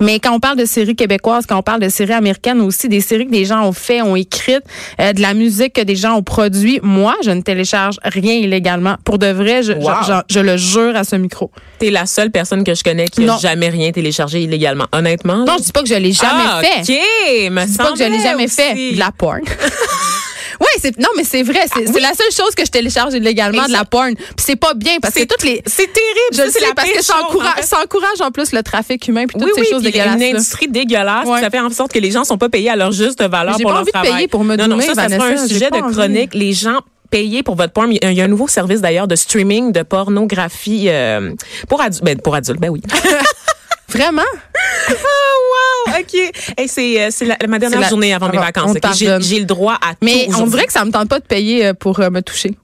Mais 0.00 0.20
quand 0.20 0.32
on 0.32 0.40
parle 0.40 0.58
de 0.58 0.64
séries 0.66 0.94
québécoises, 0.96 1.46
quand 1.46 1.56
on 1.58 1.62
parle 1.62 1.80
de 1.80 1.88
séries 1.88 2.12
américaines 2.12 2.60
aussi, 2.60 2.88
des 2.88 3.00
séries 3.00 3.26
que 3.26 3.32
des 3.32 3.44
gens 3.44 3.66
ont 3.66 3.72
fait, 3.72 4.02
ont 4.02 4.14
écrites, 4.16 4.62
euh, 5.00 5.12
de 5.12 5.20
la 5.20 5.34
musique 5.34 5.72
que 5.74 5.82
des 5.82 5.96
gens 5.96 6.14
ont 6.16 6.22
produit, 6.22 6.78
moi, 6.82 7.14
je 7.24 7.30
ne 7.30 7.40
télécharge 7.40 7.96
rien 8.04 8.34
illégalement. 8.34 8.96
Pour 9.04 9.18
de 9.18 9.26
vrai, 9.28 9.62
je, 9.62 9.72
je- 9.72 9.78
Wow. 9.78 9.92
je- 10.06 10.34
je 10.34 10.40
le 10.40 10.56
jure 10.56 10.94
à 10.96 11.04
ce 11.04 11.16
micro. 11.16 11.50
T'es 11.78 11.90
la 11.90 12.06
seule 12.06 12.30
personne 12.30 12.62
que 12.64 12.74
je 12.74 12.82
connais 12.84 13.06
qui 13.08 13.22
Non. 13.24 13.34
a 13.34 13.38
jamais 13.66 13.82
rien 13.82 13.92
téléchargé 13.92 14.42
illégalement. 14.42 14.86
Honnêtement. 14.92 15.44
Non, 15.44 15.56
je 15.58 15.64
dis 15.64 15.72
pas 15.72 15.82
que 15.82 15.88
je 15.88 15.94
l'ai 15.94 16.12
jamais 16.12 16.44
ah, 16.46 16.60
fait. 16.62 16.80
OK. 16.82 17.50
Me 17.52 17.60
Je 17.62 17.66
dis 17.66 17.76
pas 17.76 17.92
que 17.92 17.98
je 17.98 18.04
l'ai 18.04 18.20
jamais 18.20 18.44
aussi. 18.46 18.54
fait. 18.56 18.92
De 18.92 18.98
la 18.98 19.10
porn. 19.12 19.40
Oui, 20.58 20.66
c'est 20.80 20.98
non 20.98 21.08
mais 21.14 21.24
c'est 21.24 21.42
vrai, 21.42 21.66
c'est 21.74 21.84
c'est 21.86 22.00
la 22.00 22.14
seule 22.14 22.32
chose 22.32 22.54
que 22.54 22.64
je 22.64 22.70
télécharge 22.70 23.12
illégalement 23.12 23.66
de 23.66 23.72
la 23.72 23.84
porn. 23.84 24.14
Puis 24.14 24.26
c'est 24.38 24.56
pas 24.56 24.72
bien 24.72 24.96
parce 25.02 25.12
que 25.12 25.24
toutes 25.24 25.42
les 25.42 25.60
C'est 25.66 25.92
terrible. 25.92 26.32
je 26.32 26.42
le 26.42 26.50
c'est 26.50 26.60
sais 26.60 26.66
la 26.66 26.72
parce 26.74 26.88
que 26.90 27.02
ça 27.04 27.14
en 27.20 27.26
encourage, 27.26 27.54
fait. 27.56 27.62
ça 27.62 27.76
encourage 27.84 28.20
en 28.22 28.30
plus 28.30 28.52
le 28.52 28.62
trafic 28.62 29.06
humain 29.06 29.26
puis 29.26 29.38
toutes 29.38 29.50
oui, 29.50 29.52
ces 29.54 29.60
oui, 29.60 29.66
choses 29.70 29.82
dégueulasses. 29.82 30.14
une 30.14 30.20
là. 30.20 30.26
industrie 30.30 30.68
dégueulasse. 30.68 31.26
Ouais. 31.28 31.40
Ça 31.42 31.50
fait 31.50 31.60
en 31.60 31.68
sorte 31.68 31.92
que 31.92 31.98
les 31.98 32.10
gens 32.10 32.24
sont 32.24 32.38
pas 32.38 32.48
payés 32.48 32.70
à 32.70 32.76
leur 32.76 32.90
juste 32.92 33.22
valeur 33.22 33.56
pour 33.56 33.64
pas 33.64 33.70
leur 33.70 33.80
envie 33.80 33.86
de 33.86 33.90
travail. 33.92 34.12
payer 34.14 34.28
pour 34.28 34.44
me 34.44 34.56
Non, 34.56 34.66
non, 34.68 34.80
ça, 34.80 34.94
ça 34.94 35.08
sera 35.10 35.26
un 35.26 35.46
sujet 35.46 35.68
de 35.68 35.76
envie. 35.76 35.94
chronique. 35.94 36.32
Les 36.32 36.54
gens 36.54 36.80
payés 37.10 37.42
pour 37.42 37.54
votre 37.56 37.74
porn. 37.74 37.92
Il 37.92 38.12
y 38.12 38.20
a 38.22 38.24
un 38.24 38.28
nouveau 38.28 38.48
service 38.48 38.80
d'ailleurs 38.80 39.08
de 39.08 39.14
streaming 39.16 39.72
de 39.72 39.82
pornographie 39.82 40.86
euh, 40.88 41.32
pour 41.68 41.82
adultes. 41.82 42.02
Ben, 42.02 42.18
pour 42.18 42.34
adultes, 42.34 42.60
ben 42.60 42.70
oui. 42.70 42.80
Vraiment? 43.96 44.22
Oh, 44.88 45.88
wow, 45.88 45.98
OK. 46.00 46.14
Hey, 46.56 46.68
c'est 46.68 47.02
euh, 47.04 47.08
c'est 47.10 47.24
la- 47.24 47.36
ma 47.48 47.58
dernière 47.58 47.78
C'est 47.78 47.82
la- 47.84 47.88
journée 47.88 48.14
avant 48.14 48.28
mes 48.28 48.38
on 48.38 48.40
vacances. 48.42 48.74
te 48.74 48.80
ok? 48.86 49.20
J'ai 49.20 49.40
le 49.40 49.44
droit 49.46 49.74
à 49.74 49.94
Mais 50.00 50.12
tout 50.12 50.18
on 50.18 50.28
aujourd'hui. 50.34 50.50
dirait 50.52 50.66
que 50.66 50.72
ça 50.72 50.84
me 50.84 50.92
tente 50.92 51.08
pas 51.08 51.18
de 51.18 51.24
payer 51.24 51.66
euh, 51.66 51.74
pour 51.74 51.98
euh, 52.00 52.08
me 52.10 52.20
toucher. 52.22 52.56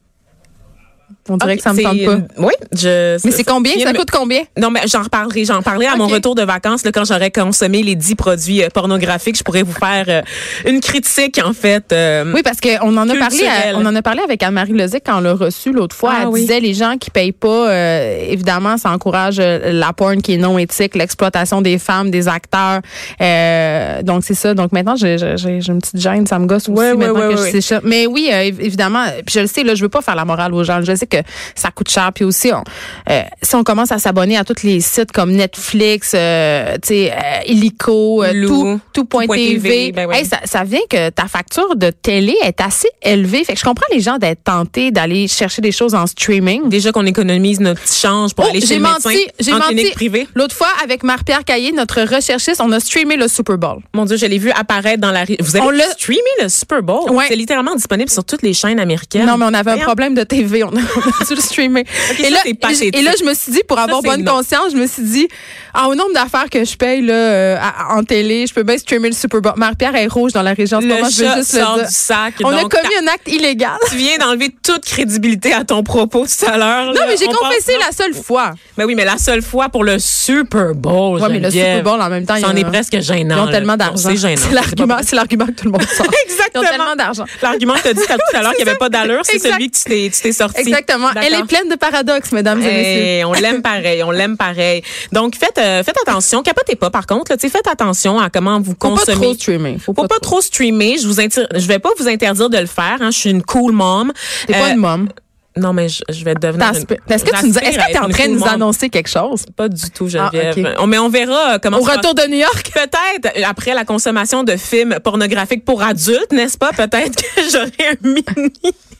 On 1.28 1.36
dirait 1.36 1.56
que 1.56 1.62
ça 1.62 1.72
me 1.72 1.80
tente 1.82 2.04
pas. 2.04 2.16
Oui, 2.38 2.52
je. 2.76 3.16
Mais 3.24 3.30
c'est 3.30 3.44
combien? 3.44 3.72
Ça 3.80 3.92
coûte 3.92 4.10
combien? 4.10 4.42
Non, 4.58 4.70
mais 4.70 4.80
j'en 4.86 5.02
reparlerai. 5.02 5.44
J'en 5.44 5.62
parlerai 5.62 5.86
à 5.86 5.96
mon 5.96 6.08
retour 6.08 6.34
de 6.34 6.42
vacances, 6.42 6.84
là, 6.84 6.90
quand 6.92 7.04
j'aurai 7.04 7.30
consommé 7.30 7.82
les 7.84 7.94
dix 7.94 8.14
produits 8.16 8.62
euh, 8.64 8.68
pornographiques. 8.74 9.38
Je 9.38 9.44
pourrais 9.44 9.62
vous 9.62 9.72
faire 9.72 10.04
euh, 10.08 10.22
une 10.68 10.80
critique, 10.80 11.40
en 11.44 11.52
fait. 11.52 11.92
euh, 11.92 12.32
Oui, 12.34 12.42
parce 12.42 12.58
qu'on 12.60 12.96
en 12.96 13.08
a 13.08 13.14
parlé, 13.16 13.44
à- 13.46 13.76
on 13.76 13.86
en 13.86 13.94
a 13.94 14.02
parlé 14.02 14.20
avec 14.22 14.42
Anne-Marie 14.42 14.72
Lozic 14.72 15.02
quand 15.06 15.18
on 15.18 15.20
l'a 15.20 15.34
reçue 15.34 15.70
l'autre 15.72 15.94
fois. 15.94 16.12
Ah 16.14 16.18
Elle 16.22 16.28
oui. 16.28 16.40
disait 16.40 16.58
les 16.60 16.74
gens 16.74 16.96
qui 16.98 17.10
payent 17.10 17.30
pas, 17.32 17.70
euh, 17.70 18.26
évidemment, 18.28 18.76
ça 18.76 18.90
encourage 18.90 19.38
la 19.38 19.92
porn 19.92 20.20
qui 20.22 20.34
est 20.34 20.38
non 20.38 20.58
éthique, 20.58 20.96
l'exploitation 20.96 21.62
des 21.62 21.78
femmes, 21.78 22.10
des 22.10 22.26
acteurs. 22.28 22.80
Euh, 23.20 24.02
donc 24.02 24.24
c'est 24.24 24.34
ça. 24.34 24.54
Donc 24.54 24.72
maintenant, 24.72 24.96
j'ai 24.96 25.14
une 25.20 25.78
petite 25.80 26.00
gêne, 26.00 26.26
ça 26.26 26.38
me 26.38 26.46
gosse 26.46 26.68
aussi 26.68 26.78
ouais, 26.78 26.94
maintenant 26.94 27.28
ouais, 27.28 27.34
que 27.34 27.40
je 27.46 27.50
sais 27.50 27.60
ça. 27.60 27.80
Mais 27.84 28.06
oui, 28.06 28.28
év- 28.30 28.60
évidemment. 28.60 29.04
Puis 29.24 29.34
je 29.34 29.40
le 29.40 29.46
sais, 29.46 29.62
là, 29.62 29.74
je 29.74 29.82
veux 29.82 29.88
pas 29.88 30.02
faire 30.02 30.16
la 30.16 30.24
morale 30.24 30.52
aux 30.54 30.64
gens. 30.64 30.80
Je 30.82 30.94
sais 30.94 31.06
que 31.20 31.28
ça 31.54 31.70
coûte 31.70 31.90
cher. 31.90 32.10
Puis 32.14 32.24
aussi, 32.24 32.52
on- 32.52 32.64
euh, 33.10 33.22
si 33.42 33.54
on 33.54 33.64
commence 33.64 33.92
à 33.92 33.98
s'abonner 33.98 34.36
à 34.36 34.44
tous 34.44 34.62
les 34.64 34.80
sites 34.80 35.12
comme 35.12 35.32
Netflix, 35.32 36.12
euh, 36.14 36.74
tu 36.82 36.88
sais, 36.88 37.12
euh, 37.12 37.16
Illico, 37.46 38.22
euh, 38.24 38.32
Lou, 38.32 38.48
tout, 38.48 38.62
tout.tv, 38.64 38.80
Tout 38.92 39.04
point 39.06 39.26
TV, 39.26 39.92
ben 39.92 40.06
ouais. 40.06 40.18
Hey, 40.20 40.24
ça, 40.26 40.38
ça 40.44 40.64
vient 40.64 40.80
que 40.88 41.10
ta 41.10 41.26
facture 41.28 41.76
de 41.76 41.90
télé 41.90 42.34
est 42.44 42.60
assez 42.60 42.88
élevée. 43.02 43.44
Fait 43.44 43.52
que 43.54 43.58
je 43.58 43.64
comprends 43.64 43.86
les 43.92 44.00
gens 44.00 44.18
d'être 44.18 44.42
tentés 44.44 44.90
d'aller 44.90 45.28
chercher 45.28 45.62
des 45.62 45.72
choses 45.72 45.94
en 45.94 46.06
streaming. 46.06 46.68
Déjà 46.68 46.92
qu'on 46.92 47.06
économise 47.06 47.60
notre 47.60 47.82
change 47.92 48.34
pour 48.34 48.44
Oh, 48.46 48.50
aller 48.50 48.60
chez 48.60 48.76
le 48.76 48.82
médecin 48.82 49.10
j'ai 49.38 49.52
en 49.52 49.58
menti. 49.58 49.74
clinique 49.74 49.94
privée. 49.94 50.26
L'autre 50.34 50.54
fois, 50.54 50.68
avec 50.82 51.02
Marie-Pierre 51.02 51.44
Caillé, 51.44 51.72
notre 51.72 52.00
recherchiste, 52.02 52.60
on 52.60 52.72
a 52.72 52.80
streamé 52.80 53.16
le 53.16 53.28
Super 53.28 53.58
Bowl. 53.58 53.78
Mon 53.94 54.04
Dieu, 54.04 54.16
je 54.16 54.26
l'ai 54.26 54.38
vu 54.38 54.50
apparaître 54.50 55.00
dans 55.00 55.10
la... 55.12 55.24
Vous 55.24 55.56
On 55.56 55.68
avez 55.68 55.78
l'a- 55.78 55.90
streamé 55.90 56.20
le 56.42 56.48
Super 56.48 56.82
Bowl? 56.82 57.10
Ouais. 57.10 57.26
C'est 57.28 57.36
littéralement 57.36 57.74
disponible 57.74 58.10
sur 58.10 58.24
toutes 58.24 58.42
les 58.42 58.52
chaînes 58.52 58.80
américaines. 58.80 59.26
Non, 59.26 59.36
mais 59.36 59.44
on 59.48 59.54
avait 59.54 59.70
un 59.72 59.78
problème 59.78 60.14
de 60.14 60.24
TV. 60.24 60.64
On 60.64 60.68
a, 60.70 60.80
dû 61.28 61.34
le 61.34 61.40
streamer. 61.40 61.84
ça, 61.86 62.14
et, 62.18 62.30
là, 62.30 62.38
et 62.44 63.02
là, 63.02 63.12
je 63.18 63.24
me 63.24 63.34
suis 63.34 63.52
dit, 63.52 63.62
pour 63.66 63.78
avoir 63.78 64.02
bonne 64.02 64.22
non. 64.22 64.36
conscience, 64.36 64.72
je 64.72 64.76
me 64.76 64.86
suis 64.86 65.02
dit, 65.02 65.28
ah, 65.74 65.88
au 65.88 65.94
nombre 65.94 66.12
d'affaires 66.14 66.48
que 66.50 66.64
je 66.64 66.76
paye 66.76 67.02
là, 67.02 67.14
euh, 67.14 67.56
à- 67.60 67.94
en 67.96 68.04
télé, 68.04 68.46
je 68.46 68.54
peux 68.54 68.62
bien 68.62 68.78
streamer 68.78 69.08
le 69.08 69.14
Super 69.14 69.40
Bowl. 69.40 69.52
Marie-Pierre 69.56 69.94
est 69.96 70.06
rouge 70.06 70.32
dans 70.32 70.42
la 70.42 70.52
région. 70.54 70.80
Le 70.80 70.86
moment, 70.86 71.08
je 71.08 71.18
veux 71.22 71.28
chat 71.28 71.36
juste 71.36 71.52
sort 71.58 71.76
le 71.76 71.84
du 71.84 71.90
sac. 71.90 72.34
On 72.44 72.50
a 72.50 72.62
commis 72.62 72.94
un 73.02 73.06
acte 73.08 73.28
illégal. 73.28 73.76
Tu 73.90 73.96
viens 73.96 74.18
d'enlever 74.18 74.50
toute 74.62 74.84
crédibilité 74.84 75.52
à 75.52 75.64
ton 75.64 75.82
propos 75.82 76.26
tout 76.26 76.46
à 76.46 76.56
l'heure. 76.58 76.86
Non, 76.86 76.92
là. 76.92 77.06
mais 77.08 77.16
j'ai 77.16 77.26
On 77.28 77.32
confessé 77.32 77.74
pense- 77.74 77.86
la 77.86 77.92
seule 78.04 78.14
fois. 78.14 78.52
Mais 78.76 78.84
oui, 78.84 78.94
mais 78.94 79.04
la 79.04 79.18
seule 79.18 79.42
fois 79.42 79.68
pour 79.68 79.84
le 79.84 79.98
Super 79.98 80.74
Bowl. 80.74 81.20
Ouais, 81.20 81.28
mais 81.28 81.40
le. 81.40 81.50
Super 81.50 81.82
Bowl, 81.82 82.00
en 82.00 82.08
même 82.08 82.26
temps, 82.26 82.34
il 82.36 82.42
y 82.42 82.44
en 82.44 82.56
est 82.56 82.64
presque 82.64 83.00
gênant. 83.00 83.36
Ils 83.44 83.48
ont 83.48 83.50
tellement 83.50 83.76
d'argent. 83.76 84.08
C'est 84.10 84.16
gênant. 84.16 84.40
C'est 84.48 84.54
l'argument, 84.54 84.96
c'est 85.02 85.16
l'argument 85.16 85.46
que 85.46 85.52
tout 85.52 85.64
le 85.66 85.70
monde 85.72 85.82
sort. 85.96 86.06
Ils 86.06 86.32
Exactement. 86.32 86.64
ont 86.64 86.68
tellement 86.68 86.96
d'argent. 86.96 87.24
L'argument 87.42 87.74
que 87.74 87.80
tu 87.82 87.88
as 87.88 87.94
dit 87.94 88.00
tout 88.00 88.36
à 88.36 88.42
l'heure 88.42 88.54
qu'il 88.54 88.64
n'y 88.64 88.70
avait 88.70 88.78
pas 88.78 88.88
d'allure, 88.88 89.20
c'est 89.24 89.38
celui 89.38 89.70
que 89.70 89.76
tu 89.78 90.10
t'es 90.10 90.32
sorti. 90.32 90.60
Exactement. 90.60 90.91
Elle 91.22 91.34
est 91.34 91.44
pleine 91.44 91.68
de 91.68 91.74
paradoxes, 91.76 92.32
mesdames 92.32 92.60
et 92.62 92.64
messieurs. 92.64 93.26
On 93.26 93.32
l'aime 93.32 93.62
pareil, 93.72 94.02
on 94.02 94.10
l'aime 94.10 94.36
pareil. 94.36 94.82
Donc 95.12 95.36
faites 95.36 95.58
euh, 95.58 95.82
faites 95.82 95.96
attention, 96.06 96.42
capotez 96.42 96.76
pas 96.76 96.90
par 96.90 97.06
contre, 97.06 97.32
là, 97.32 97.38
faites 97.38 97.68
attention 97.70 98.18
à 98.18 98.30
comment 98.30 98.60
vous 98.60 98.72
Faut 98.72 98.88
pas 98.88 98.88
consommez. 98.96 99.20
trop 99.26 99.34
streamer. 99.34 99.78
Faut, 99.78 99.94
Faut 99.94 100.06
pas 100.06 100.18
trop 100.20 100.40
streamer, 100.40 100.96
je 100.98 101.06
vous 101.06 101.14
je 101.14 101.66
vais 101.66 101.78
pas 101.78 101.90
vous 101.98 102.08
interdire 102.08 102.48
de 102.50 102.58
le 102.58 102.66
faire, 102.66 102.98
hein, 103.00 103.10
je 103.10 103.18
suis 103.18 103.30
une 103.30 103.42
cool 103.42 103.72
mom. 103.72 104.12
T'es 104.46 104.52
pas 104.54 104.68
Euh, 104.68 104.72
une 104.72 104.78
môme. 104.78 105.08
Non, 105.54 105.74
mais 105.74 105.86
je, 105.90 106.02
je 106.08 106.24
vais 106.24 106.34
devenir. 106.34 106.66
Est-ce 106.70 106.86
que 106.86 106.94
tu 107.38 107.46
nous, 107.48 107.58
est-ce 107.58 107.76
que 107.76 107.92
t'es 107.92 107.98
en 107.98 108.08
train 108.08 108.26
de 108.26 108.32
nous 108.38 108.46
annoncer 108.46 108.88
quelque 108.88 109.10
chose? 109.10 109.44
Pas 109.54 109.68
du 109.68 109.90
tout, 109.90 110.08
Ah, 110.18 110.30
Geneviève. 110.32 110.58
ok. 110.76 110.80
On- 110.80 110.86
mais 110.86 110.98
on 110.98 111.10
verra 111.10 111.54
euh, 111.54 111.58
comment 111.62 111.76
Au 111.78 111.84
va- 111.84 111.96
retour 111.96 112.14
de 112.14 112.22
New 112.26 112.38
York? 112.38 112.70
Peut-être 112.72 113.36
après 113.46 113.74
la 113.74 113.84
consommation 113.84 114.44
de 114.44 114.56
films 114.56 114.96
pornographiques 115.04 115.66
pour 115.66 115.82
adultes, 115.82 116.32
n'est-ce 116.32 116.56
pas? 116.56 116.70
Peut-être 116.70 117.16
que 117.16 117.42
j'aurai 117.52 117.70
un 117.90 118.08
mini. 118.08 118.24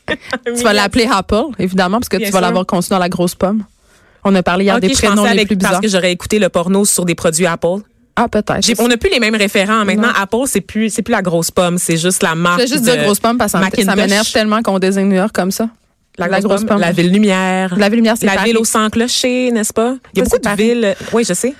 Tu 0.45 0.63
vas 0.63 0.73
l'appeler 0.73 1.07
Apple, 1.11 1.43
évidemment, 1.59 1.97
parce 1.99 2.09
que 2.09 2.17
Bien 2.17 2.27
tu 2.27 2.33
vas 2.33 2.41
l'avoir 2.41 2.65
conçu 2.65 2.89
dans 2.89 2.99
la 2.99 3.09
grosse 3.09 3.35
pomme. 3.35 3.63
On 4.23 4.33
a 4.35 4.43
parlé 4.43 4.65
hier 4.65 4.79
des 4.79 4.89
prénoms 4.89 5.23
les 5.25 5.45
plus 5.45 5.57
parce 5.57 5.69
bizarres. 5.71 5.81
que 5.81 5.87
j'aurais 5.87 6.11
écouté 6.11 6.39
le 6.39 6.49
porno 6.49 6.85
sur 6.85 7.05
des 7.05 7.15
produits 7.15 7.45
Apple. 7.45 7.79
Ah, 8.15 8.27
peut-être. 8.29 8.69
On 8.79 8.87
n'a 8.87 8.95
plus 8.97 9.09
les 9.09 9.19
mêmes 9.19 9.35
référents. 9.35 9.83
Maintenant, 9.85 10.09
Non. 10.09 10.13
Apple, 10.21 10.37
c'est 10.45 10.61
plus, 10.61 10.89
c'est 10.93 11.01
plus 11.01 11.11
la 11.13 11.21
grosse 11.21 11.49
pomme, 11.51 11.77
c'est 11.77 11.97
juste 11.97 12.21
la 12.21 12.35
marque. 12.35 12.59
Je 12.59 12.65
vais 12.65 12.71
juste 12.71 12.85
de 12.85 12.91
dire 12.91 13.03
grosse 13.03 13.19
pomme 13.19 13.37
parce 13.37 13.51
que 13.53 13.83
ça 13.83 13.95
m'énerve 13.95 14.31
tellement 14.31 14.61
qu'on 14.61 14.77
désigne 14.79 15.07
New 15.07 15.15
York 15.15 15.31
comme 15.33 15.51
ça. 15.51 15.67
La, 16.19 16.27
La 16.27 16.41
grosse, 16.41 16.59
pomme. 16.61 16.69
pomme. 16.69 16.79
La 16.79 16.91
ville 16.91 17.11
lumière. 17.11 17.73
La 17.75 17.89
ville 17.89 17.97
lumière, 17.97 18.15
c'est 18.19 18.27
La 18.27 18.33
Paris. 18.35 18.49
ville 18.49 18.57
au 18.59 18.63
sans 18.65 18.89
clocher, 18.91 19.51
n'est-ce 19.51 19.73
pas? 19.73 19.95
Il 20.13 20.19
y 20.19 20.21
a 20.21 20.25
Ça, 20.25 20.29
beaucoup 20.29 20.37
de 20.37 20.43
Paris. 20.43 20.63
villes. 20.63 20.95
Oui, 21.11 21.23
je 21.27 21.33
sais. 21.33 21.55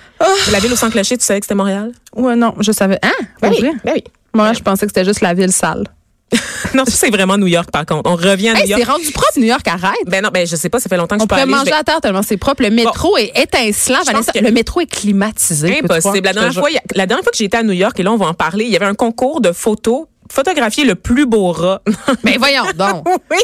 La 0.52 0.60
ville 0.60 0.72
au 0.72 0.76
sans 0.76 0.90
clocher, 0.90 1.18
tu 1.18 1.24
savais 1.24 1.40
que 1.40 1.46
c'était 1.46 1.56
Montréal? 1.56 1.90
Ouais, 2.14 2.36
non, 2.36 2.54
je 2.60 2.70
savais. 2.70 3.00
Hein? 3.02 3.10
Pour 3.42 3.50
vrai? 3.50 3.72
ben 3.84 3.92
oui. 3.96 4.04
Moi, 4.32 4.52
je 4.52 4.60
pensais 4.60 4.86
que 4.86 4.90
c'était 4.90 5.04
juste 5.04 5.22
la 5.22 5.34
ville 5.34 5.50
sale. 5.52 5.84
Non, 6.74 6.84
ça, 6.86 6.92
c'est 6.92 7.10
vraiment 7.10 7.36
New 7.38 7.46
York, 7.46 7.70
par 7.70 7.86
contre. 7.86 8.10
On 8.10 8.16
revient 8.16 8.48
à 8.48 8.54
New 8.54 8.60
Hey, 8.60 8.64
c'est 8.66 8.80
York. 8.80 8.84
rendu 8.90 9.10
propre, 9.12 9.32
New 9.38 9.44
York, 9.46 9.66
arrête. 9.68 9.94
Ben 10.06 10.22
non, 10.24 10.30
ben 10.32 10.44
je 10.46 10.56
sais 10.56 10.68
pas, 10.68 10.80
ça 10.80 10.88
fait 10.88 10.96
longtemps 10.96 11.16
que 11.16 11.22
On 11.22 11.24
je 11.24 11.28
peux 11.28 11.34
aller. 11.36 11.44
je 11.44 11.56
manger 11.56 11.70
vais- 11.70 11.76
à 11.76 11.84
terre 11.84 12.00
tellement 12.00 12.22
c'est 12.22 12.36
propre. 12.36 12.62
Le 12.64 12.70
métro 12.70 13.16
est 13.16 13.32
étincelant, 13.36 14.02
Vanessa. 14.04 14.32
que- 14.32 14.38
Le 14.40 14.50
métro 14.50 14.80
est 14.80 14.86
climatisé. 14.90 15.78
Impossible. 15.84 16.22
La 16.24 16.32
dernière, 16.32 16.52
fois, 16.52 16.68
a- 16.68 16.80
la 16.96 17.06
dernière 17.06 17.22
fois 17.22 17.32
que 17.36 17.42
été 17.44 17.56
à 17.56 17.62
New 17.62 17.72
York, 17.72 17.98
et 18.00 18.02
là, 18.02 18.10
on 18.12 18.16
va 18.16 18.26
en 18.26 18.34
parler, 18.34 18.64
il 18.64 18.70
y 18.72 18.76
avait 18.76 18.86
un 18.86 18.94
concours 18.94 19.40
de 19.40 19.52
photos. 19.52 20.06
Photographier 20.32 20.84
le 20.86 20.94
plus 20.94 21.26
beau 21.26 21.52
rat. 21.52 21.82
Mais 22.24 22.36
voyons 22.38 22.64
donc. 22.76 23.06
oui, 23.30 23.36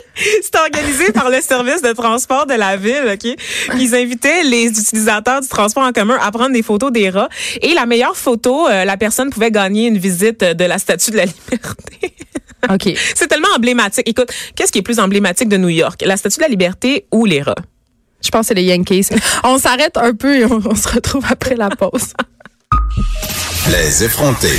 c'était 0.42 0.58
organisé 0.58 1.12
par 1.12 1.28
le 1.30 1.40
service 1.42 1.82
de 1.82 1.92
transport 1.92 2.46
de 2.46 2.54
la 2.54 2.76
ville, 2.78 3.04
OK? 3.12 3.36
Ils 3.78 3.94
invitaient 3.94 4.42
les 4.44 4.66
utilisateurs 4.68 5.42
du 5.42 5.46
transport 5.48 5.84
en 5.84 5.92
commun 5.92 6.16
à 6.20 6.32
prendre 6.32 6.52
des 6.54 6.62
photos 6.62 6.90
des 6.90 7.10
rats. 7.10 7.28
Et 7.60 7.74
la 7.74 7.84
meilleure 7.84 8.16
photo, 8.16 8.66
euh, 8.66 8.84
la 8.86 8.96
personne 8.96 9.28
pouvait 9.30 9.50
gagner 9.50 9.86
une 9.88 9.98
visite 9.98 10.40
de 10.42 10.64
la 10.64 10.78
Statue 10.78 11.10
de 11.12 11.18
la 11.18 11.26
Liberté. 11.26 12.14
OK. 12.68 12.92
C'est 13.14 13.28
tellement 13.28 13.48
emblématique. 13.56 14.08
Écoute, 14.08 14.30
qu'est-ce 14.54 14.72
qui 14.72 14.78
est 14.78 14.82
plus 14.82 14.98
emblématique 14.98 15.48
de 15.48 15.56
New 15.56 15.68
York? 15.68 16.02
La 16.04 16.16
Statue 16.16 16.36
de 16.36 16.42
la 16.42 16.48
Liberté 16.48 17.06
ou 17.12 17.24
les 17.24 17.42
rats? 17.42 17.54
Je 18.22 18.28
pense 18.28 18.42
que 18.42 18.46
c'est 18.48 18.54
les 18.54 18.64
Yankees. 18.64 19.06
On 19.44 19.58
s'arrête 19.58 19.96
un 19.96 20.14
peu 20.14 20.40
et 20.40 20.44
on, 20.44 20.60
on 20.64 20.74
se 20.74 20.88
retrouve 20.88 21.24
après 21.30 21.56
la 21.56 21.70
pause. 21.70 22.12
Les 23.70 24.04
effrontés. 24.04 24.58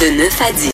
De 0.00 0.18
9 0.18 0.40
à 0.40 0.52
10. 0.52 0.70